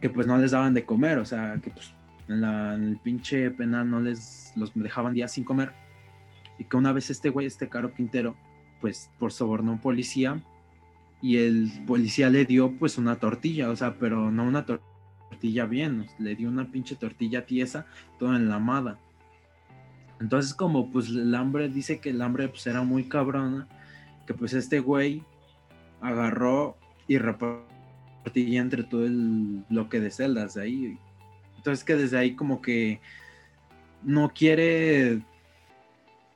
que 0.00 0.08
pues 0.08 0.26
no 0.26 0.38
les 0.38 0.52
daban 0.52 0.72
de 0.72 0.84
comer, 0.84 1.18
o 1.18 1.24
sea, 1.24 1.58
que 1.62 1.70
pues 1.70 1.92
en, 2.28 2.42
el 2.42 2.96
pinche 3.02 3.50
penal 3.50 3.90
no 3.90 4.00
les 4.00 4.52
los 4.56 4.72
dejaban 4.74 5.12
días 5.12 5.32
sin 5.32 5.44
comer. 5.44 5.72
Y 6.58 6.64
que 6.64 6.76
una 6.76 6.92
vez 6.92 7.10
este 7.10 7.28
güey, 7.28 7.46
este 7.46 7.68
caro 7.68 7.92
Quintero, 7.92 8.34
pues 8.80 9.10
por 9.18 9.32
sobornó 9.32 9.72
a 9.72 9.74
un 9.74 9.80
policía 9.80 10.40
y 11.22 11.36
el 11.38 11.70
policía 11.86 12.28
le 12.28 12.44
dio 12.44 12.72
pues 12.72 12.98
una 12.98 13.16
tortilla, 13.16 13.70
o 13.70 13.76
sea, 13.76 13.94
pero 13.98 14.30
no 14.30 14.44
una 14.44 14.66
tortilla 14.66 15.64
bien, 15.66 16.06
le 16.18 16.34
dio 16.34 16.48
una 16.48 16.70
pinche 16.70 16.96
tortilla 16.96 17.46
tiesa, 17.46 17.86
toda 18.18 18.36
enlamada. 18.36 18.98
Entonces 20.20 20.52
como 20.52 20.90
pues 20.90 21.08
el 21.08 21.34
hambre 21.34 21.68
dice 21.68 22.00
que 22.00 22.10
el 22.10 22.20
hambre 22.22 22.48
pues 22.48 22.66
era 22.66 22.82
muy 22.82 23.04
cabrona 23.04 23.68
que 24.26 24.34
pues 24.34 24.52
este 24.52 24.80
güey 24.80 25.22
agarró 26.00 26.76
y 27.08 27.18
repartía 27.18 28.60
entre 28.60 28.84
todo 28.84 29.04
el 29.04 29.64
bloque 29.68 30.00
de 30.00 30.10
celdas 30.10 30.54
de 30.54 30.62
ahí. 30.62 30.98
Entonces 31.56 31.84
que 31.84 31.96
desde 31.96 32.18
ahí 32.18 32.34
como 32.34 32.60
que 32.60 33.00
no 34.02 34.32
quiere, 34.34 35.22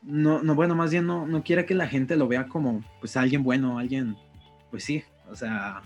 no, 0.02 0.42
no 0.42 0.54
bueno, 0.54 0.74
más 0.74 0.90
bien 0.90 1.06
no, 1.06 1.26
no 1.26 1.42
quiere 1.42 1.66
que 1.66 1.74
la 1.74 1.88
gente 1.88 2.16
lo 2.16 2.28
vea 2.28 2.46
como 2.46 2.84
pues 3.00 3.16
alguien 3.16 3.42
bueno, 3.42 3.78
alguien, 3.78 4.16
pues 4.70 4.84
sí, 4.84 5.04
o 5.30 5.34
sea, 5.34 5.82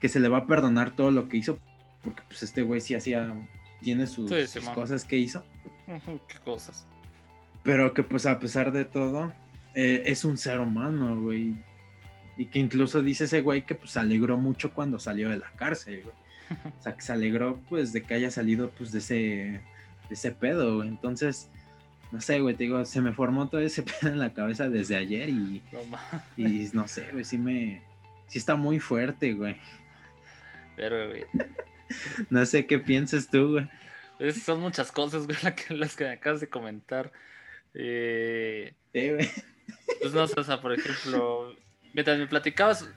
que 0.00 0.08
se 0.08 0.20
le 0.20 0.28
va 0.28 0.38
a 0.38 0.46
perdonar 0.46 0.94
todo 0.94 1.10
lo 1.10 1.28
que 1.28 1.38
hizo, 1.38 1.58
porque 2.02 2.22
pues 2.28 2.42
este 2.42 2.62
güey 2.62 2.80
sí 2.80 2.94
hacía, 2.94 3.34
tiene 3.80 4.06
sus, 4.06 4.30
sus 4.50 4.68
cosas 4.70 5.04
que 5.04 5.16
hizo. 5.16 5.44
¿Qué 5.86 6.38
cosas? 6.44 6.86
Pero 7.62 7.94
que 7.94 8.02
pues 8.02 8.26
a 8.26 8.38
pesar 8.38 8.72
de 8.72 8.84
todo, 8.84 9.32
eh, 9.74 10.04
es 10.06 10.24
un 10.24 10.38
ser 10.38 10.60
humano, 10.60 11.20
güey. 11.20 11.56
Y 12.36 12.46
que 12.46 12.58
incluso 12.58 13.02
dice 13.02 13.24
ese 13.24 13.40
güey 13.40 13.64
que 13.64 13.74
pues 13.74 13.92
se 13.92 14.00
alegró 14.00 14.36
mucho 14.36 14.72
cuando 14.72 14.98
salió 14.98 15.30
de 15.30 15.38
la 15.38 15.50
cárcel, 15.52 16.02
güey. 16.04 16.14
O 16.78 16.82
sea, 16.82 16.94
que 16.94 17.02
se 17.02 17.12
alegró 17.12 17.58
pues 17.68 17.92
de 17.92 18.02
que 18.02 18.14
haya 18.14 18.30
salido 18.30 18.70
pues 18.70 18.92
de 18.92 18.98
ese, 19.00 19.14
de 19.14 19.60
ese 20.10 20.30
pedo, 20.30 20.76
güey. 20.76 20.88
Entonces, 20.88 21.50
no 22.12 22.20
sé, 22.20 22.40
güey, 22.40 22.54
te 22.54 22.64
digo, 22.64 22.84
se 22.84 23.00
me 23.00 23.12
formó 23.12 23.48
todo 23.48 23.60
ese 23.60 23.82
pedo 24.00 24.10
en 24.10 24.18
la 24.18 24.32
cabeza 24.32 24.68
desde 24.68 24.96
ayer 24.96 25.28
y 25.28 25.62
no, 25.72 25.80
y 26.36 26.68
no 26.72 26.88
sé, 26.88 27.08
güey, 27.12 27.24
sí 27.24 27.38
me, 27.38 27.82
sí 28.26 28.38
está 28.38 28.56
muy 28.56 28.80
fuerte, 28.80 29.32
güey. 29.32 29.56
Pero, 30.76 31.08
güey. 31.08 31.24
no 32.30 32.44
sé 32.46 32.66
qué 32.66 32.78
piensas 32.78 33.28
tú, 33.28 33.52
güey. 34.18 34.32
son 34.32 34.60
muchas 34.60 34.92
cosas, 34.92 35.26
güey, 35.26 35.38
las 35.42 35.54
que, 35.54 35.74
las 35.74 35.96
que 35.96 36.04
me 36.04 36.10
acabas 36.10 36.40
de 36.40 36.48
comentar. 36.48 37.12
Eh... 37.74 38.74
Sí, 38.92 39.10
güey. 39.10 39.30
Pues 40.00 40.14
no 40.14 40.26
sé, 40.26 40.38
o 40.38 40.44
sea, 40.44 40.60
por 40.60 40.72
ejemplo, 40.72 41.54
mientras 41.92 42.18
me 42.18 42.26
platicabas, 42.26 42.88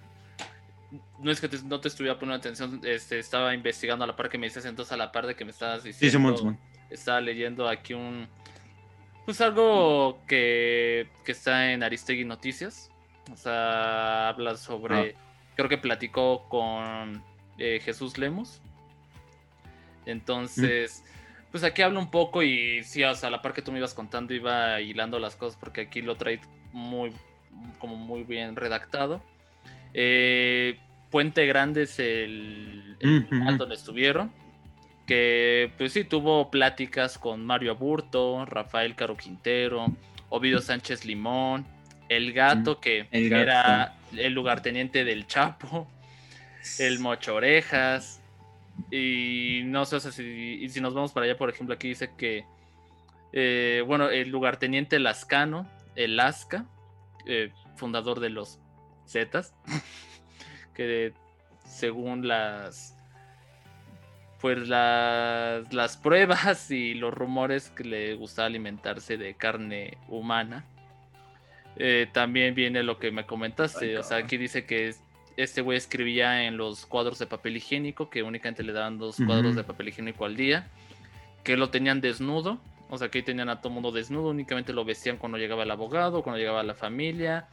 no 1.19 1.31
es 1.31 1.41
que 1.41 1.49
no 1.65 1.79
te 1.79 1.87
estuviera 1.87 2.17
poniendo 2.17 2.39
atención, 2.39 2.81
este, 2.83 3.19
estaba 3.19 3.53
investigando 3.53 4.03
a 4.03 4.07
la 4.07 4.15
par 4.15 4.29
que 4.29 4.37
me 4.37 4.47
dices, 4.47 4.65
entonces 4.65 4.91
a 4.91 4.97
la 4.97 5.11
par 5.11 5.27
de 5.27 5.35
que 5.35 5.45
me 5.45 5.51
estabas 5.51 5.83
diciendo, 5.83 6.37
sí, 6.37 6.45
estaba 6.89 7.21
leyendo 7.21 7.67
aquí 7.67 7.93
un, 7.93 8.27
pues 9.29 9.41
algo 9.41 10.19
que, 10.27 11.07
que 11.23 11.33
está 11.33 11.71
en 11.71 11.83
Aristegui 11.83 12.25
Noticias, 12.25 12.89
o 13.31 13.35
sea, 13.35 14.29
habla 14.29 14.57
sobre, 14.57 15.11
ah. 15.11 15.19
creo 15.55 15.69
que 15.69 15.77
platicó 15.77 16.49
con 16.49 17.23
eh, 17.59 17.79
Jesús 17.79 18.17
Lemos, 18.17 18.59
entonces... 20.07 21.03
Pues 21.51 21.63
aquí 21.63 21.83
hablo 21.83 21.99
un 21.99 22.09
poco 22.09 22.41
y 22.41 22.83
sí, 22.83 23.03
o 23.03 23.13
sea, 23.15 23.29
a 23.29 23.31
la 23.31 23.41
par 23.41 23.53
que 23.53 23.63
tú 23.63 23.71
me 23.71 23.79
ibas 23.79 23.95
contando 23.95 24.35
iba 24.35 24.81
hilando 24.81 25.17
las 25.17 25.35
cosas 25.35 25.59
porque 25.59 25.81
aquí 25.81 26.01
lo 26.03 26.15
trae 26.15 26.39
muy, 26.73 27.11
como 27.79 27.95
muy 27.95 28.23
bien 28.23 28.55
redactado. 28.55 29.21
Eh, 29.93 30.79
Puente 31.09 31.47
Grande 31.47 31.83
es 31.83 31.99
el, 31.99 32.97
el 32.99 33.57
donde 33.57 33.73
estuvieron. 33.73 34.31
Que 35.09 35.71
pues 35.75 35.93
sí, 35.93 36.03
tuvo 36.03 36.51
pláticas 36.51 37.17
con 37.17 37.43
Mario 37.43 37.71
Aburto, 37.71 38.45
Rafael 38.45 38.93
Caro 38.93 39.17
Quintero, 39.17 39.87
Ovidio 40.29 40.61
Sánchez 40.61 41.03
Limón, 41.03 41.65
el 42.09 42.31
gato 42.31 42.79
que 42.79 43.07
era 43.11 43.95
el 44.15 44.33
lugarteniente 44.33 45.03
del 45.03 45.25
Chapo, 45.25 45.87
el 46.77 46.99
Mocho 46.99 47.33
Orejas. 47.33 48.21
Y 48.91 49.61
no 49.65 49.83
sé 49.85 49.99
si, 49.99 50.69
si 50.69 50.79
nos 50.79 50.93
vamos 50.93 51.11
para 51.11 51.25
allá, 51.25 51.35
por 51.35 51.49
ejemplo, 51.49 51.73
aquí 51.73 51.87
dice 51.87 52.11
que, 52.15 52.45
eh, 53.33 53.83
bueno, 53.87 54.11
el 54.11 54.29
lugarteniente 54.29 54.99
Lascano, 54.99 55.67
el 55.95 56.17
Lasca, 56.17 56.67
eh, 57.25 57.51
fundador 57.77 58.19
de 58.19 58.29
los 58.29 58.59
Zetas, 59.07 59.55
que 60.75 61.13
según 61.65 62.27
las 62.27 62.95
pues 64.41 64.67
las, 64.67 65.71
las 65.73 65.97
pruebas 65.97 66.71
y 66.71 66.93
los 66.93 67.13
rumores 67.13 67.69
que 67.69 67.83
le 67.83 68.15
gusta 68.15 68.45
alimentarse 68.45 69.17
de 69.17 69.33
carne 69.35 69.97
humana. 70.07 70.65
Eh, 71.75 72.07
también 72.11 72.55
viene 72.55 72.83
lo 72.83 72.99
que 72.99 73.11
me 73.11 73.25
comentaste, 73.25 73.97
o 73.97 74.03
sea, 74.03 74.17
aquí 74.17 74.35
dice 74.35 74.65
que 74.65 74.93
este 75.37 75.61
güey 75.61 75.77
escribía 75.77 76.43
en 76.43 76.57
los 76.57 76.85
cuadros 76.85 77.19
de 77.19 77.25
papel 77.25 77.55
higiénico, 77.55 78.09
que 78.09 78.21
únicamente 78.21 78.63
le 78.63 78.73
daban 78.73 78.97
dos 78.97 79.15
cuadros 79.25 79.55
de 79.55 79.63
papel 79.63 79.87
higiénico 79.87 80.25
al 80.25 80.35
día, 80.35 80.67
que 81.43 81.55
lo 81.55 81.69
tenían 81.69 82.01
desnudo 82.01 82.59
o 82.89 82.97
sea, 82.97 83.09
que 83.09 83.19
ahí 83.19 83.23
tenían 83.23 83.49
a 83.49 83.61
todo 83.61 83.71
mundo 83.71 83.91
desnudo, 83.91 84.29
únicamente 84.29 84.73
lo 84.73 84.83
vestían 84.83 85.17
cuando 85.17 85.37
llegaba 85.37 85.63
el 85.63 85.71
abogado, 85.71 86.23
cuando 86.23 86.39
llegaba 86.39 86.63
la 86.63 86.73
familia, 86.73 87.47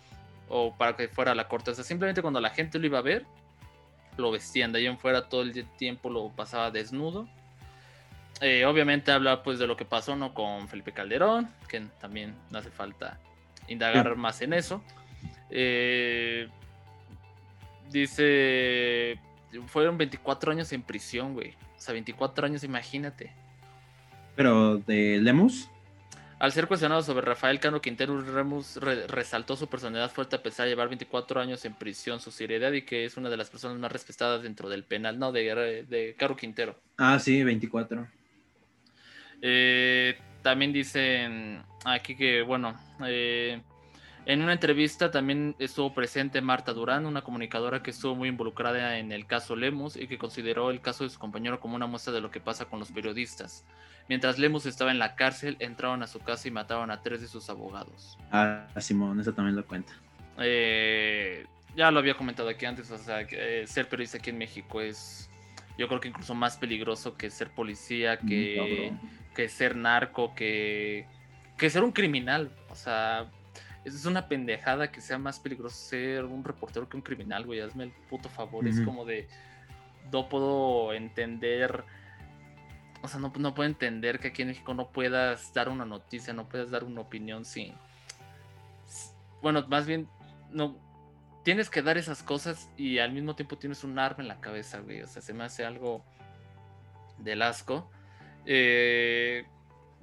o 0.49 0.75
para 0.75 0.97
que 0.97 1.09
fuera 1.09 1.33
a 1.33 1.35
la 1.35 1.47
corte. 1.47 1.71
O 1.71 1.75
sea, 1.75 1.85
simplemente 1.85 2.23
cuando 2.23 2.41
la 2.41 2.51
gente 2.51 2.79
lo 2.79 2.87
iba 2.87 2.99
a 2.99 3.03
ver, 3.03 3.27
lo 4.17 4.31
vestían. 4.31 4.73
De 4.73 4.79
ahí 4.79 4.87
en 4.87 4.99
fuera 4.99 5.29
todo 5.29 5.43
el 5.43 5.65
tiempo 5.77 6.11
lo 6.11 6.29
pasaba 6.31 6.71
desnudo. 6.71 7.29
Eh, 8.41 8.67
obviamente 8.67 9.13
habla 9.13 9.43
pues 9.43 9.59
de 9.59 9.67
lo 9.67 9.77
que 9.77 9.85
pasó 9.85 10.15
¿no? 10.15 10.35
con 10.35 10.69
Felipe 10.69 10.93
Calderón, 10.93 11.49
que 11.69 11.81
también 12.01 12.35
no 12.51 12.59
hace 12.59 12.71
falta 12.71 13.19
indagar 13.69 14.15
más 14.17 14.43
en 14.43 14.53
eso. 14.53 14.83
Eh, 15.51 16.49
dice, 17.91 19.19
fueron 19.67 19.97
24 19.97 20.53
años 20.53 20.73
en 20.73 20.83
prisión, 20.83 21.35
güey. 21.35 21.51
O 21.77 21.81
sea, 21.81 21.93
24 21.93 22.47
años, 22.47 22.65
imagínate. 22.65 23.33
¿Pero 24.35 24.79
de 24.79 25.19
Lemus? 25.23 25.71
Al 26.39 26.53
ser 26.53 26.69
cuestionado 26.69 27.03
sobre 27.03 27.25
Rafael 27.25 27.61
Cano 27.61 27.81
Quintero, 27.81 28.21
Remus 28.21 28.77
resaltó 28.77 29.57
su 29.57 29.69
personalidad 29.69 30.11
fuerte 30.11 30.37
a 30.37 30.43
pesar 30.43 30.65
de 30.65 30.73
llevar 30.73 30.89
24 30.89 31.41
años 31.41 31.65
en 31.65 31.73
prisión, 31.75 32.21
su 32.21 32.31
seriedad 32.31 32.73
y 32.73 32.83
que 32.83 33.07
es 33.07 33.17
una 33.17 33.31
de 33.31 33.39
las 33.39 33.49
personas 33.49 33.79
más 33.79 33.91
respetadas 33.91 34.43
dentro 34.43 34.69
del 34.69 34.85
penal, 34.85 35.19
no, 35.19 35.33
de, 35.33 35.85
de 35.89 36.15
Caro 36.19 36.37
Quintero. 36.37 36.79
Ah, 36.99 37.19
sí, 37.19 37.43
24. 37.43 38.07
Eh, 39.41 40.19
también 40.43 40.75
dicen 40.75 41.63
aquí 41.87 42.15
que, 42.15 42.43
bueno, 42.43 42.77
eh, 43.07 43.63
en 44.27 44.43
una 44.43 44.53
entrevista 44.53 45.11
también 45.11 45.55
estuvo 45.61 45.95
presente 45.95 46.41
Marta 46.41 46.73
Durán, 46.73 47.07
una 47.07 47.23
comunicadora 47.23 47.83
que 47.83 47.91
estuvo 47.93 48.15
muy 48.17 48.29
involucrada 48.29 48.99
en 48.99 49.13
el 49.13 49.25
caso 49.27 49.55
Lemus 49.55 49.97
y 49.97 50.09
que 50.09 50.19
consideró 50.19 50.71
el 50.71 50.81
caso 50.81 51.05
de 51.05 51.11
su 51.11 51.19
compañero 51.19 51.61
como 51.61 51.77
una 51.77 51.87
muestra 51.87 52.13
de 52.13 52.21
lo 52.21 52.31
que 52.31 52.41
pasa 52.41 52.65
con 52.65 52.81
los 52.81 52.91
periodistas. 52.91 53.65
Mientras 54.09 54.39
Lemus 54.39 54.67
estaba 54.67 54.91
en 54.91 54.99
la 54.99 55.15
cárcel, 55.15 55.57
entraron 55.61 56.03
a 56.03 56.07
su 56.07 56.19
casa 56.19 56.49
y 56.49 56.51
mataron 56.51 56.91
a 56.91 57.03
tres 57.03 57.21
de 57.21 57.29
sus 57.29 57.49
abogados. 57.49 58.19
Ah, 58.33 58.67
Simón, 58.81 59.21
eso 59.21 59.33
también 59.33 59.57
lo 59.57 59.65
cuenta. 59.65 59.93
eh, 60.39 61.47
ya 61.77 61.91
lo 61.91 61.99
había 62.01 62.15
comentado 62.17 62.49
aquí 62.49 62.65
antes, 62.67 62.91
o 62.91 62.99
sea, 62.99 63.21
eh, 63.21 63.65
ser 63.67 63.89
periodista 63.89 64.19
aquí 64.19 64.31
en 64.31 64.39
México 64.39 64.81
es, 64.81 65.29
yo 65.79 65.87
creo 65.89 66.01
que 66.01 66.09
incluso 66.09 66.35
más 66.35 66.57
peligroso 66.57 67.17
que 67.17 67.31
ser 67.31 67.51
policía, 67.51 68.19
que, 68.19 68.93
que 69.35 69.49
ser 69.49 69.77
narco, 69.77 70.35
que, 70.35 71.07
que 71.59 71.69
ser 71.69 71.85
un 71.85 71.93
criminal. 71.93 72.51
O 72.71 72.75
sea, 72.75 73.27
es 73.95 74.05
una 74.05 74.29
pendejada 74.29 74.91
que 74.91 75.01
sea 75.01 75.19
más 75.19 75.39
peligroso 75.39 75.77
ser 75.77 76.25
un 76.25 76.43
reportero 76.43 76.89
que 76.89 76.97
un 76.97 77.03
criminal, 77.03 77.47
güey. 77.47 77.61
Hazme 77.61 77.85
el 77.85 77.93
puto 78.11 78.29
favor. 78.29 78.67
Es 78.67 78.81
como 78.81 79.05
de. 79.05 79.29
No 80.13 80.29
puedo 80.29 80.93
entender. 80.93 81.85
O 83.03 83.09
sea, 83.09 83.21
no, 83.21 83.33
no, 83.39 83.55
puedo 83.55 83.69
entender 83.69 84.19
que 84.19 84.29
aquí 84.29 84.43
en 84.43 84.49
México 84.49 84.75
no 84.75 84.91
puedas 84.91 85.53
dar 85.55 85.69
una 85.69 85.85
noticia, 85.85 86.33
no 86.33 86.49
puedas 86.49 86.71
dar 86.71 86.83
una 86.83 87.03
opinión 87.03 87.45
sin. 87.45 87.75
Bueno, 89.41 89.65
más 89.69 89.87
bien, 89.87 90.09
no. 90.51 90.77
Tienes 91.45 91.71
que 91.71 91.81
dar 91.81 91.97
esas 91.97 92.25
cosas 92.25 92.69
y 92.77 92.99
al 92.99 93.13
mismo 93.13 93.37
tiempo 93.37 93.57
tienes 93.57 93.85
un 93.85 94.01
arma 94.01 94.23
en 94.23 94.29
la 94.29 94.41
cabeza, 94.41 94.81
güey. 94.81 95.03
O 95.03 95.07
sea, 95.07 95.23
se 95.23 95.33
me 95.33 95.45
hace 95.45 95.65
algo 95.65 96.05
del 97.19 97.43
asco. 97.43 97.89
Eh, 98.47 99.47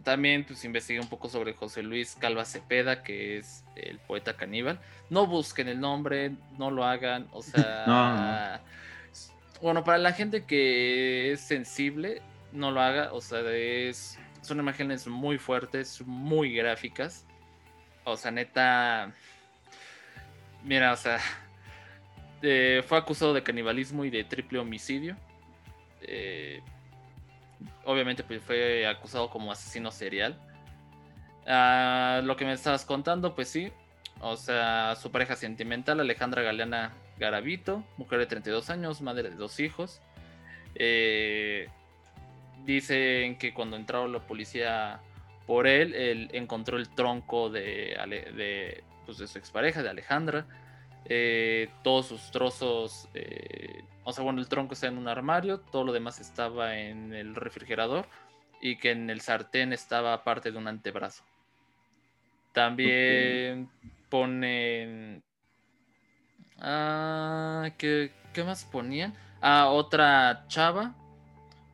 también 0.04 0.44
pues 0.44 0.64
investigué 0.66 1.00
un 1.00 1.08
poco 1.08 1.30
sobre 1.30 1.54
José 1.54 1.82
Luis 1.82 2.16
Calva 2.20 2.46
Cepeda, 2.46 3.04
que 3.04 3.38
es 3.38 3.64
el 3.76 4.00
poeta 4.00 4.36
caníbal. 4.36 4.80
No 5.10 5.28
busquen 5.28 5.68
el 5.68 5.80
nombre, 5.80 6.34
no 6.58 6.72
lo 6.72 6.84
hagan, 6.86 7.28
o 7.32 7.42
sea... 7.42 8.62
Bueno, 9.62 9.86
para 9.86 9.98
la 9.98 10.12
gente 10.12 10.44
que 10.44 11.32
es 11.32 11.40
sensible, 11.40 12.22
no 12.52 12.72
lo 12.72 12.82
haga, 12.82 13.14
o 13.14 13.22
sea, 13.22 13.40
es, 13.50 14.20
son 14.42 14.60
imágenes 14.60 15.08
muy 15.08 15.38
fuertes, 15.38 16.02
muy 16.06 16.54
gráficas. 16.54 17.26
O 18.04 18.18
sea, 18.18 18.32
neta... 18.32 19.14
Mira, 20.66 20.92
o 20.92 20.98
sea, 20.98 21.20
eh, 22.42 22.84
fue 22.86 22.98
acusado 22.98 23.34
de 23.34 23.42
canibalismo 23.42 24.04
y 24.04 24.10
de 24.10 24.26
triple 24.26 24.60
homicidio. 24.60 25.16
Eh, 26.02 26.62
obviamente 27.86 28.24
pues, 28.24 28.42
fue 28.42 28.88
acusado 28.88 29.30
como 29.30 29.52
asesino 29.52 29.92
serial. 29.92 30.40
Ah, 31.46 32.22
lo 32.24 32.36
que 32.36 32.46
me 32.46 32.54
estabas 32.54 32.86
contando, 32.86 33.36
pues 33.36 33.50
sí. 33.50 33.72
O 34.22 34.38
sea, 34.38 34.96
su 34.96 35.12
pareja 35.12 35.36
sentimental, 35.36 36.00
Alejandra 36.00 36.42
Galeana 36.42 36.94
Garavito, 37.18 37.84
mujer 37.98 38.20
de 38.20 38.26
32 38.26 38.70
años, 38.70 39.02
madre 39.02 39.30
de 39.30 39.36
dos 39.36 39.60
hijos. 39.60 40.02
Eh, 40.76 41.68
dicen 42.66 43.38
que 43.38 43.54
cuando 43.54 43.76
entró 43.76 44.08
la 44.08 44.20
policía 44.20 45.02
por 45.46 45.68
él, 45.68 45.94
él 45.94 46.30
encontró 46.34 46.78
el 46.78 46.90
tronco 46.90 47.50
de, 47.50 47.98
de, 48.36 48.84
pues, 49.06 49.18
de 49.18 49.28
su 49.28 49.38
expareja, 49.38 49.84
de 49.84 49.90
Alejandra. 49.90 50.46
Eh, 51.06 51.70
todos 51.84 52.08
sus 52.08 52.32
trozos, 52.32 53.10
eh, 53.14 53.84
o 54.04 54.14
sea, 54.14 54.24
bueno, 54.24 54.40
el 54.40 54.48
tronco 54.48 54.74
está 54.74 54.88
en 54.88 54.98
un 54.98 55.08
armario, 55.08 55.60
todo 55.60 55.84
lo 55.84 55.92
demás 55.92 56.20
estaba 56.20 56.78
en 56.78 57.14
el 57.14 57.36
refrigerador 57.36 58.08
y 58.62 58.78
que 58.78 58.92
en 58.92 59.10
el 59.10 59.20
sartén 59.22 59.74
estaba 59.74 60.24
parte 60.24 60.52
de 60.52 60.58
un 60.58 60.68
antebrazo. 60.68 61.24
También 62.54 63.70
ponen... 64.10 65.24
Ah, 66.60 67.72
¿qué, 67.78 68.12
¿qué, 68.34 68.44
más 68.44 68.64
ponían? 68.64 69.14
Ah, 69.42 69.68
otra 69.68 70.46
chava, 70.48 70.96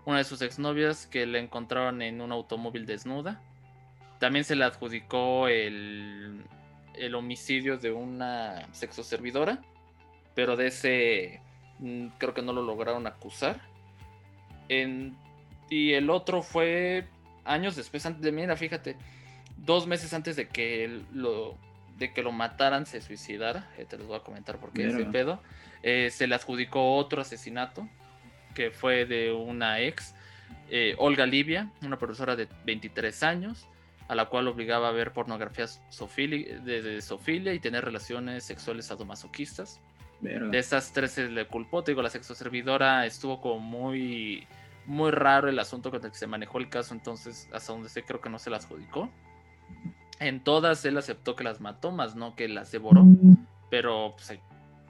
una 0.05 0.17
de 0.17 0.23
sus 0.23 0.41
exnovias 0.41 1.05
que 1.05 1.27
la 1.27 1.37
encontraron 1.37 2.01
en 2.01 2.21
un 2.21 2.31
automóvil 2.31 2.87
desnuda. 2.87 3.39
También 4.19 4.43
se 4.45 4.55
le 4.55 4.63
adjudicó 4.63 5.47
el, 5.47 6.43
el 6.95 7.15
homicidio 7.15 7.77
de 7.77 7.91
una 7.91 8.67
sexoservidora, 8.73 9.61
pero 10.35 10.55
de 10.55 10.67
ese 10.67 11.41
mm, 11.79 12.07
creo 12.17 12.33
que 12.33 12.41
no 12.41 12.53
lo 12.53 12.61
lograron 12.61 13.07
acusar. 13.07 13.61
y 15.69 15.93
el 15.93 16.09
otro 16.09 16.41
fue 16.41 17.07
años 17.45 17.75
después, 17.75 18.05
antes 18.05 18.21
de, 18.21 18.31
mira, 18.31 18.55
fíjate, 18.55 18.95
dos 19.57 19.87
meses 19.87 20.13
antes 20.13 20.35
de 20.35 20.47
que 20.47 21.01
lo, 21.13 21.57
de 21.97 22.13
que 22.13 22.23
lo 22.23 22.31
mataran, 22.31 22.85
se 22.85 23.01
suicidara, 23.01 23.69
te 23.75 23.97
les 23.97 24.07
voy 24.07 24.17
a 24.17 24.21
comentar 24.21 24.59
por 24.59 24.71
qué 24.71 24.87
ese 24.87 25.05
pedo, 25.05 25.41
eh, 25.83 26.09
se 26.11 26.27
le 26.27 26.35
adjudicó 26.35 26.95
otro 26.95 27.21
asesinato, 27.21 27.87
que 28.55 28.71
fue 28.71 29.05
de 29.05 29.31
una 29.31 29.79
ex, 29.79 30.15
eh, 30.69 30.95
Olga 30.97 31.25
Livia, 31.25 31.71
una 31.81 31.97
profesora 31.97 32.35
de 32.35 32.47
23 32.65 33.23
años, 33.23 33.67
a 34.09 34.15
la 34.15 34.25
cual 34.25 34.47
obligaba 34.47 34.89
a 34.89 34.91
ver 34.91 35.13
pornografía 35.13 35.67
de, 35.67 37.01
sofilia 37.01 37.53
y 37.53 37.59
tener 37.59 37.85
relaciones 37.85 38.43
sexuales 38.43 38.87
sadomasoquistas. 38.87 39.79
De 40.19 40.57
estas 40.57 40.91
tres 40.91 41.11
se 41.11 41.29
le 41.29 41.47
culpó, 41.47 41.83
te 41.83 41.91
digo, 41.91 42.01
la 42.01 42.09
sexoservidora 42.09 43.05
estuvo 43.05 43.39
como 43.39 43.59
muy, 43.59 44.47
muy 44.87 45.11
raro 45.11 45.47
el 45.47 45.59
asunto 45.59 45.91
con 45.91 46.03
el 46.03 46.11
que 46.11 46.17
se 46.17 46.25
manejó 46.25 46.57
el 46.57 46.69
caso, 46.69 46.93
entonces 46.93 47.47
hasta 47.53 47.71
donde 47.71 47.87
sé 47.87 48.03
creo 48.03 48.19
que 48.19 48.29
no 48.29 48.39
se 48.39 48.49
las 48.49 48.65
adjudicó. 48.65 49.09
En 50.19 50.43
todas 50.43 50.83
él 50.85 50.97
aceptó 50.97 51.35
que 51.35 51.43
las 51.43 51.61
mató, 51.61 51.91
más 51.91 52.15
no 52.15 52.35
que 52.35 52.49
las 52.49 52.71
devoró, 52.71 53.05
pero 53.69 54.13
pues, 54.17 54.31
ahí, 54.31 54.41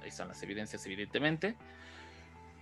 están 0.06 0.30
las 0.30 0.42
evidencias 0.42 0.84
evidentemente. 0.86 1.58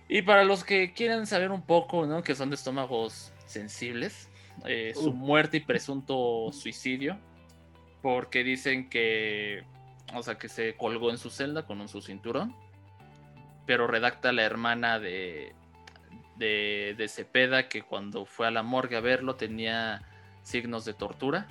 Y 0.08 0.22
para 0.22 0.42
los 0.42 0.64
que 0.64 0.92
quieren 0.92 1.26
saber 1.26 1.52
un 1.52 1.62
poco, 1.62 2.04
¿no? 2.04 2.22
Que 2.24 2.34
son 2.34 2.50
de 2.50 2.56
estómagos 2.56 3.32
sensibles, 3.46 4.27
eh, 4.66 4.92
su 4.94 5.12
muerte 5.12 5.58
y 5.58 5.60
presunto 5.60 6.50
suicidio, 6.52 7.18
porque 8.02 8.44
dicen 8.44 8.88
que, 8.88 9.64
o 10.14 10.22
sea, 10.22 10.38
que 10.38 10.48
se 10.48 10.76
colgó 10.76 11.10
en 11.10 11.18
su 11.18 11.30
celda 11.30 11.66
con 11.66 11.80
un 11.80 11.88
su 11.88 12.00
cinturón, 12.00 12.54
pero 13.66 13.86
redacta 13.86 14.32
la 14.32 14.42
hermana 14.42 14.98
de, 14.98 15.54
de, 16.36 17.08
Cepeda 17.08 17.68
que 17.68 17.82
cuando 17.82 18.24
fue 18.24 18.46
a 18.46 18.50
la 18.50 18.62
morgue 18.62 18.96
a 18.96 19.00
verlo 19.00 19.36
tenía 19.36 20.02
signos 20.42 20.84
de 20.84 20.94
tortura, 20.94 21.46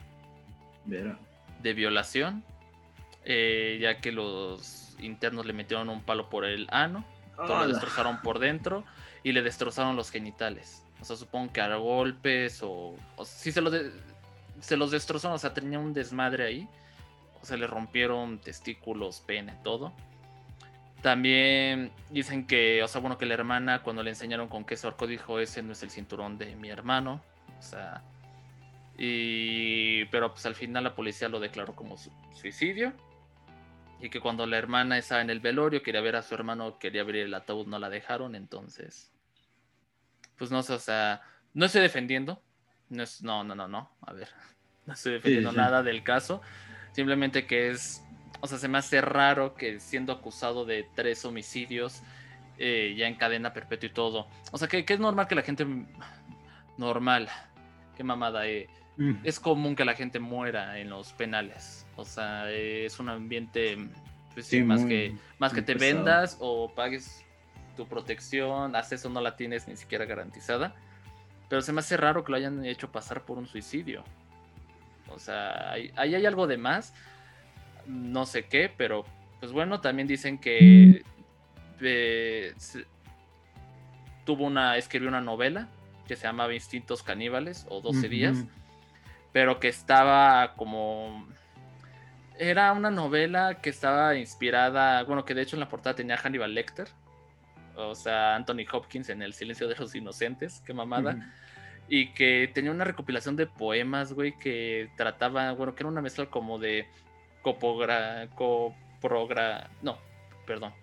de 0.86 1.74
violación, 1.74 2.43
eh, 3.26 3.78
ya 3.82 3.99
que 3.99 4.12
los 4.12 4.95
internos 4.99 5.45
le 5.45 5.53
metieron 5.53 5.89
un 5.89 6.01
palo 6.01 6.30
por 6.30 6.45
el 6.45 6.68
ano, 6.72 7.05
lo 7.38 7.68
destrozaron 7.68 8.22
por 8.22 8.39
dentro 8.39 8.84
y 9.24 9.34
le 9.34 9.41
destrozaron 9.41 9.95
los 9.95 10.10
genitales. 10.10 10.87
O 11.02 11.06
sea, 11.06 11.16
supongo 11.16 11.54
que 11.54 11.62
a 11.62 11.76
golpes 11.76 12.62
o, 12.64 12.95
si 13.24 13.52
se 13.52 13.62
los, 13.62 13.74
se 14.60 14.78
los 14.78 14.91
destrozaron, 14.91 15.36
o 15.36 15.39
sea, 15.39 15.54
tenía 15.54 15.80
un 15.80 15.93
desmadre 15.93 16.45
ahí. 16.45 16.68
O 17.41 17.45
sea, 17.45 17.58
le 17.58 17.68
rompieron 17.68 18.39
testículos, 18.39 19.22
pene, 19.22 19.58
todo. 19.64 19.93
También 21.02 21.91
dicen 22.10 22.48
que, 22.48 22.82
o 22.84 22.88
sea, 22.88 23.00
bueno, 23.00 23.18
que 23.18 23.28
la 23.28 23.36
hermana 23.36 23.84
cuando 23.84 24.02
le 24.02 24.10
enseñaron 24.10 24.48
con 24.48 24.66
qué 24.66 24.76
se 24.76 24.88
ahorcó 24.88 25.06
dijo, 25.06 25.39
ese 25.39 25.62
no 25.62 25.74
es 25.74 25.84
el 25.84 25.91
cinturón 25.91 26.38
de 26.38 26.56
mi 26.56 26.70
hermano. 26.70 27.22
O 27.60 27.62
sea, 27.62 28.02
y... 28.98 30.06
Pero 30.06 30.32
pues 30.32 30.45
al 30.48 30.56
final 30.56 30.84
la 30.84 30.95
policía 30.95 31.30
lo 31.30 31.39
declaró 31.39 31.76
como 31.76 31.95
suicidio. 32.34 32.93
Y 34.02 34.10
que 34.10 34.20
cuando 34.20 34.45
la 34.45 34.58
hermana 34.58 34.98
estaba 34.98 35.22
en 35.22 35.30
el 35.30 35.39
velorio, 35.39 35.84
quería 35.84 36.02
ver 36.02 36.16
a 36.16 36.22
su 36.24 36.34
hermano, 36.36 36.78
quería 36.80 37.02
abrir 37.02 37.26
el 37.26 37.34
ataúd, 37.34 37.68
no 37.68 37.80
la 37.80 37.89
dejaron, 37.89 38.36
entonces 38.36 39.12
pues 40.38 40.52
no 40.52 40.64
sé, 40.64 40.74
o 40.74 40.80
sea, 40.80 41.22
no 41.54 41.66
estoy 41.66 41.82
defendiendo, 41.82 42.42
no, 42.90 43.04
es, 43.04 43.22
no, 43.22 43.44
no, 43.44 43.56
no, 43.56 43.68
no, 43.68 43.92
a 44.02 44.14
ver, 44.14 44.30
no 44.86 44.94
estoy 44.94 45.14
defendiendo 45.14 45.52
nada 45.52 45.84
del 45.84 46.04
caso, 46.04 46.42
simplemente 46.92 47.46
que 47.46 47.72
es, 47.72 48.04
o 48.42 48.48
sea, 48.48 48.58
se 48.58 48.68
me 48.68 48.78
hace 48.78 49.02
raro 49.02 49.56
que 49.56 49.80
siendo 49.80 50.14
acusado 50.14 50.66
de 50.66 50.88
tres 50.96 51.26
homicidios, 51.26 52.02
eh, 52.60 52.96
ya 52.98 53.08
en 53.08 53.16
cadena 53.16 53.54
perpetua 53.54 53.90
y 53.90 53.94
todo, 53.94 54.28
o 54.52 54.58
sea, 54.58 54.68
que, 54.68 54.86
es 54.88 55.00
normal 55.00 55.28
que 55.28 55.36
la 55.36 55.44
gente, 55.44 55.66
normal, 56.78 57.30
qué 57.96 58.04
mamada, 58.04 58.48
eh, 58.48 58.68
mm. 58.98 59.16
es 59.24 59.40
común 59.40 59.76
que 59.76 59.86
la 59.86 59.96
gente 59.96 60.20
muera 60.20 60.80
en 60.80 60.90
los 60.90 61.14
penales, 61.14 61.86
o 61.96 62.06
sea, 62.06 62.52
es 62.52 63.00
un 63.00 63.10
ambiente, 63.10 63.78
pues 64.34 64.48
sí, 64.48 64.62
más 64.64 64.86
que, 64.86 65.16
más 65.40 65.54
que 65.54 65.62
te 65.64 65.74
vendas 65.74 66.38
o 66.40 66.74
pagues 66.74 67.24
tu 67.78 67.88
protección, 67.88 68.76
eso 68.76 69.10
no 69.10 69.22
la 69.22 69.38
tienes 69.38 69.68
ni 69.68 69.78
siquiera 69.78 70.04
garantizada. 70.04 70.76
Pero 71.48 71.62
se 71.62 71.72
me 71.72 71.80
hace 71.80 71.96
raro 71.96 72.24
que 72.24 72.32
lo 72.32 72.38
hayan 72.38 72.66
hecho 72.66 72.92
pasar 72.92 73.24
por 73.24 73.38
un 73.38 73.48
suicidio. 73.48 74.04
O 75.10 75.20
sea, 75.20 75.72
ahí 75.72 75.94
hay, 75.96 76.26
algo 76.26 76.48
de 76.48 76.58
más. 76.58 76.94
No 77.86 78.26
sé 78.26 78.48
qué, 78.48 78.70
pero 78.76 79.06
pues 79.40 79.54
bueno, 79.54 79.80
también 79.80 80.08
dicen 80.08 80.40
que 80.40 81.04
eh, 81.80 82.54
tuvo 84.26 84.46
una, 84.46 84.76
escribió 84.76 85.08
una 85.08 85.22
novela 85.22 85.70
que 86.06 86.16
se 86.16 86.24
llamaba 86.24 86.54
Instintos 86.54 87.04
Caníbales 87.04 87.66
o 87.70 87.82
12 87.82 88.10
días, 88.10 88.38
pero 89.32 89.60
que 89.60 89.68
estaba 89.68 90.54
como... 90.56 91.28
Era 92.40 92.72
una 92.74 92.92
novela 92.92 93.62
que 93.62 93.70
estaba 93.70 94.16
inspirada, 94.16 95.04
bueno, 95.04 95.26
que 95.26 95.34
de 95.34 95.42
hecho 95.42 95.56
en 95.56 95.62
la 95.62 95.70
portada 95.70 95.96
tenía 95.96 96.18
Hannibal 96.18 96.54
Lecter, 96.54 96.88
o 97.78 97.96
sea, 97.96 98.36
Anthony 98.36 98.66
Hopkins 98.72 99.10
en 99.10 99.22
El 99.22 99.34
silencio 99.34 99.68
de 99.68 99.76
los 99.76 99.94
inocentes, 99.96 100.62
qué 100.66 100.74
mamada. 100.74 101.34
Y 101.88 102.14
que 102.14 102.52
tenía 102.54 102.72
una 102.72 102.84
recopilación 102.84 103.36
de 103.36 103.48
poemas, 103.48 104.14
güey, 104.14 104.38
que 104.38 104.90
trataba, 104.98 105.54
bueno, 105.54 105.74
que 105.74 105.84
era 105.84 105.90
una 105.90 106.02
mezcla 106.02 106.26
como 106.26 106.60
de 106.60 106.88
copogra, 107.42 108.28
coprogra... 108.36 109.70
No, 109.82 109.98
perdón. 110.46 110.74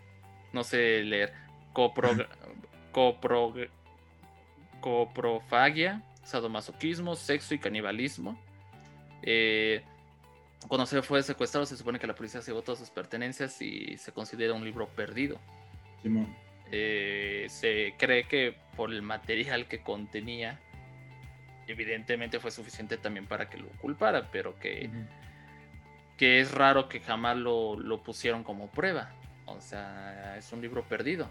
No 0.52 0.64
sé 0.64 1.02
leer. 1.02 1.32
Coprogra... 1.72 2.28
Copro... 2.92 3.54
Coprofagia, 4.80 6.02
sadomasoquismo, 6.22 7.16
sexo 7.16 7.54
y 7.54 7.58
canibalismo. 7.58 8.38
Eh, 9.22 9.82
cuando 10.68 10.86
se 10.86 11.02
fue 11.02 11.22
secuestrado, 11.22 11.66
se 11.66 11.76
supone 11.76 11.98
que 11.98 12.06
la 12.06 12.14
policía 12.14 12.40
se 12.40 12.50
llevó 12.50 12.62
todas 12.62 12.78
sus 12.78 12.90
pertenencias 12.90 13.60
y 13.60 13.96
se 13.96 14.12
considera 14.12 14.52
un 14.52 14.64
libro 14.64 14.86
perdido. 14.88 15.38
Eh, 16.76 17.46
se 17.50 17.94
cree 17.96 18.24
que 18.24 18.56
por 18.76 18.92
el 18.92 19.00
material 19.00 19.68
que 19.68 19.78
contenía, 19.78 20.58
evidentemente 21.68 22.40
fue 22.40 22.50
suficiente 22.50 22.96
también 22.96 23.26
para 23.26 23.48
que 23.48 23.58
lo 23.58 23.68
culpara, 23.80 24.28
pero 24.32 24.58
que, 24.58 24.90
que 26.16 26.40
es 26.40 26.50
raro 26.50 26.88
que 26.88 26.98
jamás 26.98 27.36
lo, 27.36 27.78
lo, 27.78 28.02
pusieron 28.02 28.42
como 28.42 28.72
prueba. 28.72 29.12
O 29.46 29.60
sea, 29.60 30.36
es 30.36 30.52
un 30.52 30.62
libro 30.62 30.82
perdido. 30.82 31.30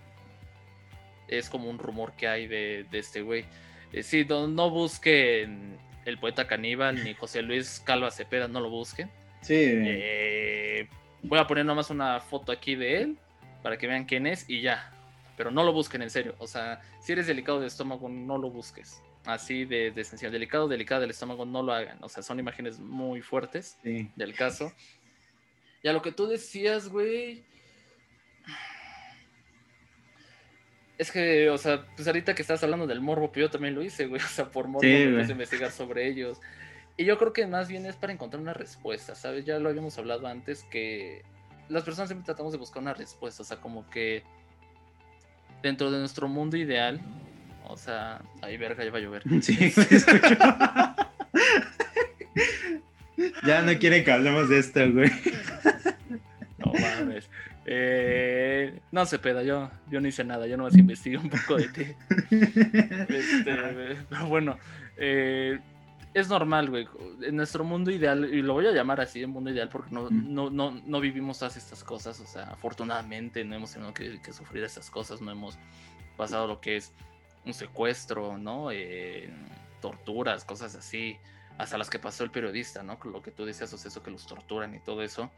Es 1.28 1.50
como 1.50 1.70
un 1.70 1.78
rumor 1.78 2.14
que 2.14 2.30
hay 2.30 2.48
de, 2.48 2.86
de 2.90 3.00
este 3.00 3.22
güey. 3.22 3.44
Eh, 3.92 4.02
sí, 4.02 4.24
no, 4.24 4.48
no, 4.48 4.70
busquen 4.70 5.78
el 6.06 6.20
poeta 6.20 6.48
caníbal 6.48 7.04
ni 7.04 7.16
José 7.16 7.42
Luis 7.42 7.82
Calva 7.86 8.12
Cepeda, 8.12 8.48
no 8.48 8.62
lo 8.62 8.70
busquen. 8.70 9.10
Sí. 9.42 9.56
Eh, 9.58 10.88
voy 11.22 11.38
a 11.38 11.48
poner 11.48 11.66
nomás 11.66 11.90
una 11.90 12.22
foto 12.22 12.54
aquí 12.54 12.76
de 12.76 13.02
él 13.02 13.18
para 13.62 13.78
que 13.78 13.88
vean 13.88 14.06
quién 14.06 14.26
es 14.26 14.50
y 14.50 14.62
ya. 14.62 14.90
Pero 15.36 15.52
no 15.52 15.64
lo 15.64 15.74
busquen 15.74 16.02
en 16.02 16.10
serio. 16.10 16.36
O 16.40 16.48
sea, 16.48 16.82
si 17.02 17.14
eres 17.14 17.28
delicado 17.28 17.60
de 17.60 17.68
estómago, 17.68 18.10
no 18.10 18.38
lo 18.38 18.50
busques 18.50 19.02
así 19.26 19.66
de, 19.66 19.92
de 19.92 20.02
esencial. 20.02 20.32
Delicado, 20.32 20.68
delicado 20.68 21.02
del 21.02 21.12
estómago, 21.12 21.46
no 21.46 21.64
lo 21.64 21.74
hagan. 21.74 21.98
O 22.02 22.10
sea, 22.10 22.24
son 22.24 22.40
imágenes 22.40 22.80
muy 22.80 23.22
fuertes 23.22 23.78
del 23.84 24.36
caso. 24.36 24.72
Y 25.82 25.88
a 25.88 25.94
lo 25.94 26.02
que 26.02 26.12
tú 26.12 26.28
decías, 26.28 26.90
güey. 26.90 27.44
Es 30.98 31.12
que, 31.12 31.50
o 31.50 31.58
sea, 31.58 31.86
pues 31.96 32.08
ahorita 32.08 32.36
que 32.36 32.42
estás 32.42 32.64
hablando 32.64 32.86
del 32.86 33.02
morbo, 33.02 33.32
pues 33.32 33.42
yo 33.42 33.50
también 33.50 33.76
lo 33.76 33.82
hice, 33.82 34.06
güey. 34.06 34.22
O 34.26 34.28
sea, 34.28 34.52
por 34.52 34.68
morbo 34.68 34.88
me 34.88 35.20
puse 35.20 35.30
a 35.30 35.32
investigar 35.32 35.72
sobre 35.72 36.08
ellos. 36.08 36.40
Y 36.96 37.06
yo 37.06 37.18
creo 37.18 37.34
que 37.34 37.48
más 37.48 37.68
bien 37.68 37.86
es 37.86 37.96
para 37.96 38.14
encontrar 38.14 38.42
una 38.42 38.54
respuesta, 38.54 39.16
¿sabes? 39.16 39.46
Ya 39.46 39.58
lo 39.58 39.70
habíamos 39.70 39.98
hablado 39.98 40.28
antes 40.28 40.64
que 40.66 41.24
las 41.68 41.84
personas 41.84 42.10
siempre 42.10 42.26
tratamos 42.26 42.52
de 42.52 42.60
buscar 42.60 42.84
una 42.84 42.94
respuesta, 42.94 43.42
o 43.42 43.46
sea, 43.46 43.60
como 43.60 43.90
que 43.90 44.24
dentro 45.64 45.90
de 45.90 45.98
nuestro 45.98 46.28
mundo 46.28 46.58
ideal, 46.58 47.02
o 47.66 47.76
sea, 47.78 48.22
ahí 48.42 48.58
verga, 48.58 48.84
ya 48.86 48.92
va 48.92 49.00
a 49.00 49.02
llover. 49.02 49.24
Sí, 49.42 49.58
ya 53.48 53.62
no 53.64 53.80
quieren 53.80 54.04
que 54.04 54.12
hablemos 54.12 54.50
de 54.50 54.60
esto, 54.60 54.92
güey. 54.92 55.10
No 56.60 56.74
mames. 56.74 57.30
Eh, 57.66 58.78
no 58.92 59.06
sé, 59.06 59.20
peda, 59.20 59.42
yo, 59.44 59.72
yo 59.90 60.02
no 60.02 60.08
hice 60.08 60.26
nada, 60.26 60.46
yo 60.48 60.58
nomás 60.58 60.76
investigué 60.76 61.18
un 61.18 61.30
poco 61.30 61.56
de 61.56 61.70
ti. 61.70 61.86
Este, 63.10 63.56
bueno, 64.28 64.58
eh, 64.98 65.60
es 66.14 66.30
normal, 66.30 66.70
güey. 66.70 66.88
En 67.22 67.36
nuestro 67.36 67.64
mundo 67.64 67.92
ideal, 67.92 68.32
y 68.34 68.42
lo 68.42 68.54
voy 68.54 68.68
a 68.68 68.72
llamar 68.72 69.02
así, 69.02 69.22
el 69.22 69.28
mundo 69.28 69.50
ideal, 69.50 69.70
porque 69.70 69.92
no, 69.92 70.10
no, 70.10 70.50
no, 70.50 70.72
no 70.72 71.00
vivimos 71.00 71.40
todas 71.40 71.58
estas 71.58 71.84
cosas. 71.84 72.20
O 72.20 72.26
sea, 72.26 72.44
afortunadamente 72.44 73.44
no 73.44 73.56
hemos 73.56 73.72
tenido 73.72 73.94
que, 73.94 74.22
que 74.22 74.34
sufrir 74.34 74.64
estas 74.64 74.90
cosas, 74.90 75.22
no 75.22 75.32
hemos 75.32 75.58
pasado 76.16 76.48
lo 76.48 76.62
que 76.62 76.78
es 76.78 76.94
un 77.46 77.54
secuestro, 77.54 78.38
¿no? 78.38 78.72
Eh, 78.72 79.34
torturas, 79.82 80.46
cosas 80.46 80.76
así, 80.76 81.18
hasta 81.58 81.78
las 81.78 81.90
que 81.90 82.00
pasó 82.00 82.24
el 82.24 82.32
periodista, 82.32 82.84
¿no? 82.84 83.00
Lo 83.04 83.22
que 83.22 83.32
tú 83.32 83.46
decías, 83.46 83.74
o 83.74 83.78
sea, 83.78 83.90
eso 83.90 84.04
que 84.04 84.12
los 84.12 84.26
torturan 84.26 84.74
y 84.76 84.80
todo 84.80 85.02
eso. 85.04 85.32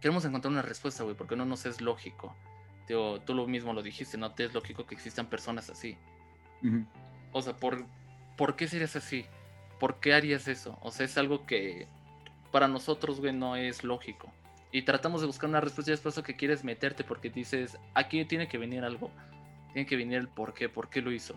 Queremos 0.00 0.24
encontrar 0.24 0.52
una 0.52 0.62
respuesta, 0.62 1.02
güey, 1.02 1.16
porque 1.16 1.36
no 1.36 1.44
nos 1.44 1.66
es 1.66 1.80
lógico. 1.80 2.34
Tío, 2.86 3.20
tú 3.20 3.34
lo 3.34 3.46
mismo 3.46 3.72
lo 3.72 3.82
dijiste, 3.82 4.16
no 4.16 4.32
te 4.32 4.44
es 4.44 4.54
lógico 4.54 4.86
que 4.86 4.94
existan 4.94 5.26
personas 5.26 5.68
así. 5.68 5.98
O 7.32 7.42
sea, 7.42 7.56
¿por, 7.56 7.84
¿por 8.36 8.56
qué 8.56 8.68
serías 8.68 8.96
así? 8.96 9.26
¿Por 9.78 10.00
qué 10.00 10.14
harías 10.14 10.48
eso? 10.48 10.78
O 10.82 10.90
sea, 10.90 11.06
es 11.06 11.16
algo 11.18 11.46
que 11.46 11.86
para 12.50 12.68
nosotros, 12.68 13.20
güey, 13.20 13.32
no 13.32 13.56
es 13.56 13.84
lógico. 13.84 14.32
Y 14.72 14.82
tratamos 14.82 15.20
de 15.20 15.26
buscar 15.26 15.48
una 15.48 15.60
respuesta 15.60 15.92
y 15.92 15.94
es 15.94 16.00
por 16.00 16.12
eso 16.12 16.22
que 16.22 16.36
quieres 16.36 16.64
meterte, 16.64 17.04
porque 17.04 17.30
dices, 17.30 17.78
aquí 17.94 18.24
tiene 18.24 18.48
que 18.48 18.58
venir 18.58 18.84
algo 18.84 19.10
tiene 19.72 19.86
que 19.86 19.96
venir 19.96 20.18
el 20.18 20.28
por 20.28 20.54
qué, 20.54 20.68
por 20.68 20.88
qué 20.88 21.02
lo 21.02 21.12
hizo. 21.12 21.34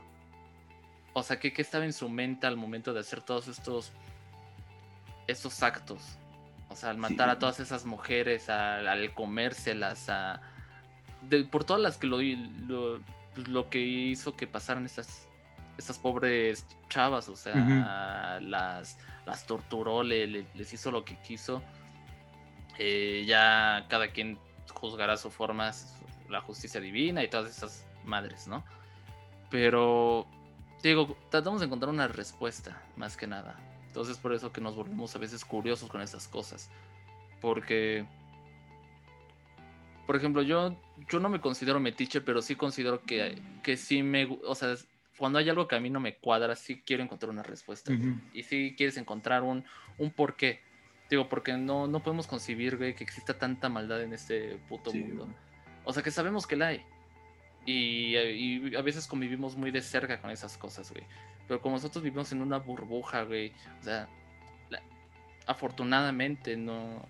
O 1.13 1.23
sea, 1.23 1.39
¿qué, 1.39 1.53
estaba 1.57 1.85
en 1.85 1.93
su 1.93 2.09
mente 2.09 2.47
al 2.47 2.57
momento 2.57 2.93
de 2.93 3.01
hacer 3.01 3.21
todos 3.21 3.47
estos, 3.47 3.91
estos 5.27 5.61
actos? 5.61 6.01
O 6.69 6.75
sea, 6.75 6.89
al 6.89 6.97
matar 6.97 7.29
a 7.29 7.37
todas 7.37 7.59
esas 7.59 7.85
mujeres, 7.85 8.49
al, 8.49 9.13
comérselas, 9.13 10.09
a, 10.09 10.41
por 11.51 11.65
todas 11.65 11.81
las 11.81 11.97
que 11.97 12.07
lo, 12.07 12.21
lo, 12.21 13.01
lo, 13.47 13.69
que 13.69 13.79
hizo 13.79 14.37
que 14.37 14.47
pasaran 14.47 14.85
estas, 14.85 15.27
estas 15.81 15.97
pobres 15.97 16.65
chavas, 16.89 17.27
o 17.29 17.35
sea, 17.35 18.39
las, 18.41 18.97
las 19.25 19.45
torturó, 19.45 20.03
les 20.03 20.73
hizo 20.73 20.91
lo 20.91 21.03
que 21.03 21.17
quiso. 21.21 21.61
Eh, 22.77 23.25
ya 23.27 23.85
cada 23.89 24.07
quien 24.07 24.39
juzgará 24.73 25.17
su 25.17 25.29
forma, 25.29 25.71
la 26.29 26.41
justicia 26.41 26.79
divina 26.79 27.23
y 27.23 27.29
todas 27.29 27.55
esas 27.55 27.85
madres, 28.05 28.47
¿no? 28.47 28.63
Pero, 29.49 30.25
digo, 30.81 31.17
tratamos 31.29 31.59
de 31.59 31.67
encontrar 31.67 31.89
una 31.89 32.07
respuesta, 32.07 32.81
más 32.95 33.17
que 33.17 33.27
nada. 33.27 33.59
Entonces 33.87 34.17
por 34.17 34.33
eso 34.33 34.53
que 34.53 34.61
nos 34.61 34.75
volvemos 34.75 35.13
a 35.15 35.19
veces 35.19 35.43
curiosos 35.43 35.89
con 35.89 36.01
estas 36.01 36.27
cosas. 36.27 36.69
Porque, 37.41 38.05
por 40.07 40.15
ejemplo, 40.15 40.41
yo, 40.41 40.75
yo 41.09 41.19
no 41.19 41.27
me 41.27 41.41
considero 41.41 41.79
metiche, 41.79 42.21
pero 42.21 42.41
sí 42.41 42.55
considero 42.55 43.01
que, 43.03 43.41
que 43.63 43.75
sí 43.75 44.01
me... 44.01 44.39
O 44.45 44.55
sea, 44.55 44.75
cuando 45.21 45.37
hay 45.37 45.47
algo 45.47 45.67
que 45.67 45.75
a 45.75 45.79
mí 45.79 45.91
no 45.91 45.99
me 45.99 46.15
cuadra, 46.15 46.55
sí 46.55 46.81
quiero 46.83 47.03
encontrar 47.03 47.29
una 47.29 47.43
respuesta. 47.43 47.93
Y 48.33 48.41
sí 48.41 48.73
quieres 48.75 48.97
encontrar 48.97 49.43
un, 49.43 49.63
un 49.99 50.09
porqué. 50.09 50.61
Digo, 51.11 51.29
porque 51.29 51.53
no, 51.53 51.85
no 51.85 52.01
podemos 52.01 52.25
concebir, 52.25 52.75
güey, 52.75 52.95
que 52.95 53.03
exista 53.03 53.37
tanta 53.37 53.69
maldad 53.69 54.01
en 54.01 54.13
este 54.13 54.57
puto 54.67 54.91
mundo. 54.91 55.27
O 55.85 55.93
sea, 55.93 56.01
que 56.01 56.09
sabemos 56.09 56.47
que 56.47 56.55
la 56.55 56.69
hay. 56.69 56.83
Y, 57.67 58.75
a 58.75 58.81
veces 58.81 59.05
convivimos 59.05 59.55
muy 59.55 59.69
de 59.69 59.83
cerca 59.83 60.19
con 60.19 60.31
esas 60.31 60.57
cosas, 60.57 60.91
güey. 60.91 61.03
Pero 61.47 61.61
como 61.61 61.75
nosotros 61.75 62.03
vivimos 62.03 62.31
en 62.31 62.41
una 62.41 62.57
burbuja, 62.57 63.21
güey, 63.21 63.53
o 63.79 63.83
sea, 63.83 64.09
afortunadamente 65.45 66.57
no, 66.57 67.05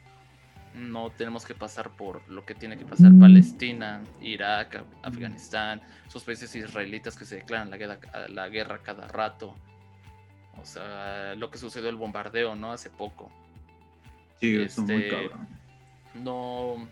no 0.74 1.10
tenemos 1.12 1.46
que 1.46 1.54
pasar 1.54 1.90
por 1.92 2.28
lo 2.30 2.46
que 2.46 2.56
tiene 2.56 2.78
que 2.78 2.86
pasar 2.86 3.12
Palestina, 3.20 4.02
Irak, 4.22 4.84
Afganistán, 5.04 5.82
esos 6.08 6.24
países 6.24 6.56
israelitas 6.56 7.18
que 7.18 7.26
se 7.26 7.38
declaran 7.38 7.70
la 7.70 7.78
guerra, 7.78 8.00
la 8.30 8.50
guerra 8.50 8.80
cada 8.82 9.08
rato. 9.08 9.56
O 10.62 10.66
sea, 10.66 11.36
lo 11.36 11.50
que 11.50 11.58
sucedió 11.58 11.90
el 11.90 11.96
bombardeo, 11.96 12.56
¿no? 12.56 12.72
Hace 12.72 12.90
poco. 12.90 13.32
Sí, 14.40 14.62
este, 14.62 14.82
muy 14.82 15.10
cabrón. 15.10 15.48
No. 16.16 16.88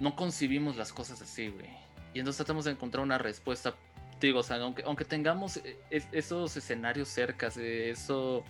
No 0.00 0.16
concibimos 0.16 0.76
las 0.76 0.92
cosas 0.92 1.22
así, 1.22 1.48
güey. 1.48 1.70
Y 2.14 2.18
entonces 2.18 2.38
tratamos 2.38 2.64
de 2.64 2.72
encontrar 2.72 3.02
una 3.02 3.18
respuesta. 3.18 3.74
Digo, 4.20 4.40
o 4.40 4.42
sea, 4.42 4.56
aunque, 4.56 4.82
aunque 4.84 5.04
tengamos 5.04 5.58
e, 5.58 5.78
esos 6.12 6.56
escenarios 6.56 7.08
cercas, 7.08 7.56
eso, 7.56 8.44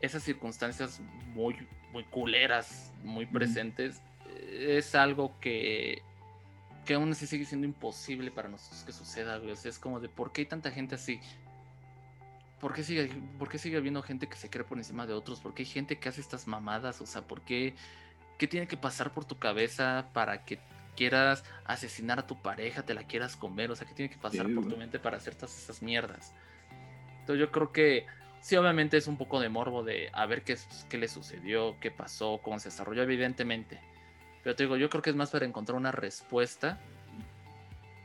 esas 0.00 0.22
circunstancias 0.22 1.00
muy, 1.34 1.56
muy 1.92 2.04
culeras, 2.04 2.92
muy 3.02 3.26
presentes, 3.26 4.00
es 4.50 4.94
algo 4.94 5.38
que, 5.40 6.02
que 6.84 6.94
aún 6.94 7.12
así 7.12 7.26
sigue 7.26 7.44
siendo 7.44 7.66
imposible 7.66 8.30
para 8.30 8.48
nosotros 8.48 8.82
que 8.84 8.92
suceda, 8.92 9.38
güey. 9.38 9.52
O 9.52 9.56
sea, 9.56 9.70
es 9.70 9.78
como 9.78 10.00
de 10.00 10.08
por 10.08 10.32
qué 10.32 10.42
hay 10.42 10.46
tanta 10.46 10.70
gente 10.70 10.94
así. 10.94 11.20
¿Por 12.60 12.72
qué, 12.72 12.82
sigue, 12.82 13.10
¿Por 13.38 13.48
qué 13.48 13.58
sigue 13.58 13.76
habiendo 13.76 14.02
gente 14.02 14.28
que 14.28 14.36
se 14.36 14.48
cree 14.48 14.64
por 14.64 14.78
encima 14.78 15.06
de 15.06 15.12
otros? 15.12 15.40
¿Por 15.40 15.54
qué 15.54 15.62
hay 15.62 15.68
gente 15.68 15.98
que 15.98 16.08
hace 16.08 16.20
estas 16.20 16.46
mamadas? 16.46 17.00
O 17.00 17.06
sea, 17.06 17.22
¿por 17.22 17.42
qué, 17.42 17.74
qué 18.38 18.46
tiene 18.46 18.66
que 18.66 18.76
pasar 18.76 19.12
por 19.12 19.24
tu 19.24 19.38
cabeza 19.38 20.08
para 20.14 20.44
que 20.44 20.58
quieras 20.96 21.44
asesinar 21.66 22.18
a 22.18 22.26
tu 22.26 22.40
pareja, 22.40 22.82
te 22.82 22.94
la 22.94 23.04
quieras 23.04 23.36
comer, 23.36 23.70
o 23.70 23.76
sea, 23.76 23.86
que 23.86 23.94
tiene 23.94 24.10
que 24.10 24.18
pasar 24.18 24.46
por 24.54 24.66
tu 24.66 24.76
mente 24.76 24.98
para 24.98 25.18
hacer 25.18 25.34
todas 25.34 25.56
esas 25.56 25.82
mierdas. 25.82 26.32
Entonces 27.20 27.38
yo 27.38 27.52
creo 27.52 27.70
que 27.70 28.06
sí, 28.40 28.56
obviamente 28.56 28.96
es 28.96 29.06
un 29.06 29.16
poco 29.16 29.40
de 29.40 29.48
morbo 29.48 29.82
de 29.82 30.10
a 30.12 30.26
ver 30.26 30.42
qué, 30.42 30.56
qué 30.88 30.98
le 30.98 31.08
sucedió, 31.08 31.76
qué 31.80 31.90
pasó, 31.90 32.40
cómo 32.42 32.58
se 32.58 32.68
desarrolló, 32.68 33.02
evidentemente. 33.02 33.80
Pero 34.42 34.54
te 34.54 34.62
digo, 34.62 34.76
yo 34.76 34.88
creo 34.88 35.02
que 35.02 35.10
es 35.10 35.16
más 35.16 35.30
para 35.30 35.44
encontrar 35.44 35.76
una 35.76 35.92
respuesta. 35.92 36.78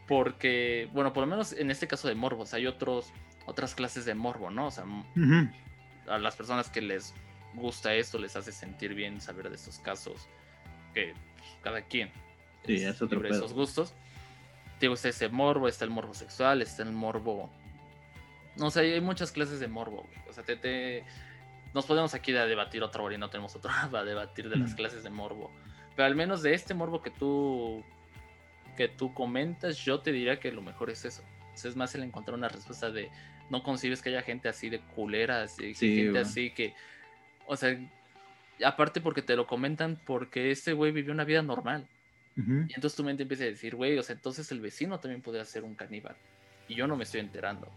Porque, 0.08 0.90
bueno, 0.92 1.14
por 1.14 1.22
lo 1.22 1.28
menos 1.28 1.54
en 1.54 1.72
este 1.72 1.88
caso 1.88 2.08
de 2.08 2.16
morbos, 2.16 2.54
hay 2.54 2.68
otros, 2.68 3.14
otras 3.46 3.76
clases 3.76 4.06
de 4.06 4.16
morbo, 4.16 4.50
¿no? 4.50 4.68
O 4.68 4.72
sea, 4.72 4.84
a 6.08 6.18
las 6.18 6.36
personas 6.36 6.70
que 6.70 6.82
les 6.82 7.14
gusta 7.54 7.94
esto, 7.94 8.18
les 8.18 8.36
hace 8.36 8.52
sentir 8.52 8.94
bien 8.94 9.22
saber 9.22 9.50
de 9.50 9.56
estos 9.56 9.80
casos. 9.80 10.28
Que 10.94 11.14
pues, 11.38 11.50
cada 11.62 11.82
quien. 11.84 12.12
Sí, 12.66 12.76
es 12.76 13.02
otro 13.02 13.26
esos 13.26 13.54
gustos. 13.54 13.94
Digo, 14.80 14.96
está 14.96 15.10
ese 15.10 15.30
morbo, 15.30 15.68
está 15.68 15.86
el 15.86 15.92
morbo 15.92 16.14
sexual, 16.14 16.62
está 16.62 16.84
el 16.84 16.92
morbo. 16.92 17.50
No 18.58 18.70
sé, 18.70 18.82
hay 18.82 19.02
muchas 19.02 19.32
clases 19.32 19.60
de 19.60 19.68
morbo. 19.68 20.08
O 20.30 20.34
sea, 20.34 20.43
te, 20.43 21.04
nos 21.74 21.86
podemos 21.86 22.14
aquí 22.14 22.36
a 22.36 22.45
debatir 22.45 22.84
otra 22.84 23.02
hora 23.02 23.16
y 23.16 23.18
no 23.18 23.30
tenemos 23.30 23.56
otra 23.56 23.88
para 23.91 24.04
debatir 24.04 24.49
de 24.49 24.58
las 24.58 24.76
clases 24.76 25.04
de 25.04 25.10
morbo. 25.10 25.52
Pero 25.95 26.06
al 26.06 26.16
menos 26.16 26.41
de 26.41 26.54
este 26.54 26.74
morbo 26.74 27.02
que 27.02 27.12
tú 27.12 27.84
que 28.76 28.88
tú 28.88 29.14
comentas, 29.14 29.78
yo 29.78 29.99
te 29.99 30.12
diría 30.12 30.39
que 30.39 30.52
lo 30.52 30.62
mejor 30.62 30.89
es 30.89 31.06
eso. 31.06 31.24
es 31.54 31.76
más 31.76 31.93
el 31.95 32.04
encontrar 32.04 32.38
una 32.38 32.47
respuesta 32.47 32.89
de 32.89 33.10
no 33.49 33.64
concibes 33.64 34.02
que 34.02 34.10
haya 34.10 34.22
gente 34.22 34.47
así 34.47 34.70
de 34.70 34.80
culera, 34.80 35.43
así, 35.43 35.74
gente 35.74 36.20
así 36.20 36.52
que, 36.52 36.74
o 37.47 37.56
sea, 37.58 37.78
aparte 38.64 39.02
porque 39.02 39.22
te 39.22 39.36
lo 39.36 39.45
comentan 39.45 39.99
porque 40.06 40.52
este 40.52 40.74
güey 40.74 40.91
vivió 40.91 41.12
una 41.12 41.26
vida 41.26 41.41
normal. 41.41 41.88
Y 42.38 42.74
entonces 42.74 42.95
tu 42.95 43.04
mente 43.04 43.24
empieza 43.24 43.43
a 43.43 43.47
decir, 43.47 43.76
güey, 43.76 43.97
o 43.99 44.04
sea, 44.04 44.16
entonces 44.16 44.52
el 44.52 44.62
vecino 44.62 44.99
también 44.99 45.22
podría 45.22 45.45
ser 45.45 45.64
un 45.64 45.76
caníbal. 45.76 46.16
Y 46.68 46.76
yo 46.76 46.88
no 46.88 46.95
me 46.95 47.04
estoy 47.04 47.20
enterando. 47.20 47.70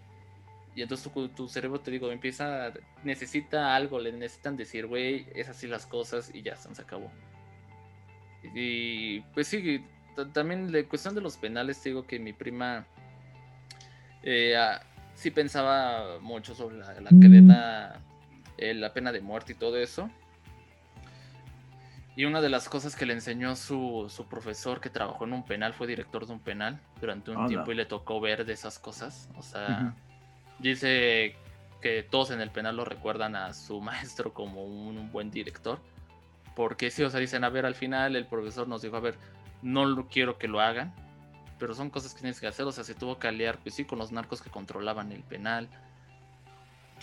Y 0.74 0.82
entonces 0.82 1.12
tu, 1.12 1.28
tu 1.28 1.48
cerebro, 1.48 1.80
te 1.80 1.90
digo, 1.90 2.10
empieza, 2.10 2.72
necesita 3.04 3.76
algo, 3.76 4.00
le 4.00 4.12
necesitan 4.12 4.56
decir, 4.56 4.86
güey, 4.86 5.26
es 5.34 5.48
así 5.48 5.66
las 5.68 5.86
cosas 5.86 6.30
y 6.34 6.42
ya, 6.42 6.56
se 6.56 6.82
acabó. 6.82 7.10
Y 8.54 9.20
pues 9.32 9.48
sí, 9.48 9.84
también 10.32 10.72
la 10.72 10.82
cuestión 10.84 11.14
de 11.14 11.20
los 11.20 11.36
penales, 11.36 11.80
te 11.80 11.90
digo 11.90 12.06
que 12.06 12.18
mi 12.18 12.32
prima 12.32 12.86
eh, 14.22 14.56
ah, 14.56 14.80
sí 15.14 15.30
pensaba 15.30 16.18
mucho 16.20 16.54
sobre 16.54 16.78
la, 16.78 17.00
la 17.00 17.10
cadena, 17.10 18.00
eh, 18.58 18.74
la 18.74 18.92
pena 18.92 19.12
de 19.12 19.20
muerte 19.20 19.52
y 19.52 19.54
todo 19.54 19.76
eso. 19.76 20.10
Y 22.16 22.26
una 22.26 22.40
de 22.40 22.48
las 22.48 22.68
cosas 22.68 22.94
que 22.94 23.06
le 23.06 23.12
enseñó 23.12 23.56
su, 23.56 24.06
su, 24.08 24.26
profesor 24.26 24.80
que 24.80 24.88
trabajó 24.88 25.24
en 25.24 25.32
un 25.32 25.44
penal, 25.44 25.74
fue 25.74 25.88
director 25.88 26.26
de 26.26 26.32
un 26.32 26.38
penal 26.38 26.80
durante 27.00 27.32
un 27.32 27.48
tiempo 27.48 27.72
y 27.72 27.74
le 27.74 27.86
tocó 27.86 28.20
ver 28.20 28.44
de 28.44 28.52
esas 28.52 28.78
cosas. 28.78 29.28
O 29.36 29.42
sea, 29.42 29.94
dice 30.58 31.36
que 31.80 32.02
todos 32.02 32.30
en 32.30 32.40
el 32.40 32.50
penal 32.50 32.76
lo 32.76 32.84
recuerdan 32.84 33.36
a 33.36 33.52
su 33.52 33.80
maestro 33.82 34.32
como 34.32 34.64
un, 34.64 35.10
buen 35.12 35.30
director. 35.30 35.80
Porque 36.56 36.90
sí, 36.90 37.02
o 37.02 37.10
sea, 37.10 37.20
dicen, 37.20 37.44
a 37.44 37.48
ver, 37.48 37.66
al 37.66 37.74
final 37.74 38.14
el 38.14 38.26
profesor 38.26 38.68
nos 38.68 38.82
dijo, 38.82 38.96
a 38.96 39.00
ver, 39.00 39.16
no 39.62 39.84
lo 39.84 40.08
quiero 40.08 40.38
que 40.38 40.46
lo 40.46 40.60
hagan, 40.60 40.94
pero 41.58 41.74
son 41.74 41.90
cosas 41.90 42.14
que 42.14 42.20
tienes 42.20 42.40
que 42.40 42.46
hacer. 42.46 42.64
O 42.64 42.72
sea, 42.72 42.84
se 42.84 42.94
tuvo 42.94 43.18
que 43.18 43.26
aliar, 43.26 43.58
pues 43.58 43.74
sí, 43.74 43.84
con 43.84 43.98
los 43.98 44.12
narcos 44.12 44.40
que 44.40 44.50
controlaban 44.50 45.10
el 45.10 45.22
penal. 45.24 45.68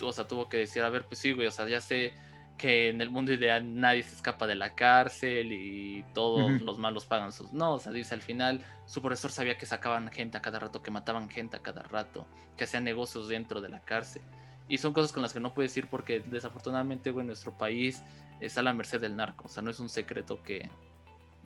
O 0.00 0.12
sea, 0.12 0.26
tuvo 0.26 0.48
que 0.48 0.56
decir, 0.56 0.82
a 0.82 0.88
ver, 0.88 1.04
pues 1.04 1.20
sí, 1.20 1.32
güey, 1.32 1.46
o 1.46 1.50
sea, 1.50 1.68
ya 1.68 1.80
sé 1.80 2.14
que 2.62 2.90
en 2.90 3.00
el 3.00 3.10
mundo 3.10 3.32
ideal 3.32 3.80
nadie 3.80 4.04
se 4.04 4.14
escapa 4.14 4.46
de 4.46 4.54
la 4.54 4.76
cárcel 4.76 5.52
y 5.52 6.04
todos 6.14 6.62
los 6.62 6.78
malos 6.78 7.04
pagan 7.04 7.32
sus... 7.32 7.52
No, 7.52 7.74
o 7.74 7.80
sea, 7.80 7.90
dice 7.90 8.14
al 8.14 8.22
final, 8.22 8.64
su 8.86 9.02
profesor 9.02 9.32
sabía 9.32 9.58
que 9.58 9.66
sacaban 9.66 10.08
gente 10.12 10.38
a 10.38 10.42
cada 10.42 10.60
rato, 10.60 10.80
que 10.80 10.92
mataban 10.92 11.28
gente 11.28 11.56
a 11.56 11.60
cada 11.60 11.82
rato, 11.82 12.24
que 12.56 12.62
hacían 12.62 12.84
negocios 12.84 13.26
dentro 13.26 13.60
de 13.60 13.68
la 13.68 13.80
cárcel. 13.80 14.22
Y 14.68 14.78
son 14.78 14.92
cosas 14.92 15.10
con 15.10 15.22
las 15.22 15.32
que 15.32 15.40
no 15.40 15.52
puedes 15.52 15.76
ir 15.76 15.88
porque 15.88 16.20
desafortunadamente, 16.20 17.10
güey, 17.10 17.26
nuestro 17.26 17.50
país 17.58 18.04
está 18.38 18.60
a 18.60 18.62
la 18.62 18.74
merced 18.74 19.00
del 19.00 19.16
narco. 19.16 19.46
O 19.46 19.48
sea, 19.48 19.60
no 19.60 19.72
es 19.72 19.80
un 19.80 19.88
secreto 19.88 20.40
que 20.44 20.70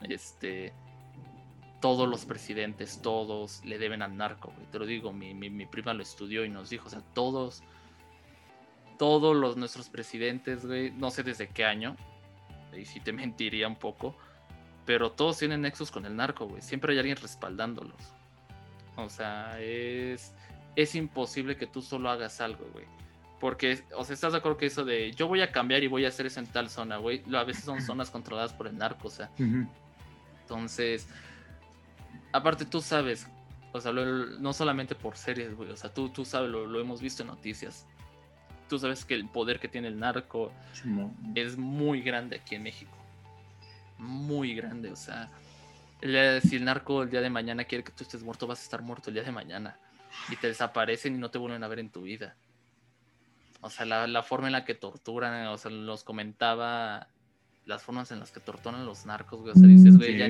este 0.07 0.71
todos 1.81 2.07
los 2.07 2.25
presidentes, 2.25 3.01
todos 3.01 3.65
le 3.65 3.79
deben 3.79 4.03
al 4.03 4.15
narco, 4.17 4.53
güey. 4.55 4.67
Te 4.67 4.77
lo 4.77 4.85
digo, 4.85 5.11
mi, 5.13 5.33
mi, 5.33 5.49
mi 5.49 5.65
prima 5.65 5.95
lo 5.95 6.03
estudió 6.03 6.45
y 6.45 6.49
nos 6.49 6.69
dijo, 6.69 6.85
o 6.85 6.91
sea, 6.91 7.01
todos 7.15 7.63
todos 8.97 9.35
los 9.35 9.57
nuestros 9.57 9.89
presidentes, 9.89 10.65
güey, 10.65 10.91
no 10.91 11.11
sé 11.11 11.23
desde 11.23 11.47
qué 11.47 11.65
año, 11.65 11.95
y 12.75 12.85
si 12.85 12.99
te 12.99 13.11
mentiría 13.13 13.67
un 13.67 13.75
poco, 13.75 14.15
pero 14.85 15.11
todos 15.11 15.37
tienen 15.37 15.61
nexos 15.61 15.91
con 15.91 16.05
el 16.05 16.15
narco, 16.15 16.47
güey. 16.47 16.61
Siempre 16.61 16.93
hay 16.93 16.99
alguien 16.99 17.17
respaldándolos. 17.17 18.13
O 18.95 19.09
sea, 19.09 19.59
es, 19.59 20.33
es 20.75 20.95
imposible 20.95 21.57
que 21.57 21.67
tú 21.67 21.81
solo 21.81 22.09
hagas 22.09 22.41
algo, 22.41 22.65
güey. 22.71 22.85
Porque, 23.39 23.83
o 23.95 24.03
sea, 24.03 24.15
¿estás 24.15 24.31
de 24.31 24.39
acuerdo 24.39 24.57
que 24.57 24.65
eso 24.65 24.83
de 24.83 25.11
yo 25.11 25.27
voy 25.27 25.41
a 25.41 25.51
cambiar 25.51 25.83
y 25.83 25.87
voy 25.87 26.05
a 26.05 26.07
hacer 26.07 26.25
eso 26.25 26.39
en 26.39 26.47
tal 26.47 26.69
zona, 26.69 26.97
güey? 26.97 27.21
A 27.35 27.43
veces 27.43 27.65
son 27.65 27.81
zonas 27.83 28.09
controladas 28.09 28.53
por 28.53 28.67
el 28.67 28.77
narco, 28.77 29.09
o 29.09 29.11
sea. 29.11 29.29
Entonces, 30.41 31.07
aparte 32.31 32.65
tú 32.65 32.81
sabes, 32.81 33.27
o 33.73 33.81
sea, 33.81 33.91
no 33.91 34.53
solamente 34.53 34.95
por 34.95 35.17
series, 35.17 35.55
güey, 35.55 35.69
o 35.69 35.75
sea, 35.75 35.93
tú, 35.93 36.09
tú 36.09 36.25
sabes, 36.25 36.49
lo 36.49 36.79
hemos 36.79 37.01
visto 37.01 37.21
en 37.21 37.27
noticias 37.27 37.85
tú 38.67 38.79
sabes 38.79 39.05
que 39.05 39.13
el 39.13 39.27
poder 39.27 39.59
que 39.59 39.67
tiene 39.67 39.87
el 39.87 39.99
narco 39.99 40.51
es 41.35 41.57
muy 41.57 42.01
grande 42.01 42.37
aquí 42.37 42.55
en 42.55 42.63
México. 42.63 42.91
Muy 43.97 44.53
grande, 44.55 44.91
o 44.91 44.95
sea, 44.95 45.29
si 46.01 46.55
el 46.55 46.65
narco 46.65 47.03
el 47.03 47.09
día 47.09 47.21
de 47.21 47.29
mañana 47.29 47.63
quiere 47.63 47.83
que 47.83 47.91
tú 47.91 48.03
estés 48.03 48.23
muerto, 48.23 48.47
vas 48.47 48.59
a 48.59 48.63
estar 48.63 48.81
muerto 48.81 49.09
el 49.09 49.15
día 49.15 49.23
de 49.23 49.31
mañana. 49.31 49.77
Y 50.29 50.35
te 50.35 50.47
desaparecen 50.47 51.15
y 51.15 51.17
no 51.17 51.31
te 51.31 51.37
vuelven 51.37 51.63
a 51.63 51.67
ver 51.67 51.79
en 51.79 51.89
tu 51.89 52.03
vida. 52.03 52.35
O 53.61 53.69
sea, 53.69 53.85
la, 53.85 54.23
forma 54.23 54.47
en 54.47 54.53
la 54.53 54.65
que 54.65 54.75
torturan, 54.75 55.47
o 55.47 55.57
sea, 55.57 55.71
los 55.71 56.03
comentaba 56.03 57.07
las 57.65 57.83
formas 57.83 58.11
en 58.11 58.19
las 58.19 58.31
que 58.31 58.39
torturan 58.39 58.85
los 58.85 59.05
narcos, 59.05 59.41
güey. 59.41 59.51
O 59.51 59.55
sea, 59.55 59.67
dices, 59.67 59.97
güey, 59.97 60.17
ya, 60.17 60.29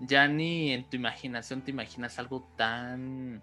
ya, 0.00 0.26
ni 0.26 0.72
en 0.72 0.88
tu 0.88 0.96
imaginación 0.96 1.62
te 1.62 1.70
imaginas 1.70 2.18
algo 2.18 2.50
tan 2.56 3.42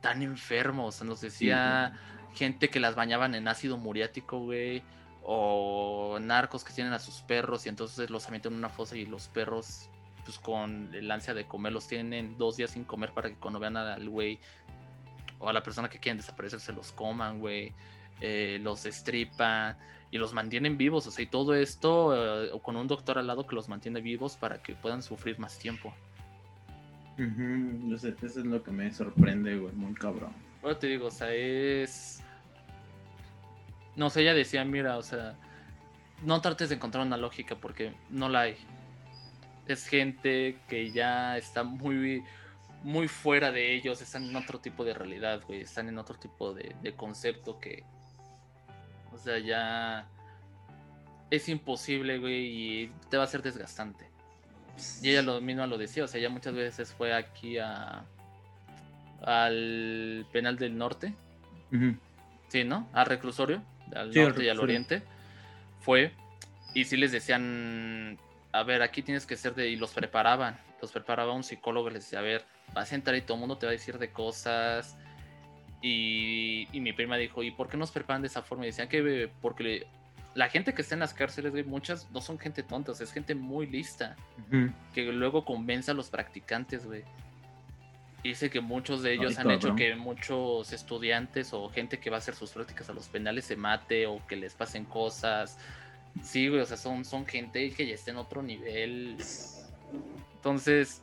tan 0.00 0.22
enfermo. 0.22 0.86
O 0.86 0.92
sea, 0.92 1.06
nos 1.06 1.20
decía 1.20 1.92
gente 2.38 2.70
que 2.70 2.80
las 2.80 2.94
bañaban 2.94 3.34
en 3.34 3.48
ácido 3.48 3.76
muriático, 3.76 4.38
güey. 4.38 4.82
O 5.22 6.18
narcos 6.20 6.64
que 6.64 6.72
tienen 6.72 6.94
a 6.94 6.98
sus 6.98 7.16
perros 7.22 7.66
y 7.66 7.68
entonces 7.68 8.08
los 8.08 8.26
avientan 8.26 8.52
en 8.52 8.58
una 8.58 8.70
fosa 8.70 8.96
y 8.96 9.04
los 9.04 9.28
perros, 9.28 9.90
pues 10.24 10.38
con 10.38 10.94
el 10.94 11.10
ansia 11.10 11.34
de 11.34 11.44
comer, 11.44 11.72
los 11.72 11.86
tienen 11.86 12.38
dos 12.38 12.56
días 12.56 12.70
sin 12.70 12.84
comer 12.84 13.12
para 13.12 13.28
que 13.28 13.34
cuando 13.34 13.60
vean 13.60 13.76
al 13.76 14.08
güey 14.08 14.38
o 15.38 15.48
a 15.48 15.52
la 15.52 15.62
persona 15.62 15.90
que 15.90 15.98
quieren 15.98 16.16
desaparecer 16.16 16.60
se 16.60 16.72
los 16.72 16.92
coman, 16.92 17.40
güey. 17.40 17.74
Eh, 18.20 18.58
los 18.62 18.82
destripan 18.82 19.76
y 20.10 20.18
los 20.18 20.32
mantienen 20.32 20.78
vivos. 20.78 21.06
O 21.06 21.10
sea, 21.10 21.22
y 21.22 21.26
todo 21.26 21.54
esto 21.54 22.14
eh, 22.46 22.50
con 22.62 22.76
un 22.76 22.86
doctor 22.86 23.18
al 23.18 23.26
lado 23.26 23.46
que 23.46 23.54
los 23.54 23.68
mantiene 23.68 24.00
vivos 24.00 24.36
para 24.36 24.62
que 24.62 24.74
puedan 24.74 25.02
sufrir 25.02 25.38
más 25.38 25.58
tiempo. 25.58 25.92
Eso 27.18 28.08
es 28.08 28.36
lo 28.36 28.62
que 28.62 28.70
me 28.70 28.92
sorprende, 28.92 29.58
güey, 29.58 29.74
muy 29.74 29.92
cabrón. 29.94 30.32
Bueno, 30.62 30.78
te 30.78 30.86
digo, 30.86 31.08
o 31.08 31.10
sea, 31.10 31.32
es 31.32 32.22
no 33.98 34.10
sé, 34.10 34.22
ella 34.22 34.32
decía, 34.32 34.64
mira, 34.64 34.96
o 34.96 35.02
sea, 35.02 35.34
no 36.22 36.40
trates 36.40 36.68
de 36.68 36.76
encontrar 36.76 37.04
una 37.04 37.16
lógica 37.16 37.56
porque 37.56 37.92
no 38.10 38.28
la 38.28 38.42
hay. 38.42 38.56
Es 39.66 39.88
gente 39.88 40.56
que 40.68 40.92
ya 40.92 41.36
está 41.36 41.64
muy, 41.64 42.22
muy 42.84 43.08
fuera 43.08 43.50
de 43.50 43.74
ellos, 43.74 44.00
están 44.00 44.22
en 44.24 44.36
otro 44.36 44.60
tipo 44.60 44.84
de 44.84 44.94
realidad, 44.94 45.42
güey, 45.46 45.62
están 45.62 45.88
en 45.88 45.98
otro 45.98 46.14
tipo 46.14 46.54
de, 46.54 46.94
concepto 46.96 47.58
que, 47.58 47.82
o 49.12 49.18
sea, 49.18 49.38
ya 49.40 50.06
es 51.28 51.48
imposible, 51.48 52.18
güey, 52.18 52.84
y 52.84 52.92
te 53.10 53.16
va 53.16 53.24
a 53.24 53.26
ser 53.26 53.42
desgastante. 53.42 54.08
Y 55.02 55.10
ella 55.10 55.22
lo 55.22 55.40
mismo 55.40 55.66
lo 55.66 55.76
decía, 55.76 56.04
o 56.04 56.06
sea, 56.06 56.20
ya 56.20 56.28
muchas 56.28 56.54
veces 56.54 56.94
fue 56.94 57.12
aquí 57.12 57.58
a 57.58 58.04
al 59.22 60.24
penal 60.30 60.56
del 60.56 60.78
norte. 60.78 61.12
Sí, 62.46 62.62
¿no? 62.62 62.88
Al 62.92 63.06
reclusorio 63.06 63.60
al 63.94 64.12
norte 64.12 64.44
y 64.44 64.48
al 64.48 64.60
oriente, 64.60 65.02
fue 65.80 66.12
y 66.74 66.84
si 66.84 66.96
les 66.96 67.12
decían, 67.12 68.18
a 68.52 68.62
ver, 68.62 68.82
aquí 68.82 69.02
tienes 69.02 69.26
que 69.26 69.36
ser 69.36 69.54
de, 69.54 69.68
y 69.68 69.76
los 69.76 69.92
preparaban, 69.92 70.58
los 70.80 70.92
preparaba 70.92 71.32
un 71.32 71.42
psicólogo, 71.42 71.90
les 71.90 72.04
decía, 72.04 72.18
a 72.20 72.22
ver, 72.22 72.44
vas 72.74 72.92
a 72.92 72.94
entrar 72.94 73.16
y 73.16 73.22
todo 73.22 73.34
el 73.34 73.40
mundo 73.40 73.58
te 73.58 73.66
va 73.66 73.70
a 73.70 73.72
decir 73.72 73.98
de 73.98 74.10
cosas. 74.10 74.96
Y, 75.80 76.68
mi 76.72 76.92
prima 76.92 77.16
dijo, 77.16 77.42
¿y 77.42 77.50
por 77.50 77.68
qué 77.68 77.76
nos 77.76 77.90
preparan 77.90 78.22
de 78.22 78.28
esa 78.28 78.42
forma? 78.42 78.64
Y 78.64 78.68
decían 78.68 78.88
que 78.88 79.30
porque 79.40 79.86
la 80.34 80.48
gente 80.48 80.74
que 80.74 80.82
está 80.82 80.94
en 80.94 81.00
las 81.00 81.14
cárceles, 81.14 81.66
muchas 81.66 82.10
no 82.10 82.20
son 82.20 82.38
gente 82.38 82.62
tonta, 82.62 82.92
es 82.92 83.12
gente 83.12 83.34
muy 83.34 83.66
lista, 83.66 84.16
que 84.94 85.12
luego 85.12 85.44
convence 85.44 85.90
a 85.90 85.94
los 85.94 86.10
practicantes, 86.10 86.86
güey. 86.86 87.02
Dice 88.22 88.50
que 88.50 88.60
muchos 88.60 89.02
de 89.02 89.12
ellos 89.14 89.38
han 89.38 89.50
hecho 89.50 89.76
que 89.76 89.94
muchos 89.94 90.72
estudiantes 90.72 91.52
o 91.52 91.68
gente 91.68 92.00
que 92.00 92.10
va 92.10 92.16
a 92.16 92.18
hacer 92.18 92.34
sus 92.34 92.50
prácticas 92.50 92.88
a 92.90 92.92
los 92.92 93.06
penales 93.08 93.44
se 93.44 93.56
mate 93.56 94.06
o 94.06 94.26
que 94.26 94.36
les 94.36 94.54
pasen 94.54 94.84
cosas. 94.84 95.56
Sí, 96.22 96.48
güey, 96.48 96.60
o 96.60 96.66
sea, 96.66 96.76
son, 96.76 97.04
son 97.04 97.26
gente 97.26 97.70
que 97.70 97.86
ya 97.86 97.94
está 97.94 98.10
en 98.10 98.16
otro 98.16 98.42
nivel. 98.42 99.16
Entonces, 100.34 101.00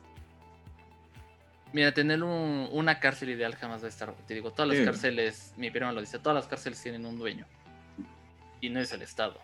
mira, 1.72 1.92
tener 1.92 2.22
una 2.22 3.00
cárcel 3.00 3.30
ideal 3.30 3.54
jamás 3.54 3.82
va 3.82 3.86
a 3.86 3.90
estar. 3.90 4.14
Te 4.26 4.34
digo, 4.34 4.52
todas 4.52 4.76
las 4.76 4.84
cárceles, 4.84 5.54
mi 5.56 5.70
prima 5.70 5.92
lo 5.92 6.00
dice, 6.00 6.18
todas 6.18 6.34
las 6.34 6.46
cárceles 6.46 6.82
tienen 6.82 7.06
un 7.06 7.18
dueño. 7.18 7.46
Y 8.60 8.68
no 8.68 8.80
es 8.80 8.92
el 8.92 9.02
Estado. 9.02 9.40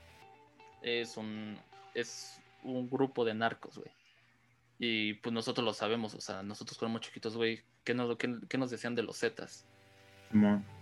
Es 0.82 1.16
un, 1.16 1.58
es 1.94 2.40
un 2.64 2.90
grupo 2.90 3.24
de 3.24 3.34
narcos, 3.34 3.78
güey. 3.78 3.90
Y 4.84 5.14
pues 5.14 5.32
nosotros 5.32 5.64
lo 5.64 5.72
sabemos, 5.72 6.12
o 6.12 6.20
sea, 6.20 6.42
nosotros 6.42 6.76
cuando 6.76 6.96
éramos 6.96 7.06
chiquitos, 7.06 7.36
güey, 7.36 7.62
¿qué 7.84 7.94
nos, 7.94 8.16
qué, 8.16 8.58
nos 8.58 8.68
decían 8.68 8.96
de 8.96 9.04
los 9.04 9.16
Zetas? 9.16 9.64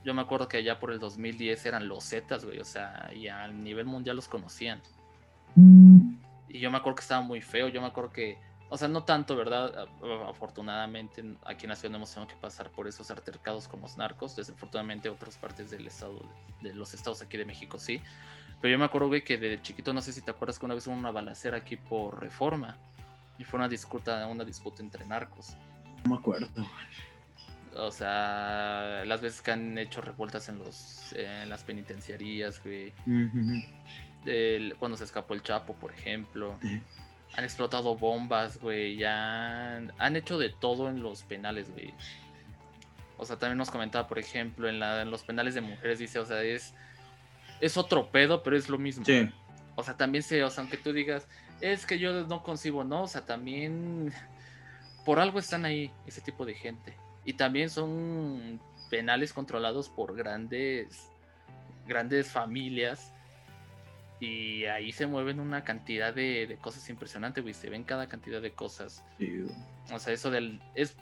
Yo 0.03 0.15
me 0.15 0.23
acuerdo 0.23 0.49
que 0.49 0.57
allá 0.57 0.81
por 0.81 0.91
el 0.91 0.99
2010 0.99 1.67
eran 1.67 1.87
los 1.87 2.09
Zetas, 2.09 2.47
güey, 2.47 2.61
o 2.61 2.65
sea, 2.65 3.11
y 3.15 3.29
a 3.29 3.47
nivel 3.49 3.85
mundial 3.85 4.17
los 4.17 4.27
conocían. 4.27 4.81
Y 5.55 6.61
yo 6.61 6.71
me 6.71 6.79
acuerdo 6.79 6.97
que 6.97 7.03
estaba 7.03 7.21
muy 7.21 7.43
feo, 7.43 7.69
yo 7.69 7.83
me 7.83 7.89
acuerdo 7.89 8.11
que, 8.11 8.39
o 8.71 8.79
sea, 8.79 8.89
no 8.89 9.05
tanto, 9.05 9.37
¿verdad? 9.37 9.87
Afortunadamente 10.27 11.23
aquí 11.45 11.67
en 11.67 11.69
la 11.69 11.77
ciudad 11.77 11.91
no 11.91 11.99
hemos 11.99 12.15
tenido 12.15 12.33
que 12.33 12.41
pasar 12.41 12.71
por 12.71 12.89
esos 12.89 13.11
altercados 13.11 13.69
con 13.69 13.83
los 13.83 13.99
narcos, 13.99 14.35
desafortunadamente 14.35 15.11
otras 15.11 15.37
partes 15.37 15.71
del 15.71 15.87
estado, 15.87 16.23
de 16.63 16.73
los 16.73 16.95
estados 16.95 17.21
aquí 17.21 17.37
de 17.37 17.45
México 17.45 17.79
sí, 17.79 18.01
Pero 18.63 18.73
yo 18.73 18.79
me 18.79 18.87
acuerdo, 18.87 19.09
güey, 19.09 19.23
que 19.25 19.37
de 19.37 19.61
chiquito, 19.61 19.93
no 19.93 20.01
sé 20.01 20.15
si 20.15 20.23
te 20.23 20.31
acuerdas 20.31 20.59
que 20.59 20.65
una 20.65 20.75
vez 20.75 20.87
hubo 20.87 20.95
una 20.95 21.11
balacera 21.11 21.59
aquí 21.59 21.77
por 21.77 22.19
reforma. 22.19 22.79
Y 23.41 23.45
fue 23.45 23.57
una 23.57 23.71
disputa, 23.71 24.27
una 24.27 24.45
disputa 24.45 24.83
entre 24.83 25.07
narcos. 25.07 25.57
No 26.05 26.11
me 26.11 26.17
acuerdo. 26.17 26.47
O 27.75 27.91
sea, 27.91 29.03
las 29.07 29.23
veces 29.23 29.41
que 29.41 29.51
han 29.51 29.79
hecho 29.79 30.03
revueltas 30.03 30.51
en 30.51 30.59
los 30.59 31.15
en 31.15 31.49
las 31.49 31.65
penitenciarías, 31.65 32.63
güey. 32.63 32.93
cuando 34.79 34.99
se 34.99 35.05
escapó 35.05 35.33
el 35.33 35.43
Chapo, 35.43 35.75
por 35.75 35.91
ejemplo. 35.91 36.59
Han 37.33 37.45
explotado 37.45 37.97
bombas, 37.97 38.61
güey. 38.61 38.97
Ya 38.97 39.77
han, 39.77 39.93
han, 39.97 40.17
hecho 40.17 40.37
de 40.37 40.51
todo 40.51 40.91
en 40.91 41.03
los 41.03 41.23
penales, 41.23 41.71
güey. 41.71 41.95
O 43.17 43.25
sea, 43.25 43.39
también 43.39 43.57
nos 43.57 43.71
comentaba, 43.71 44.07
por 44.07 44.19
ejemplo, 44.19 44.69
en, 44.69 44.81
la, 44.81 45.01
en 45.01 45.11
los 45.11 45.23
penales 45.23 45.55
de 45.55 45.63
mujeres, 45.63 45.99
dice, 45.99 46.19
o 46.19 46.27
sea, 46.27 46.43
es, 46.43 46.75
es 47.63 47.79
otro 47.79 48.11
pedo, 48.11 48.43
pero 48.43 48.57
es 48.57 48.69
lo 48.69 48.77
mismo. 48.77 49.05
Sí. 49.07 49.31
O 49.77 49.83
sea, 49.83 49.97
también 49.97 50.23
se, 50.23 50.45
o 50.45 50.51
sea, 50.51 50.63
aunque 50.63 50.77
tú 50.77 50.93
digas, 50.93 51.27
es 51.61 51.87
que 51.87 51.99
yo 51.99 52.27
no 52.27 52.43
concibo, 52.43 52.85
no, 52.85 53.03
o 53.03 53.07
sea, 53.07 53.25
también 53.25 54.13
por 55.05 55.19
algo 55.19 55.39
están 55.39 55.65
ahí 55.65 55.91
ese 56.07 56.21
tipo 56.21 56.45
de 56.45 56.55
gente. 56.55 56.95
Y 57.25 57.35
también 57.35 57.71
son 57.71 58.61
penales 58.89 59.33
controlados 59.33 59.89
por 59.89 60.15
grandes, 60.17 61.11
grandes 61.87 62.31
familias. 62.31 63.13
Y 64.21 64.65
ahí 64.67 64.93
se 64.93 65.07
mueven 65.07 65.41
una 65.41 65.65
cantidad 65.65 66.15
de, 66.15 66.59
cosas 66.61 66.89
impresionantes, 66.91 67.43
güey. 67.43 67.55
Se 67.55 67.71
ven 67.71 67.85
cada 67.85 68.09
cantidad 68.09 68.41
de 68.43 68.53
cosas. 68.53 69.05
O 69.93 69.99
sea, 69.99 70.13
eso 70.13 70.31
del. 70.31 70.61
Es, 70.75 70.97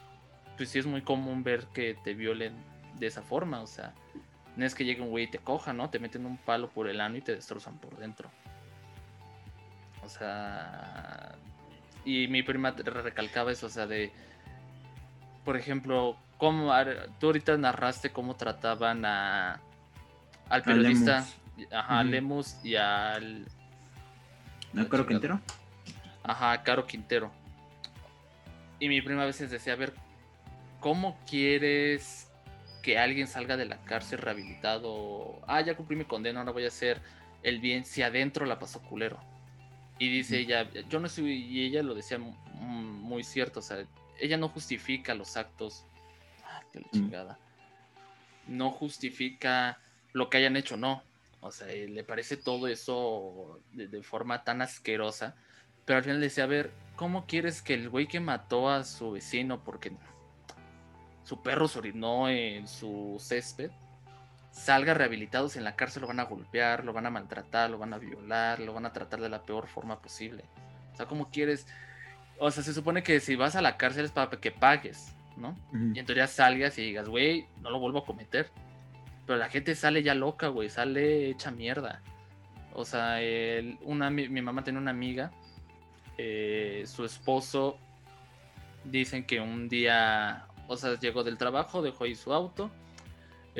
pues 0.56 0.68
sí 0.70 0.78
es 0.78 0.86
muy 0.86 1.02
común 1.02 1.42
ver 1.42 1.66
que 1.72 1.96
te 2.04 2.14
violen 2.14 2.54
de 2.98 3.06
esa 3.06 3.22
forma. 3.22 3.60
O 3.60 3.66
sea, 3.66 3.94
no 4.56 4.64
es 4.64 4.74
que 4.74 4.84
llegue 4.84 5.02
un 5.02 5.10
güey 5.10 5.24
y 5.24 5.30
te 5.30 5.38
coja, 5.38 5.72
¿no? 5.72 5.90
Te 5.90 5.98
meten 5.98 6.26
un 6.26 6.36
palo 6.36 6.68
por 6.68 6.88
el 6.88 7.00
ano 7.00 7.16
y 7.16 7.20
te 7.20 7.34
destrozan 7.34 7.78
por 7.78 7.96
dentro. 7.96 8.30
O 10.08 10.10
sea. 10.10 11.34
Y 12.04 12.26
mi 12.28 12.42
prima 12.42 12.70
recalcaba 12.70 13.52
eso, 13.52 13.66
o 13.66 13.68
sea, 13.68 13.86
de 13.86 14.10
por 15.48 15.56
ejemplo, 15.56 16.14
cómo, 16.36 16.70
tú 17.18 17.28
ahorita 17.28 17.56
narraste 17.56 18.10
cómo 18.10 18.36
trataban 18.36 19.06
a, 19.06 19.58
al 20.50 20.62
periodista, 20.62 21.26
ajá, 21.72 22.04
Lemus 22.04 22.62
y 22.62 22.76
al... 22.76 23.46
¿A 24.76 24.84
Caro 24.90 25.06
Quintero? 25.06 25.40
Ajá, 26.22 26.62
Caro 26.62 26.86
Quintero. 26.86 27.32
Y 28.78 28.90
mi 28.90 29.00
prima 29.00 29.22
a 29.22 29.24
veces 29.24 29.50
decía, 29.50 29.72
a 29.72 29.76
ver, 29.76 29.94
¿cómo 30.80 31.18
quieres 31.26 32.30
que 32.82 32.98
alguien 32.98 33.26
salga 33.26 33.56
de 33.56 33.64
la 33.64 33.78
cárcel 33.78 34.18
rehabilitado? 34.18 35.40
Ah, 35.46 35.62
ya 35.62 35.76
cumplí 35.76 35.96
mi 35.96 36.04
condena, 36.04 36.40
ahora 36.40 36.52
voy 36.52 36.66
a 36.66 36.68
hacer 36.68 37.00
el 37.42 37.58
bien 37.58 37.86
si 37.86 38.02
adentro 38.02 38.44
la 38.44 38.58
pasó 38.58 38.82
culero. 38.82 39.18
Y 39.98 40.08
dice 40.08 40.38
ella, 40.38 40.68
yo 40.88 41.00
no 41.00 41.08
soy, 41.08 41.32
y 41.32 41.64
ella 41.64 41.82
lo 41.82 41.94
decía 41.94 42.18
muy 42.18 43.24
cierto, 43.24 43.60
o 43.60 43.62
sea, 43.62 43.84
ella 44.20 44.36
no 44.36 44.48
justifica 44.48 45.14
los 45.14 45.36
actos. 45.36 45.84
Ah, 46.44 46.62
qué 46.72 46.84
chingada. 46.92 47.38
No 48.46 48.70
justifica 48.70 49.80
lo 50.12 50.30
que 50.30 50.38
hayan 50.38 50.56
hecho, 50.56 50.76
no. 50.76 51.02
O 51.40 51.52
sea, 51.52 51.68
eh, 51.68 51.88
le 51.88 52.04
parece 52.04 52.36
todo 52.36 52.68
eso 52.68 53.60
de, 53.72 54.02
forma 54.02 54.44
tan 54.44 54.62
asquerosa. 54.62 55.36
Pero 55.84 55.98
al 55.98 56.02
final 56.04 56.20
le 56.20 56.26
decía, 56.26 56.44
a 56.44 56.48
ver, 56.48 56.72
¿cómo 56.96 57.26
quieres 57.26 57.62
que 57.62 57.74
el 57.74 57.88
güey 57.88 58.06
que 58.06 58.20
mató 58.20 58.68
a 58.70 58.84
su 58.84 59.12
vecino 59.12 59.62
porque 59.62 59.92
su 61.24 61.42
perro 61.42 61.68
se 61.68 61.78
orinó 61.78 62.28
en 62.28 62.66
su 62.66 63.16
césped 63.20 63.70
salga 64.58 64.94
rehabilitado 64.94 65.48
si 65.48 65.58
en 65.58 65.64
la 65.64 65.76
cárcel 65.76 66.02
lo 66.02 66.08
van 66.08 66.20
a 66.20 66.24
golpear, 66.24 66.84
lo 66.84 66.92
van 66.92 67.06
a 67.06 67.10
maltratar, 67.10 67.70
lo 67.70 67.78
van 67.78 67.94
a 67.94 67.98
violar, 67.98 68.58
lo 68.60 68.72
van 68.72 68.86
a 68.86 68.92
tratar 68.92 69.20
de 69.20 69.28
la 69.28 69.42
peor 69.42 69.66
forma 69.68 70.00
posible? 70.00 70.44
O 70.92 70.96
sea, 70.96 71.06
¿cómo 71.06 71.30
quieres 71.30 71.66
o 72.38 72.50
sea, 72.50 72.62
se 72.62 72.72
supone 72.72 73.02
que 73.02 73.20
si 73.20 73.36
vas 73.36 73.56
a 73.56 73.62
la 73.62 73.76
cárcel 73.76 74.04
es 74.04 74.12
para 74.12 74.30
que 74.30 74.50
pagues, 74.50 75.12
¿no? 75.36 75.56
Y 75.72 75.98
entonces 75.98 76.16
ya 76.16 76.26
salgas 76.26 76.78
y 76.78 76.82
digas, 76.82 77.08
güey, 77.08 77.46
no 77.60 77.70
lo 77.70 77.80
vuelvo 77.80 77.98
a 77.98 78.04
cometer. 78.04 78.48
Pero 79.26 79.38
la 79.38 79.48
gente 79.48 79.74
sale 79.74 80.02
ya 80.02 80.14
loca, 80.14 80.48
güey, 80.48 80.70
sale 80.70 81.30
hecha 81.30 81.50
mierda. 81.50 82.00
O 82.72 82.84
sea, 82.84 83.18
una, 83.82 84.08
mi, 84.10 84.28
mamá 84.28 84.62
tiene 84.62 84.78
una 84.78 84.92
amiga, 84.92 85.32
eh, 86.16 86.84
su 86.86 87.04
esposo, 87.04 87.76
dicen 88.84 89.24
que 89.24 89.40
un 89.40 89.68
día, 89.68 90.46
o 90.68 90.76
sea, 90.76 90.98
llegó 90.98 91.24
del 91.24 91.38
trabajo, 91.38 91.82
dejó 91.82 92.04
ahí 92.04 92.14
su 92.14 92.32
auto, 92.32 92.70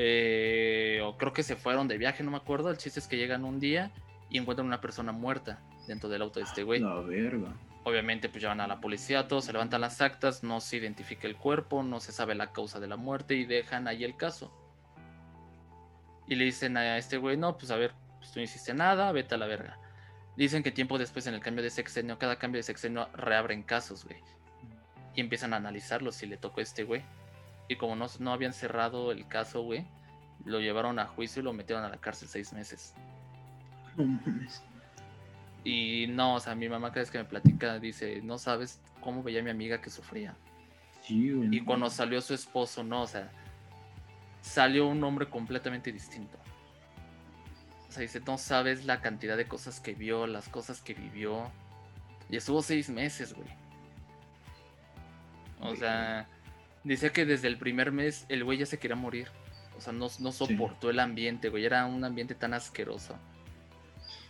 eh, 0.00 1.00
o 1.02 1.16
creo 1.16 1.32
que 1.32 1.42
se 1.42 1.56
fueron 1.56 1.88
de 1.88 1.98
viaje, 1.98 2.22
no 2.22 2.30
me 2.30 2.36
acuerdo. 2.36 2.70
El 2.70 2.76
chiste 2.76 3.00
es 3.00 3.08
que 3.08 3.16
llegan 3.16 3.44
un 3.44 3.58
día 3.58 3.90
y 4.30 4.38
encuentran 4.38 4.64
una 4.64 4.80
persona 4.80 5.10
muerta 5.10 5.58
dentro 5.88 6.08
del 6.08 6.22
auto 6.22 6.38
de 6.38 6.44
este 6.44 6.62
güey. 6.62 6.78
La 6.78 7.00
verga. 7.00 7.52
Obviamente 7.82 8.28
pues 8.28 8.40
llevan 8.40 8.60
a 8.60 8.68
la 8.68 8.80
policía, 8.80 9.26
todos 9.26 9.46
se 9.46 9.52
levantan 9.52 9.80
las 9.80 10.00
actas, 10.00 10.44
no 10.44 10.60
se 10.60 10.76
identifica 10.76 11.26
el 11.26 11.34
cuerpo, 11.34 11.82
no 11.82 11.98
se 11.98 12.12
sabe 12.12 12.36
la 12.36 12.52
causa 12.52 12.78
de 12.78 12.86
la 12.86 12.96
muerte 12.96 13.34
y 13.34 13.44
dejan 13.44 13.88
ahí 13.88 14.04
el 14.04 14.16
caso. 14.16 14.52
Y 16.28 16.36
le 16.36 16.44
dicen 16.44 16.76
a 16.76 16.96
este 16.96 17.16
güey, 17.16 17.36
no, 17.36 17.58
pues 17.58 17.72
a 17.72 17.76
ver, 17.76 17.92
pues 18.18 18.30
tú 18.30 18.38
no 18.38 18.44
hiciste 18.44 18.74
nada, 18.74 19.10
vete 19.10 19.34
a 19.34 19.38
la 19.38 19.46
verga. 19.46 19.78
Dicen 20.36 20.62
que 20.62 20.70
tiempo 20.70 20.98
después 20.98 21.26
en 21.26 21.34
el 21.34 21.40
cambio 21.40 21.64
de 21.64 21.70
sexenio, 21.70 22.20
cada 22.20 22.38
cambio 22.38 22.60
de 22.60 22.62
sexenio 22.62 23.08
reabren 23.14 23.64
casos, 23.64 24.04
güey. 24.04 24.20
Y 25.16 25.20
empiezan 25.22 25.54
a 25.54 25.56
analizarlo 25.56 26.12
si 26.12 26.26
le 26.26 26.36
tocó 26.36 26.60
a 26.60 26.62
este 26.62 26.84
güey. 26.84 27.02
Y 27.68 27.76
como 27.76 27.96
no, 27.96 28.06
no 28.18 28.32
habían 28.32 28.52
cerrado 28.52 29.12
el 29.12 29.26
caso, 29.28 29.62
güey, 29.62 29.86
lo 30.44 30.60
llevaron 30.60 30.98
a 30.98 31.06
juicio 31.06 31.40
y 31.40 31.44
lo 31.44 31.52
metieron 31.52 31.84
a 31.84 31.88
la 31.88 31.98
cárcel 31.98 32.28
seis 32.28 32.52
meses. 32.52 32.94
Y 35.64 36.06
no, 36.08 36.36
o 36.36 36.40
sea, 36.40 36.54
mi 36.54 36.68
mamá 36.68 36.88
cada 36.88 37.00
vez 37.00 37.10
que 37.10 37.18
me 37.18 37.24
platica 37.24 37.78
dice, 37.78 38.22
no 38.22 38.38
sabes 38.38 38.80
cómo 39.00 39.22
veía 39.22 39.40
a 39.40 39.42
mi 39.42 39.50
amiga 39.50 39.80
que 39.80 39.90
sufría. 39.90 40.34
y 41.08 41.60
cuando 41.60 41.90
salió 41.90 42.20
su 42.20 42.34
esposo, 42.34 42.82
no, 42.82 43.02
o 43.02 43.06
sea, 43.06 43.30
salió 44.40 44.86
un 44.86 45.02
hombre 45.04 45.28
completamente 45.28 45.92
distinto. 45.92 46.38
O 47.88 47.92
sea, 47.92 48.02
dice, 48.02 48.20
no 48.26 48.38
sabes 48.38 48.84
la 48.84 49.00
cantidad 49.00 49.36
de 49.36 49.46
cosas 49.46 49.80
que 49.80 49.94
vio, 49.94 50.26
las 50.26 50.48
cosas 50.48 50.80
que 50.80 50.94
vivió. 50.94 51.50
Y 52.30 52.36
estuvo 52.36 52.62
seis 52.62 52.90
meses, 52.90 53.34
güey. 53.34 53.48
O 55.60 55.74
sea, 55.74 56.28
dice 56.84 57.12
que 57.12 57.24
desde 57.24 57.48
el 57.48 57.58
primer 57.58 57.92
mes 57.92 58.26
el 58.28 58.44
güey 58.44 58.58
ya 58.58 58.66
se 58.66 58.78
quería 58.78 58.96
morir. 58.96 59.28
O 59.76 59.80
sea, 59.80 59.92
no, 59.92 60.08
no 60.18 60.32
soportó 60.32 60.90
el 60.90 60.98
ambiente, 60.98 61.48
güey. 61.50 61.64
Era 61.64 61.86
un 61.86 62.04
ambiente 62.04 62.34
tan 62.34 62.52
asqueroso. 62.52 63.16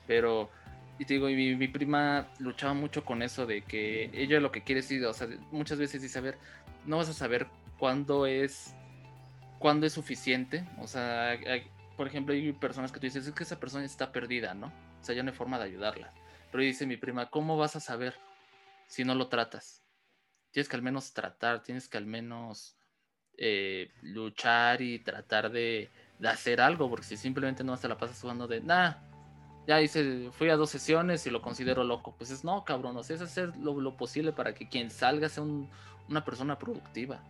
Pero 0.07 0.51
y 0.99 1.05
te 1.05 1.14
digo, 1.14 1.26
mi, 1.26 1.55
mi, 1.55 1.68
prima 1.68 2.26
luchaba 2.40 2.74
mucho 2.74 3.05
con 3.05 3.22
eso 3.22 3.46
de 3.46 3.62
que 3.62 4.11
ella 4.12 4.40
lo 4.40 4.51
que 4.51 4.64
quiere 4.64 4.80
es, 4.80 4.90
o 4.90 5.12
sea, 5.12 5.28
muchas 5.53 5.78
veces 5.78 6.03
dice, 6.03 6.18
a 6.18 6.22
ver, 6.22 6.38
no 6.86 6.96
vas 6.96 7.09
a 7.09 7.12
saber 7.12 7.46
cuándo 7.78 8.26
es, 8.26 8.74
cuándo 9.61 9.86
es 9.86 9.92
suficiente. 9.92 10.68
O 10.78 10.88
sea, 10.88 11.38
por 11.96 12.09
ejemplo, 12.09 12.34
hay 12.34 12.53
personas 12.53 12.90
que 12.90 12.99
tú 12.99 13.07
dices, 13.07 13.26
es 13.26 13.32
que 13.32 13.44
esa 13.44 13.61
persona 13.61 13.84
está 13.84 14.11
perdida, 14.11 14.55
¿no? 14.55 14.66
O 15.01 15.05
sea, 15.05 15.14
ya 15.14 15.22
no 15.22 15.30
hay 15.30 15.36
forma 15.36 15.59
de 15.59 15.66
ayudarla. 15.66 16.12
Pero 16.51 16.64
dice 16.64 16.84
mi 16.84 16.96
prima, 16.96 17.30
¿cómo 17.30 17.57
vas 17.57 17.76
a 17.76 17.80
saber 17.80 18.14
si 18.88 19.05
no 19.05 19.14
lo 19.14 19.28
tratas? 19.28 19.84
Tienes 20.51 20.68
que 20.68 20.76
al 20.76 20.82
menos 20.82 21.12
tratar, 21.12 21.62
tienes 21.62 21.88
que 21.88 21.99
al 21.99 22.07
menos 22.07 22.76
eh, 23.36 23.90
luchar 24.03 24.82
y 24.82 24.99
tratar 24.99 25.51
de, 25.51 25.90
de, 26.18 26.28
hacer 26.28 26.61
algo, 26.61 26.88
porque 26.88 27.07
si 27.07 27.16
simplemente 27.16 27.62
no 27.64 27.76
te 27.76 27.88
la 27.88 27.99
pasas 27.99 28.20
jugando 28.20 28.46
de, 28.49 28.61
nada 28.61 29.09
ya 29.68 29.82
hice, 29.82 30.30
fui 30.32 30.49
a 30.49 30.57
dos 30.57 30.70
sesiones 30.70 31.26
y 31.26 31.30
lo 31.30 31.42
considero 31.42 31.84
loco. 31.84 32.14
Pues 32.16 32.30
es 32.30 32.42
no, 32.42 32.64
cabrón, 32.64 32.96
o 32.96 33.03
sea, 33.03 33.16
es 33.16 33.22
hacer 33.22 33.55
lo, 33.59 33.96
posible 33.99 34.32
para 34.32 34.55
que 34.55 34.66
quien 34.66 34.90
salga 34.90 35.28
sea 35.28 35.44
una 35.44 36.24
persona 36.24 36.59
productiva. 36.59 37.20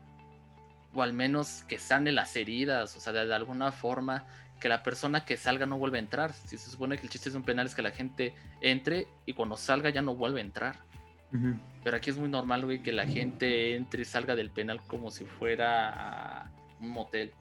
O 0.95 1.03
al 1.03 1.13
menos 1.13 1.65
que 1.67 1.81
sane 1.81 2.13
las 2.13 2.37
heridas, 2.37 2.97
o 2.97 3.01
sea, 3.01 3.13
de, 3.13 3.35
alguna 3.35 3.73
forma 3.73 4.25
que 4.61 4.69
la 4.69 4.85
persona 4.85 5.25
que 5.25 5.37
salga 5.37 5.67
no 5.67 5.79
vuelva 5.79 5.97
a 5.97 6.01
entrar. 6.01 6.33
Si 6.33 6.57
se 6.57 6.71
supone 6.71 6.97
que 6.97 7.03
el 7.03 7.11
chiste 7.11 7.29
es 7.29 7.35
un 7.35 7.43
penal 7.43 7.67
es 7.67 7.75
que 7.75 7.83
la 7.83 7.91
gente 7.91 8.37
entre 8.61 9.09
y 9.27 9.33
cuando 9.33 9.57
salga 9.57 9.91
ya 9.91 10.01
no 10.01 10.15
vuelve 10.15 10.41
a 10.41 10.45
entrar. 10.45 10.77
Pero 11.85 11.97
aquí 11.97 12.11
es 12.11 12.19
muy 12.19 12.29
normal, 12.29 12.65
güey, 12.65 12.83
que 12.83 12.93
la 12.93 13.07
gente 13.07 13.77
entre 13.77 14.03
y 14.03 14.05
salga 14.05 14.35
del 14.35 14.51
penal 14.51 14.81
como 14.87 15.11
si 15.11 15.25
fuera 15.25 16.51
un 16.81 16.91
motel. 16.91 17.33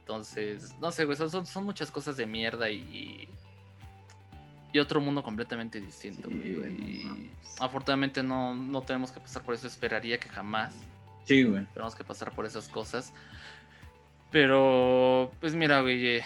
Entonces, 0.00 0.74
no 0.80 0.90
sé, 0.92 1.04
güey, 1.04 1.16
son, 1.16 1.46
son, 1.46 1.64
muchas 1.64 1.90
cosas 1.90 2.16
de 2.16 2.26
mierda 2.26 2.70
y, 2.70 3.28
y 4.72 4.78
otro 4.78 5.00
mundo 5.00 5.22
completamente 5.22 5.80
distinto. 5.80 6.30
y 6.30 7.30
afortunadamente 7.60 8.22
no, 8.22 8.54
no 8.54 8.82
tenemos 8.82 9.10
que 9.10 9.20
pasar 9.20 9.42
por 9.42 9.54
eso, 9.54 9.66
esperaría 9.66 10.18
que 10.18 10.28
jamás. 10.28 10.74
Sí, 11.24 11.42
güey. 11.42 11.66
Tenemos 11.74 11.94
que 11.94 12.04
pasar 12.04 12.32
por 12.32 12.46
esas 12.46 12.68
cosas. 12.68 13.12
Pero, 14.30 15.32
pues 15.40 15.54
mira, 15.54 15.80
güey, 15.80 16.18
eh, 16.18 16.24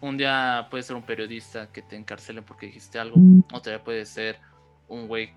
un 0.00 0.16
día 0.16 0.66
puede 0.70 0.82
ser 0.82 0.96
un 0.96 1.02
periodista 1.02 1.72
que 1.72 1.82
te 1.82 1.96
encarcelen 1.96 2.44
porque 2.44 2.66
dijiste 2.66 2.98
algo, 2.98 3.16
otro 3.52 3.72
día 3.72 3.82
puede 3.82 4.04
ser 4.04 4.38
un 4.88 5.08
güey 5.08 5.32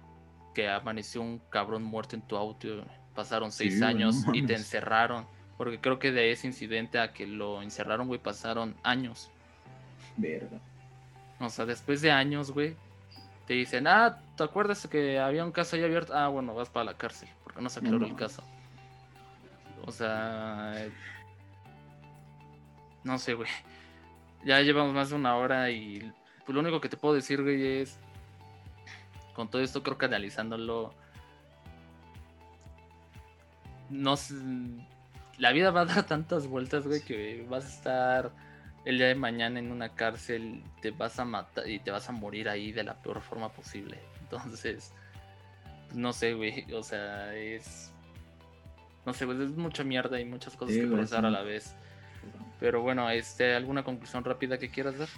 que 0.54 0.68
amaneció 0.70 1.22
un 1.22 1.39
cabrón 1.50 1.84
muerto 1.84 2.16
en 2.16 2.22
tu 2.22 2.36
auto, 2.36 2.84
pasaron 3.16 3.52
seis 3.52 3.82
años 3.82 4.24
y 4.34 4.45
te 4.45 4.56
encerraron 4.56 5.26
porque 5.60 5.78
creo 5.78 6.00
que 6.00 6.14
de 6.14 6.32
ese 6.32 6.47
incidente 6.47 7.00
a 7.00 7.12
que 7.12 7.28
lo 7.28 7.62
encerraron, 7.62 8.08
güey, 8.08 8.18
pasaron 8.18 8.78
años. 8.82 9.30
Verga. 10.16 10.58
O 11.38 11.50
sea, 11.50 11.66
después 11.66 12.02
de 12.02 12.12
años, 12.12 12.52
güey, 12.52 12.78
te 13.45 13.56
dicen, 13.56 13.86
ah, 13.86 14.22
¿te 14.38 14.43
acuerdas 14.45 14.88
que 14.88 15.20
había 15.20 15.43
un 15.43 15.52
caso 15.52 15.76
ahí 15.76 15.84
abierto? 15.84 16.14
Ah, 16.16 16.30
bueno, 16.30 16.56
vas 16.56 16.70
para 16.70 16.86
la 16.86 16.93
cárcel, 16.93 17.28
porque 17.43 17.62
no 17.62 17.70
se 17.70 17.80
aclaró 17.80 18.06
el 18.06 18.16
caso. 18.16 18.41
O 19.86 19.91
sea, 19.91 20.88
no 23.04 23.20
sé, 23.20 23.34
güey. 23.34 23.50
Ya 24.45 24.62
llevamos 24.62 24.93
más 24.93 25.10
de 25.10 25.18
una 25.18 25.36
hora 25.36 25.70
y 25.72 26.10
pues, 26.45 26.54
lo 26.54 26.62
único 26.62 26.80
que 26.80 26.88
te 26.88 26.95
puedo 26.95 27.16
decir, 27.16 27.43
güey, 27.43 27.82
es, 27.82 28.00
con 29.40 29.50
todo 29.50 29.62
esto 29.62 29.84
creo 29.84 29.98
que 29.98 30.04
analizándolo, 30.04 30.94
no 33.90 34.18
sé, 34.18 34.36
la 35.38 35.54
vida 35.54 35.72
va 35.72 35.84
a 35.84 35.86
dar 35.86 36.06
tantas 36.06 36.46
vueltas, 36.46 36.86
güey, 36.86 37.00
que 37.00 37.48
vas 37.50 37.64
a 37.64 37.70
estar 37.70 38.32
el 38.84 38.98
día 38.98 39.08
de 39.08 39.16
mañana 39.16 39.58
en 39.58 39.72
una 39.72 39.96
cárcel, 39.96 40.62
te 40.82 40.92
vas 40.92 41.20
a 41.20 41.24
matar 41.24 41.70
y 41.70 41.80
te 41.80 41.90
vas 41.90 42.10
a 42.10 42.12
morir 42.12 42.50
ahí 42.50 42.74
de 42.74 42.84
la 42.84 43.02
peor 43.02 43.22
forma 43.22 43.48
posible. 43.48 44.00
Entonces, 44.20 44.92
no 45.94 46.12
sé, 46.12 46.34
güey, 46.34 46.66
o 46.74 46.84
sea, 46.84 47.34
es... 47.34 47.94
No 49.06 49.14
sé, 49.14 49.26
pues 49.26 49.40
es 49.40 49.52
mucha 49.52 49.86
mierda 49.86 50.20
y 50.20 50.26
muchas 50.26 50.58
cosas 50.58 50.76
que 50.76 50.86
procesar 50.86 51.26
a 51.26 51.30
la 51.30 51.44
vez. 51.44 51.78
Pero 52.60 52.82
bueno, 52.82 53.10
este, 53.10 53.56
¿alguna 53.56 53.84
conclusión 53.86 54.26
rápida 54.26 54.58
que 54.58 54.70
quieras 54.70 54.98
dar? 54.98 55.10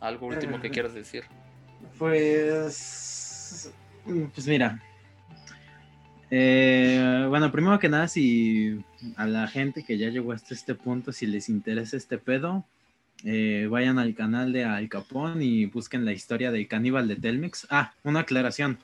¿Algo 0.00 0.26
último 0.26 0.58
que 0.58 0.68
eh, 0.68 0.70
quieras 0.70 0.94
decir? 0.94 1.24
Pues... 1.98 3.72
Pues 4.34 4.46
mira, 4.46 4.80
eh, 6.36 7.26
bueno, 7.28 7.52
primero 7.52 7.78
que 7.78 7.88
nada, 7.88 8.08
si 8.08 8.80
a 9.16 9.24
la 9.24 9.46
gente 9.46 9.84
que 9.84 9.98
ya 9.98 10.08
llegó 10.08 10.32
hasta 10.32 10.52
este 10.52 10.74
punto, 10.74 11.12
si 11.12 11.26
les 11.26 11.48
interesa 11.48 11.96
este 11.96 12.18
pedo, 12.18 12.64
eh, 13.24 13.68
vayan 13.70 14.00
al 14.00 14.16
canal 14.16 14.52
de 14.52 14.64
Al 14.64 14.88
Capón 14.88 15.42
y 15.42 15.66
busquen 15.66 16.04
la 16.04 16.12
historia 16.12 16.50
del 16.50 16.66
caníbal 16.66 17.06
de 17.06 17.14
Telmex. 17.14 17.68
Ah, 17.70 17.92
una 18.02 18.20
aclaración. 18.20 18.78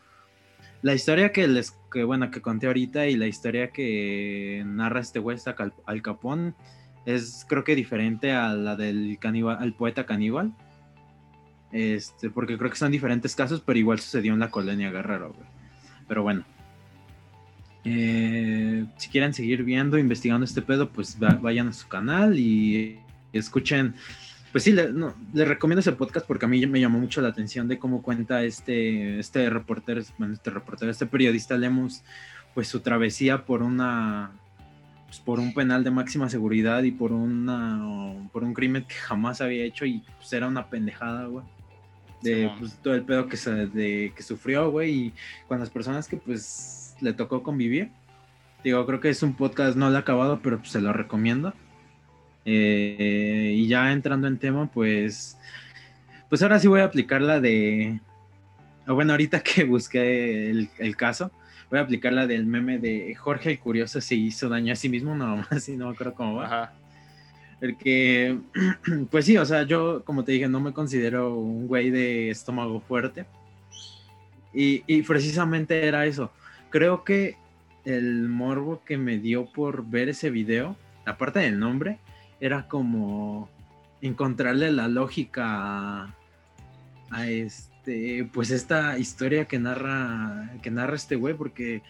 La 0.83 0.95
historia 0.95 1.33
que 1.33 1.49
les, 1.49 1.75
que 1.93 2.05
bueno, 2.05 2.31
que 2.31 2.41
conté 2.41 2.69
ahorita 2.69 3.09
y 3.09 3.17
la 3.17 3.27
historia 3.27 3.73
que 3.73 4.63
narra 4.65 5.01
este 5.01 5.19
güey, 5.19 5.37
Al 5.87 6.03
Capón, 6.03 6.55
es 7.05 7.45
creo 7.49 7.65
que 7.65 7.75
diferente 7.75 8.31
a 8.31 8.53
la 8.55 8.77
del 8.77 9.19
al 9.59 9.75
poeta 9.75 10.07
caníbal. 10.07 10.55
Este, 11.73 12.31
porque 12.31 12.59
creo 12.59 12.71
que 12.71 12.77
son 12.77 12.93
diferentes 12.93 13.37
casos, 13.37 13.63
pero 13.65 13.79
igual 13.79 14.01
sucedió 14.01 14.33
en 14.33 14.41
la 14.41 14.51
colonia 14.51 14.91
Guerrero, 14.91 15.35
Pero 16.09 16.23
bueno. 16.23 16.45
Eh, 17.85 18.85
si 18.99 19.09
quieren 19.09 19.33
seguir 19.33 19.65
viendo, 19.65 19.97
investigando 19.99 20.45
este 20.45 20.61
pedo, 20.61 20.91
pues 20.91 21.19
vayan 21.19 21.69
a 21.69 21.73
su 21.73 21.89
canal 21.89 22.39
y 22.39 22.99
escuchen. 23.33 23.95
Pues 24.53 24.65
sí, 24.65 24.73
les 24.73 25.49
recomiendo 25.49 25.81
ese 25.81 25.93
podcast 25.93 26.27
porque 26.27 26.45
a 26.45 26.49
mí 26.49 26.67
me 26.67 26.81
llamó 26.81 26.99
mucho 26.99 27.21
la 27.21 27.29
atención 27.29 27.69
de 27.69 27.79
cómo 27.79 28.03
cuenta 28.03 28.43
este, 28.43 29.21
este 29.21 29.49
reportero, 29.49 30.01
este 30.01 30.51
reportero, 30.51 30.91
este 30.91 31.07
periodista 31.07 31.57
Lemus, 31.57 32.03
pues 32.53 32.67
su 32.67 32.81
travesía 32.81 33.45
por 33.47 33.63
una, 33.63 34.33
pues, 35.07 35.21
por 35.21 35.39
un 35.39 35.55
penal 35.55 35.85
de 35.85 35.93
máxima 35.93 36.29
seguridad 36.29 36.83
y 36.83 36.91
por 36.91 37.13
una, 37.13 38.29
por 38.33 38.43
un 38.43 38.53
crimen 38.53 38.85
que 38.85 38.95
jamás 38.95 39.41
había 39.41 39.65
hecho 39.65 39.87
y 39.87 40.03
pues 40.19 40.33
era 40.33 40.49
una 40.49 40.69
pendejada, 40.69 41.27
güey. 41.27 41.45
De 42.23 42.51
pues, 42.59 42.75
todo 42.83 42.95
el 42.95 43.03
pedo 43.03 43.29
que, 43.29 43.37
se, 43.37 43.67
de, 43.67 44.13
que 44.15 44.23
sufrió, 44.23 44.71
güey, 44.71 44.91
y 44.91 45.13
con 45.49 45.59
las 45.59 45.71
personas 45.71 46.07
que 46.07 46.17
pues 46.17 46.95
le 47.01 47.13
tocó 47.13 47.43
convivir. 47.43 47.91
Digo, 48.63 48.85
creo 48.87 49.01
que 49.01 49.09
es 49.09 49.23
un 49.23 49.35
podcast 49.35 49.77
no 49.77 49.89
lo 49.89 49.97
he 49.97 50.01
acabado, 50.01 50.41
pero 50.43 50.59
pues, 50.59 50.71
se 50.71 50.81
lo 50.81 50.93
recomiendo. 50.93 51.55
Eh, 52.45 53.55
y 53.57 53.69
ya 53.69 53.93
entrando 53.93 54.27
en 54.27 54.39
tema, 54.39 54.71
pues, 54.71 55.39
pues 56.29 56.43
ahora 56.43 56.59
sí 56.59 56.69
voy 56.69 56.81
a 56.81 56.85
aplicar 56.85 57.23
la 57.23 57.41
de, 57.41 58.01
bueno, 58.87 59.13
ahorita 59.13 59.41
que 59.43 59.65
busqué 59.65 60.51
el, 60.51 60.97
caso, 60.97 61.31
voy 61.71 61.79
a 61.79 61.83
aplicar 61.83 62.13
la 62.13 62.27
del 62.27 62.47
meme 62.47 62.79
de 62.79 63.15
Jorge 63.15 63.51
el 63.51 63.59
Curioso 63.59 64.01
se 64.01 64.15
hizo 64.15 64.49
daño 64.49 64.73
a 64.73 64.77
sí 64.77 64.89
mismo, 64.89 65.15
nada 65.17 65.47
más, 65.51 65.69
y 65.69 65.77
no 65.77 65.87
me 65.87 65.93
acuerdo 65.93 66.15
cómo 66.15 66.37
va. 66.37 66.73
Que, 67.79 68.39
pues 69.11 69.25
sí, 69.25 69.37
o 69.37 69.45
sea, 69.45 69.65
yo, 69.65 70.05
como 70.05 70.25
te 70.25 70.33
dije, 70.33 70.49
no 70.49 70.61
me 70.61 70.73
considero 70.73 71.35
un 71.35 71.67
güey 71.67 71.91
de 71.91 72.31
estómago 72.31 72.81
fuerte. 72.81 73.27
Y, 74.53 74.83
y 74.87 75.03
precisamente 75.03 75.87
era 75.87 76.07
eso 76.07 76.33
creo 76.71 77.05
que 77.05 77.37
el 77.85 78.29
morbo 78.29 78.83
que 78.85 78.97
me 78.97 79.19
dio 79.19 79.47
por 79.53 79.85
ver 79.85 80.09
ese 80.09 80.31
video, 80.31 80.77
aparte 81.05 81.41
del 81.41 81.59
nombre, 81.59 81.99
era 82.41 82.69
como 82.69 83.51
encontrarle 84.01 84.73
la 84.73 84.89
lógica 84.89 86.15
a, 87.11 87.27
este, 87.29 88.29
pues 88.33 88.51
esta 88.51 88.99
historia 88.99 89.47
que 89.47 89.59
narra, 89.59 90.53
que 90.63 90.71
narra 90.71 90.97
este 90.97 91.17
güey, 91.17 91.35
porque 91.35 91.83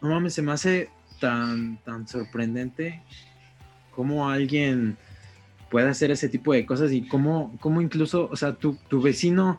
no 0.00 0.08
mames, 0.08 0.34
se 0.34 0.42
me 0.42 0.52
hace 0.52 0.88
tan, 1.20 1.78
tan 1.78 2.08
sorprendente 2.08 3.02
cómo 3.94 4.28
alguien 4.28 4.96
puede 5.70 5.88
hacer 5.88 6.10
ese 6.10 6.28
tipo 6.28 6.52
de 6.52 6.66
cosas 6.66 6.92
y 6.92 7.06
cómo, 7.08 7.56
cómo 7.60 7.80
incluso, 7.80 8.28
o 8.30 8.36
sea, 8.36 8.54
tu, 8.54 8.76
tu 8.88 9.00
vecino, 9.00 9.58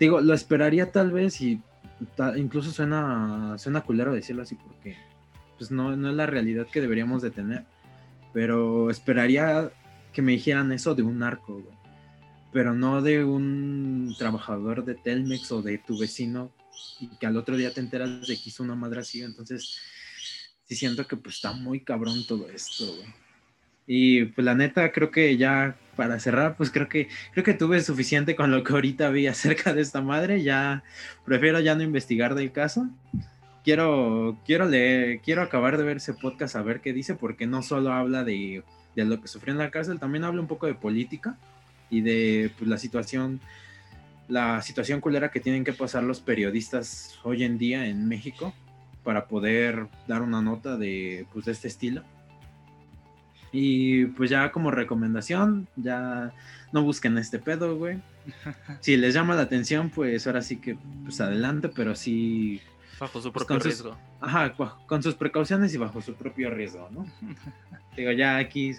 digo, 0.00 0.20
lo 0.20 0.34
esperaría 0.34 0.90
tal 0.90 1.12
vez 1.12 1.40
y 1.40 1.60
incluso 2.36 2.70
suena, 2.72 3.56
suena 3.58 3.82
culero 3.82 4.12
decirlo 4.12 4.42
así 4.42 4.56
porque 4.56 4.96
pues 5.56 5.70
no, 5.70 5.96
no 5.96 6.10
es 6.10 6.16
la 6.16 6.26
realidad 6.26 6.66
que 6.66 6.80
deberíamos 6.80 7.22
de 7.22 7.30
tener. 7.30 7.64
Pero 8.32 8.90
esperaría 8.90 9.70
que 10.12 10.22
me 10.22 10.32
dijeran 10.32 10.72
eso 10.72 10.94
de 10.94 11.02
un 11.02 11.18
narco, 11.18 11.62
Pero 12.52 12.74
no 12.74 13.02
de 13.02 13.24
un 13.24 14.14
trabajador 14.18 14.84
de 14.84 14.94
Telmex 14.94 15.52
o 15.52 15.62
de 15.62 15.78
tu 15.78 15.98
vecino 15.98 16.52
y 17.00 17.08
que 17.08 17.26
al 17.26 17.36
otro 17.36 17.56
día 17.56 17.72
te 17.72 17.80
enteras 17.80 18.26
de 18.26 18.36
que 18.36 18.48
hizo 18.48 18.62
una 18.62 18.74
madre 18.74 19.00
así. 19.00 19.22
Entonces, 19.22 19.78
sí 20.64 20.74
siento 20.74 21.06
que 21.06 21.16
pues 21.16 21.36
está 21.36 21.52
muy 21.52 21.80
cabrón 21.80 22.26
todo 22.26 22.48
esto, 22.48 22.84
Y 23.86 24.24
pues 24.26 24.44
la 24.44 24.54
neta, 24.54 24.90
creo 24.92 25.10
que 25.10 25.36
ya 25.36 25.76
para 25.94 26.18
cerrar, 26.18 26.56
pues 26.56 26.70
creo 26.70 26.88
que 26.88 27.08
creo 27.32 27.44
que 27.44 27.54
tuve 27.54 27.80
suficiente 27.80 28.36
con 28.36 28.50
lo 28.50 28.62
que 28.64 28.72
ahorita 28.72 29.08
vi 29.10 29.26
acerca 29.28 29.72
de 29.72 29.82
esta 29.82 30.00
madre. 30.00 30.42
Ya 30.42 30.82
prefiero 31.24 31.60
ya 31.60 31.74
no 31.74 31.82
investigar 31.82 32.34
del 32.34 32.52
caso. 32.52 32.88
Quiero, 33.64 34.38
quiero 34.46 34.66
leer, 34.66 35.20
quiero 35.20 35.42
acabar 35.42 35.76
de 35.76 35.84
ver 35.84 35.96
ese 35.96 36.14
podcast 36.14 36.54
a 36.54 36.62
ver 36.62 36.80
qué 36.80 36.92
dice, 36.92 37.14
porque 37.14 37.46
no 37.46 37.62
solo 37.62 37.92
habla 37.92 38.22
de, 38.22 38.62
de 38.94 39.04
lo 39.04 39.20
que 39.20 39.26
sufrió 39.26 39.52
en 39.52 39.58
la 39.58 39.70
cárcel, 39.70 39.98
también 39.98 40.22
habla 40.22 40.40
un 40.40 40.46
poco 40.46 40.66
de 40.66 40.74
política 40.74 41.36
y 41.90 42.00
de 42.00 42.52
pues, 42.56 42.68
la 42.68 42.78
situación, 42.78 43.40
la 44.28 44.62
situación 44.62 45.00
culera 45.00 45.32
que 45.32 45.40
tienen 45.40 45.64
que 45.64 45.72
pasar 45.72 46.04
los 46.04 46.20
periodistas 46.20 47.18
hoy 47.24 47.42
en 47.42 47.58
día 47.58 47.86
en 47.86 48.06
México 48.06 48.54
para 49.02 49.26
poder 49.26 49.88
dar 50.06 50.22
una 50.22 50.42
nota 50.42 50.76
de, 50.76 51.26
pues, 51.32 51.44
de 51.46 51.52
este 51.52 51.66
estilo. 51.66 52.04
Y 53.58 54.04
pues 54.04 54.28
ya 54.28 54.52
como 54.52 54.70
recomendación, 54.70 55.66
ya 55.76 56.34
no 56.72 56.82
busquen 56.82 57.16
este 57.16 57.38
pedo, 57.38 57.74
güey. 57.78 58.02
Si 58.80 58.98
les 58.98 59.14
llama 59.14 59.34
la 59.34 59.42
atención, 59.42 59.88
pues 59.88 60.26
ahora 60.26 60.42
sí 60.42 60.58
que 60.58 60.76
pues 61.04 61.22
adelante, 61.22 61.70
pero 61.70 61.94
sí... 61.94 62.60
Bajo 63.00 63.22
su 63.22 63.32
pues, 63.32 63.46
propio 63.46 63.64
riesgo. 63.64 63.96
ajá, 64.20 64.54
con 64.86 65.02
sus 65.02 65.14
precauciones 65.14 65.72
y 65.72 65.78
bajo 65.78 66.02
su 66.02 66.14
propio 66.14 66.50
riesgo, 66.50 66.90
¿no? 66.90 67.06
Digo, 67.96 68.12
ya 68.12 68.36
aquí 68.36 68.72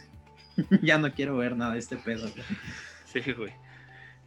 ya 0.83 0.99
no 0.99 1.11
quiero 1.11 1.35
ver 1.37 1.57
nada 1.57 1.73
de 1.73 1.79
este 1.79 1.97
pedo. 1.97 2.29
Güey. 2.29 2.45
Sí, 3.05 3.33
güey. 3.33 3.53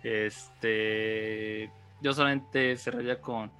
Este... 0.02 1.70
Yo 2.02 2.12
solamente 2.12 2.76
cerraría 2.76 3.20
con... 3.20 3.52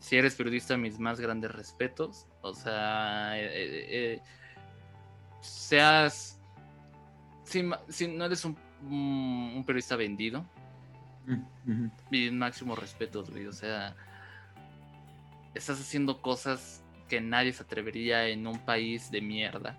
Si 0.00 0.18
eres 0.18 0.34
periodista, 0.34 0.76
mis 0.76 0.98
más 0.98 1.18
grandes 1.18 1.50
respetos. 1.50 2.26
O 2.42 2.52
sea... 2.52 3.40
eh, 3.40 3.46
eh, 3.46 3.86
eh 3.90 4.22
seas. 5.40 6.40
Si, 7.44 7.62
no 7.62 8.24
eres 8.24 8.44
un, 8.44 8.56
un, 8.88 9.64
periodista 9.66 9.96
vendido, 9.96 10.44
y 12.10 12.30
máximo 12.30 12.76
respeto, 12.76 13.24
güey. 13.24 13.46
O 13.46 13.52
sea, 13.52 13.94
estás 15.54 15.80
haciendo 15.80 16.20
cosas 16.22 16.82
que 17.08 17.20
nadie 17.20 17.52
se 17.52 17.62
atrevería 17.62 18.28
en 18.28 18.46
un 18.46 18.58
país 18.60 19.10
de 19.10 19.20
mierda. 19.20 19.76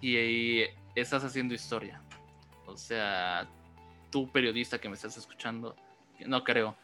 Y, 0.00 0.62
estás 0.94 1.24
haciendo 1.24 1.54
historia. 1.54 2.00
O 2.66 2.76
sea, 2.76 3.46
tú 4.10 4.30
periodista 4.30 4.78
que 4.78 4.88
me 4.88 4.94
estás 4.94 5.16
escuchando, 5.16 5.76
no 6.26 6.44
creo. 6.44 6.76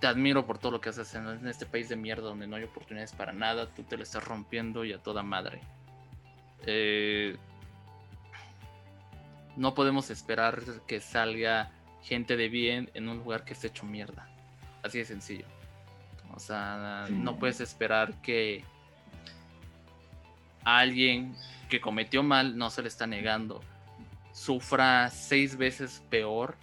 Te 0.00 0.06
admiro 0.06 0.46
por 0.46 0.58
todo 0.58 0.72
lo 0.72 0.80
que 0.80 0.90
haces 0.90 1.14
en, 1.14 1.26
en 1.26 1.48
este 1.48 1.66
país 1.66 1.88
de 1.88 1.96
mierda 1.96 2.22
donde 2.22 2.46
no 2.46 2.56
hay 2.56 2.64
oportunidades 2.64 3.12
para 3.12 3.32
nada. 3.32 3.72
Tú 3.74 3.82
te 3.82 3.96
lo 3.96 4.02
estás 4.02 4.24
rompiendo 4.24 4.84
y 4.84 4.92
a 4.92 5.02
toda 5.02 5.22
madre. 5.22 5.60
Eh, 6.64 7.36
no 9.56 9.74
podemos 9.74 10.10
esperar 10.10 10.62
que 10.86 11.00
salga 11.00 11.70
gente 12.02 12.36
de 12.36 12.48
bien 12.48 12.90
en 12.94 13.08
un 13.08 13.18
lugar 13.18 13.44
que 13.44 13.54
esté 13.54 13.68
hecho 13.68 13.84
mierda. 13.84 14.28
Así 14.82 14.98
de 14.98 15.04
sencillo. 15.04 15.46
O 16.34 16.38
sea, 16.38 17.06
no 17.10 17.38
puedes 17.38 17.60
esperar 17.60 18.14
que 18.20 18.62
alguien 20.64 21.34
que 21.68 21.80
cometió 21.80 22.22
mal 22.22 22.58
no 22.58 22.70
se 22.70 22.82
le 22.82 22.88
está 22.88 23.06
negando 23.06 23.62
sufra 24.32 25.08
seis 25.08 25.56
veces 25.56 26.02
peor 26.10 26.56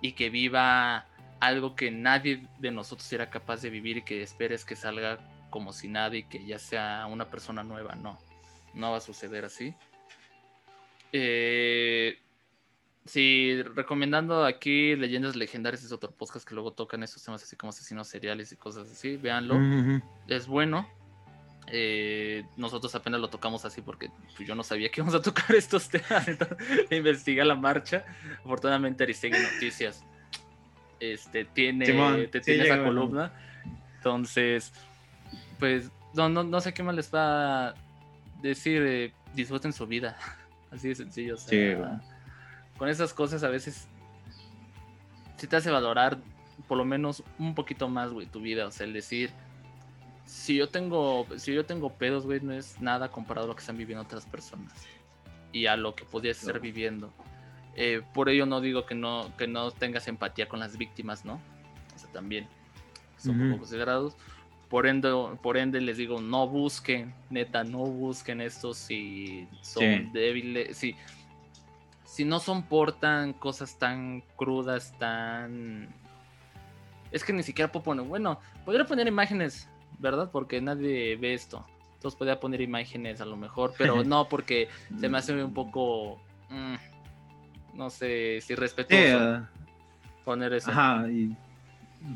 y 0.00 0.12
que 0.12 0.28
viva 0.28 1.06
algo 1.38 1.76
que 1.76 1.90
nadie 1.90 2.46
de 2.58 2.70
nosotros 2.72 3.12
era 3.12 3.30
capaz 3.30 3.62
de 3.62 3.70
vivir 3.70 3.98
y 3.98 4.02
que 4.02 4.22
esperes 4.22 4.64
que 4.64 4.74
salga 4.74 5.18
como 5.50 5.72
si 5.72 5.86
nada 5.86 6.16
y 6.16 6.24
que 6.24 6.44
ya 6.44 6.58
sea 6.58 7.06
una 7.06 7.30
persona 7.30 7.62
nueva. 7.62 7.94
No, 7.94 8.18
no 8.74 8.90
va 8.90 8.98
a 8.98 9.00
suceder 9.00 9.44
así. 9.44 9.74
Eh, 11.12 12.18
sí, 13.04 13.62
recomendando 13.74 14.44
aquí 14.44 14.96
Leyendas 14.96 15.36
Legendarias 15.36 15.84
es 15.84 15.92
otro 15.92 16.10
podcast 16.10 16.48
que 16.48 16.54
luego 16.54 16.72
tocan 16.72 17.02
esos 17.02 17.22
temas 17.22 17.42
así 17.42 17.56
como 17.56 17.70
asesinos 17.70 18.08
seriales 18.08 18.52
y 18.52 18.56
cosas 18.56 18.90
así. 18.90 19.16
Véanlo, 19.16 19.56
es 20.28 20.46
bueno. 20.46 20.88
Eh, 21.68 22.44
nosotros 22.56 22.94
apenas 22.94 23.20
lo 23.20 23.28
tocamos 23.28 23.64
así 23.64 23.80
porque 23.82 24.10
pues, 24.36 24.46
yo 24.46 24.54
no 24.54 24.64
sabía 24.64 24.90
que 24.90 25.00
íbamos 25.00 25.14
a 25.14 25.22
tocar 25.22 25.54
estos 25.56 25.88
temas. 25.88 26.26
investiga 26.90 27.44
la 27.44 27.54
marcha. 27.54 28.04
Afortunadamente 28.44 29.04
Aristegui 29.04 29.38
Noticias 29.38 30.04
este, 31.02 31.44
tiene, 31.44 31.84
tiene 31.84 32.64
esa 32.64 32.84
columna. 32.84 33.32
Entonces, 33.96 34.72
pues 35.58 35.90
no, 36.14 36.28
no, 36.28 36.44
no 36.44 36.60
sé 36.60 36.72
qué 36.72 36.82
más 36.82 36.94
les 36.94 37.12
va 37.12 37.74
decir. 38.42 38.82
Eh, 38.86 39.12
disfruten 39.34 39.72
su 39.72 39.86
vida. 39.86 40.16
Así 40.70 40.88
de 40.88 40.94
sencillo. 40.94 41.36
con 42.78 42.88
esas 42.88 43.12
cosas 43.12 43.42
a 43.44 43.48
veces 43.48 43.86
si 45.42 45.48
te 45.48 45.56
hace 45.56 45.72
valorar 45.72 46.18
por 46.68 46.78
lo 46.78 46.84
menos 46.84 47.24
un 47.36 47.56
poquito 47.56 47.88
más, 47.88 48.12
güey, 48.12 48.28
tu 48.28 48.40
vida. 48.40 48.64
O 48.64 48.70
sea, 48.70 48.86
el 48.86 48.92
decir, 48.92 49.30
si 50.24 50.54
yo 50.54 50.68
tengo, 50.68 51.26
si 51.36 51.52
yo 51.52 51.66
tengo 51.66 51.92
pedos, 51.92 52.26
güey, 52.26 52.40
no 52.40 52.52
es 52.52 52.80
nada 52.80 53.10
comparado 53.10 53.46
a 53.46 53.48
lo 53.48 53.56
que 53.56 53.60
están 53.60 53.76
viviendo 53.76 54.04
otras 54.04 54.24
personas 54.24 54.72
y 55.50 55.66
a 55.66 55.76
lo 55.76 55.96
que 55.96 56.04
podías 56.04 56.38
estar 56.40 56.60
viviendo. 56.60 57.12
Eh, 57.74 58.02
por 58.14 58.28
ello 58.28 58.46
no 58.46 58.60
digo 58.60 58.86
que 58.86 58.94
no, 58.94 59.36
que 59.36 59.48
no 59.48 59.72
tengas 59.72 60.06
empatía 60.06 60.48
con 60.48 60.60
las 60.60 60.78
víctimas, 60.78 61.24
¿no? 61.24 61.40
O 61.92 61.98
sea, 61.98 62.08
también 62.12 62.46
son 63.18 63.40
un 63.40 63.48
poco 63.48 63.62
considerados. 63.62 64.16
Por 64.72 64.86
ende, 64.86 65.10
por 65.42 65.58
ende 65.58 65.82
les 65.82 65.98
digo, 65.98 66.22
no 66.22 66.48
busquen, 66.48 67.12
neta, 67.28 67.62
no 67.62 67.80
busquen 67.80 68.40
estos 68.40 68.78
si 68.78 69.46
son 69.60 70.10
débiles, 70.14 70.78
si, 70.78 70.96
si 72.04 72.24
no 72.24 72.40
soportan 72.40 73.34
cosas 73.34 73.78
tan 73.78 74.22
crudas, 74.34 74.98
tan... 74.98 75.94
Es 77.10 77.22
que 77.22 77.34
ni 77.34 77.42
siquiera 77.42 77.70
puedo 77.70 77.84
poner, 77.84 78.06
bueno, 78.06 78.40
podría 78.64 78.86
poner 78.86 79.06
imágenes, 79.06 79.68
¿verdad? 79.98 80.30
Porque 80.32 80.58
nadie 80.62 81.16
ve 81.16 81.34
esto. 81.34 81.66
Entonces 81.96 82.16
podría 82.16 82.40
poner 82.40 82.62
imágenes 82.62 83.20
a 83.20 83.26
lo 83.26 83.36
mejor, 83.36 83.74
pero 83.76 84.02
no 84.04 84.26
porque 84.26 84.70
se 84.98 85.06
me 85.10 85.18
hace 85.18 85.34
un 85.34 85.52
poco... 85.52 86.18
Mm, 86.48 86.76
no 87.74 87.90
sé 87.90 88.40
si 88.40 88.54
respetuoso 88.54 89.18
ah. 89.18 89.50
poner 90.24 90.54
eso. 90.54 90.70
Ajá, 90.70 91.06
y 91.10 91.36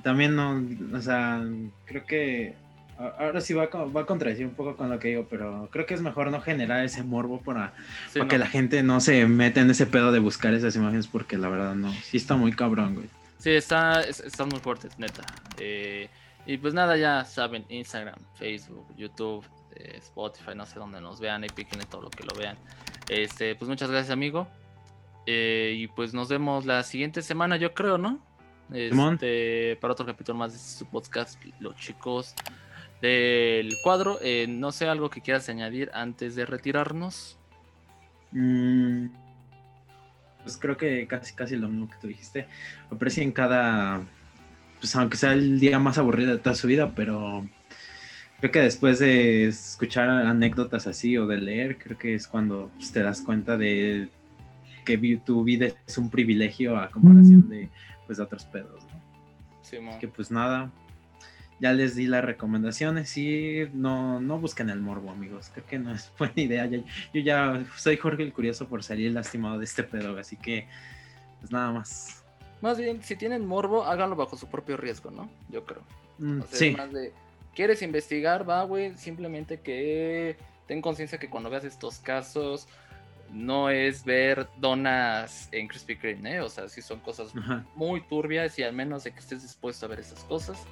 también 0.03 0.37
no, 0.37 0.63
o 0.93 1.01
sea, 1.01 1.43
creo 1.85 2.05
que 2.05 2.55
ahora 2.99 3.41
sí 3.41 3.55
va 3.55 3.65
a, 3.65 3.85
va 3.85 4.03
a 4.03 4.07
contradecir 4.07 4.47
un 4.47 4.55
poco 4.55 4.77
con 4.77 4.91
lo 4.91 4.99
que 4.99 5.09
digo, 5.09 5.27
pero 5.29 5.69
creo 5.71 5.87
que 5.87 5.95
es 5.95 6.01
mejor 6.01 6.31
no 6.31 6.41
generar 6.41 6.85
ese 6.85 7.03
morbo 7.03 7.41
para, 7.41 7.73
que 8.29 8.39
la 8.39 8.47
gente 8.47 8.83
no 8.83 9.01
se 9.01 9.27
meta 9.27 9.61
en 9.61 9.71
ese 9.71 9.87
pedo 9.87 10.13
de 10.13 10.19
buscar 10.19 10.55
esas 10.55 10.77
imágenes 10.77 11.07
porque 11.07 11.37
la 11.37 11.49
verdad 11.49 11.75
no, 11.75 11.93
sí 11.93 12.17
está 12.17 12.37
muy 12.37 12.53
cabrón, 12.53 12.95
güey. 12.95 13.09
Sí, 13.39 13.51
está, 13.51 14.01
está 14.03 14.45
muy 14.45 14.59
fuerte, 14.61 14.89
neta. 14.97 15.25
Eh, 15.59 16.09
y 16.47 16.57
pues 16.57 16.73
nada, 16.75 16.97
ya 16.97 17.25
saben, 17.25 17.65
Instagram, 17.69 18.19
Facebook, 18.35 18.87
YouTube, 18.97 19.45
eh, 19.75 19.97
Spotify, 19.99 20.53
no 20.57 20.65
sé 20.65 20.79
dónde 20.79 21.01
nos 21.01 21.21
vean 21.21 21.45
y 21.45 21.49
piquen 21.49 21.81
todo 21.91 22.03
lo 22.03 22.11
que 22.11 22.25
lo 22.25 22.35
vean. 22.35 22.57
Este, 23.09 23.55
pues 23.55 23.69
muchas 23.69 23.91
gracias, 23.91 24.11
amigo. 24.11 24.49
Eh, 25.27 25.75
y 25.77 25.89
pues 25.89 26.15
nos 26.15 26.29
vemos 26.29 26.65
la 26.65 26.83
siguiente 26.83 27.21
semana, 27.21 27.57
yo 27.57 27.75
creo, 27.75 27.99
¿no? 27.99 28.21
Este, 28.73 29.77
para 29.81 29.93
otro 29.93 30.05
capítulo 30.05 30.39
más 30.39 30.53
de 30.53 30.59
su 30.59 30.87
podcast, 30.87 31.41
Los 31.61 31.77
Chicos 31.77 32.35
del 33.01 33.73
Cuadro. 33.83 34.19
Eh, 34.23 34.47
no 34.49 34.73
sé, 34.73 34.89
algo 34.89 35.11
que 35.11 35.21
quieras 35.21 35.49
añadir 35.49 35.91
antes 35.95 36.35
de 36.35 36.47
retirarnos. 36.47 37.39
Mm, 38.33 39.07
pues 40.43 40.57
creo 40.57 40.77
que 40.77 41.07
casi, 41.07 41.35
casi 41.35 41.57
lo 41.57 41.69
mismo 41.69 41.89
que 41.89 41.97
tú 42.01 42.09
dijiste. 42.09 42.49
Aprecien 42.91 43.33
cada, 43.33 44.03
pues 44.81 44.95
aunque 44.97 45.17
sea 45.17 45.33
el 45.33 45.61
día 45.61 45.79
más 45.79 45.99
aburrido 45.99 46.33
de 46.33 46.39
toda 46.39 46.57
su 46.57 46.67
vida, 46.67 46.93
pero 46.95 47.49
creo 48.41 48.53
que 48.53 48.61
después 48.61 48.99
de 48.99 49.47
escuchar 49.47 50.09
anécdotas 50.09 50.87
así 50.87 51.17
o 51.17 51.27
de 51.27 51.39
leer, 51.39 51.79
creo 51.79 51.97
que 51.97 52.15
es 52.15 52.27
cuando 52.27 52.71
pues, 52.77 52.93
te 52.93 53.03
das 53.03 53.21
cuenta 53.23 53.57
de 53.57 54.09
que 54.85 55.21
tu 55.25 55.43
vida 55.43 55.67
es 55.87 55.99
un 55.99 56.11
privilegio 56.11 56.79
a 56.79 56.91
comparación 56.91 57.49
de, 57.49 57.69
pues, 58.07 58.19
de 58.19 58.25
otros 58.25 58.45
pedos, 58.47 58.85
¿no? 58.85 59.07
que 59.99 60.07
pues 60.07 60.31
nada, 60.31 60.71
ya 61.59 61.73
les 61.73 61.97
di 61.97 62.07
las 62.07 62.25
recomendaciones 62.25 63.17
y 63.17 63.69
no, 63.73 64.21
no 64.21 64.39
busquen 64.39 64.71
el 64.71 64.81
morbo, 64.81 65.11
amigos. 65.11 65.51
Creo 65.53 65.67
que 65.67 65.79
no 65.79 65.95
es 65.95 66.13
buena 66.19 66.35
idea. 66.37 66.67
yo 66.67 66.83
ya 67.13 67.65
soy 67.77 67.97
Jorge 67.97 68.23
el 68.23 68.33
Curioso 68.33 68.69
por 68.69 68.83
salir 68.83 69.13
lastimado 69.13 69.59
de 69.59 69.65
este 69.65 69.83
pedo, 69.83 70.19
así 70.19 70.37
que 70.37 70.69
pues 71.41 71.51
nada 71.51 71.73
más. 71.73 72.25
Más 72.61 72.79
bien, 72.79 73.03
si 73.03 73.17
tienen 73.17 73.47
morbo, 73.47 73.85
háganlo 73.85 74.17
bajo 74.17 74.37
su 74.37 74.49
propio 74.49 74.77
riesgo, 74.77 75.11
¿no? 75.11 75.29
Yo 75.51 75.65
creo. 75.65 75.83
Mm, 76.19 76.41
sí. 76.51 76.71
Más 76.73 76.93
de, 76.93 77.13
¿quieres 77.55 77.83
investigar? 77.83 78.49
Va, 78.49 78.65
güey, 78.65 78.97
simplemente 78.97 79.61
que 79.61 80.37
ten 80.67 80.81
conciencia 80.81 81.19
que 81.19 81.31
cuando 81.31 81.51
veas 81.51 81.65
estos 81.65 81.99
casos 81.99 82.69
no 83.31 83.71
es 83.71 84.05
ver 84.05 84.49
donas 84.59 85.49
en 85.53 85.69
Krispy 85.69 85.97
Kreme, 85.97 86.37
¿eh? 86.37 86.41
O 86.41 86.49
sea, 86.49 86.69
sí 86.69 86.83
son 86.83 87.01
cosas 87.01 87.33
muy 87.75 88.01
turbias 88.03 88.59
y 88.59 88.63
al 88.63 88.73
menos 88.73 89.05
de 89.05 89.13
que 89.13 89.21
estés 89.21 89.43
dispuesto 89.43 89.87
a 89.87 89.89
ver 89.89 90.01
esas 90.01 90.23
cosas, 90.25 90.65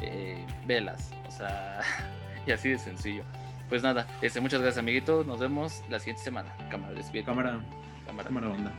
eh, 0.00 0.44
velas. 0.66 1.10
O 1.26 1.30
sea, 1.30 1.80
y 2.46 2.52
así 2.52 2.70
de 2.70 2.78
sencillo. 2.78 3.24
Pues 3.68 3.82
nada, 3.82 4.06
este, 4.20 4.40
muchas 4.40 4.60
gracias, 4.60 4.78
amiguito. 4.78 5.24
Nos 5.24 5.40
vemos 5.40 5.82
la 5.88 5.98
siguiente 5.98 6.22
semana. 6.22 6.54
Cámara, 6.70 6.92
despide. 6.94 7.24
Cámara, 7.24 7.60
cámara, 8.06 8.28
cámara 8.28 8.48
onda. 8.48 8.72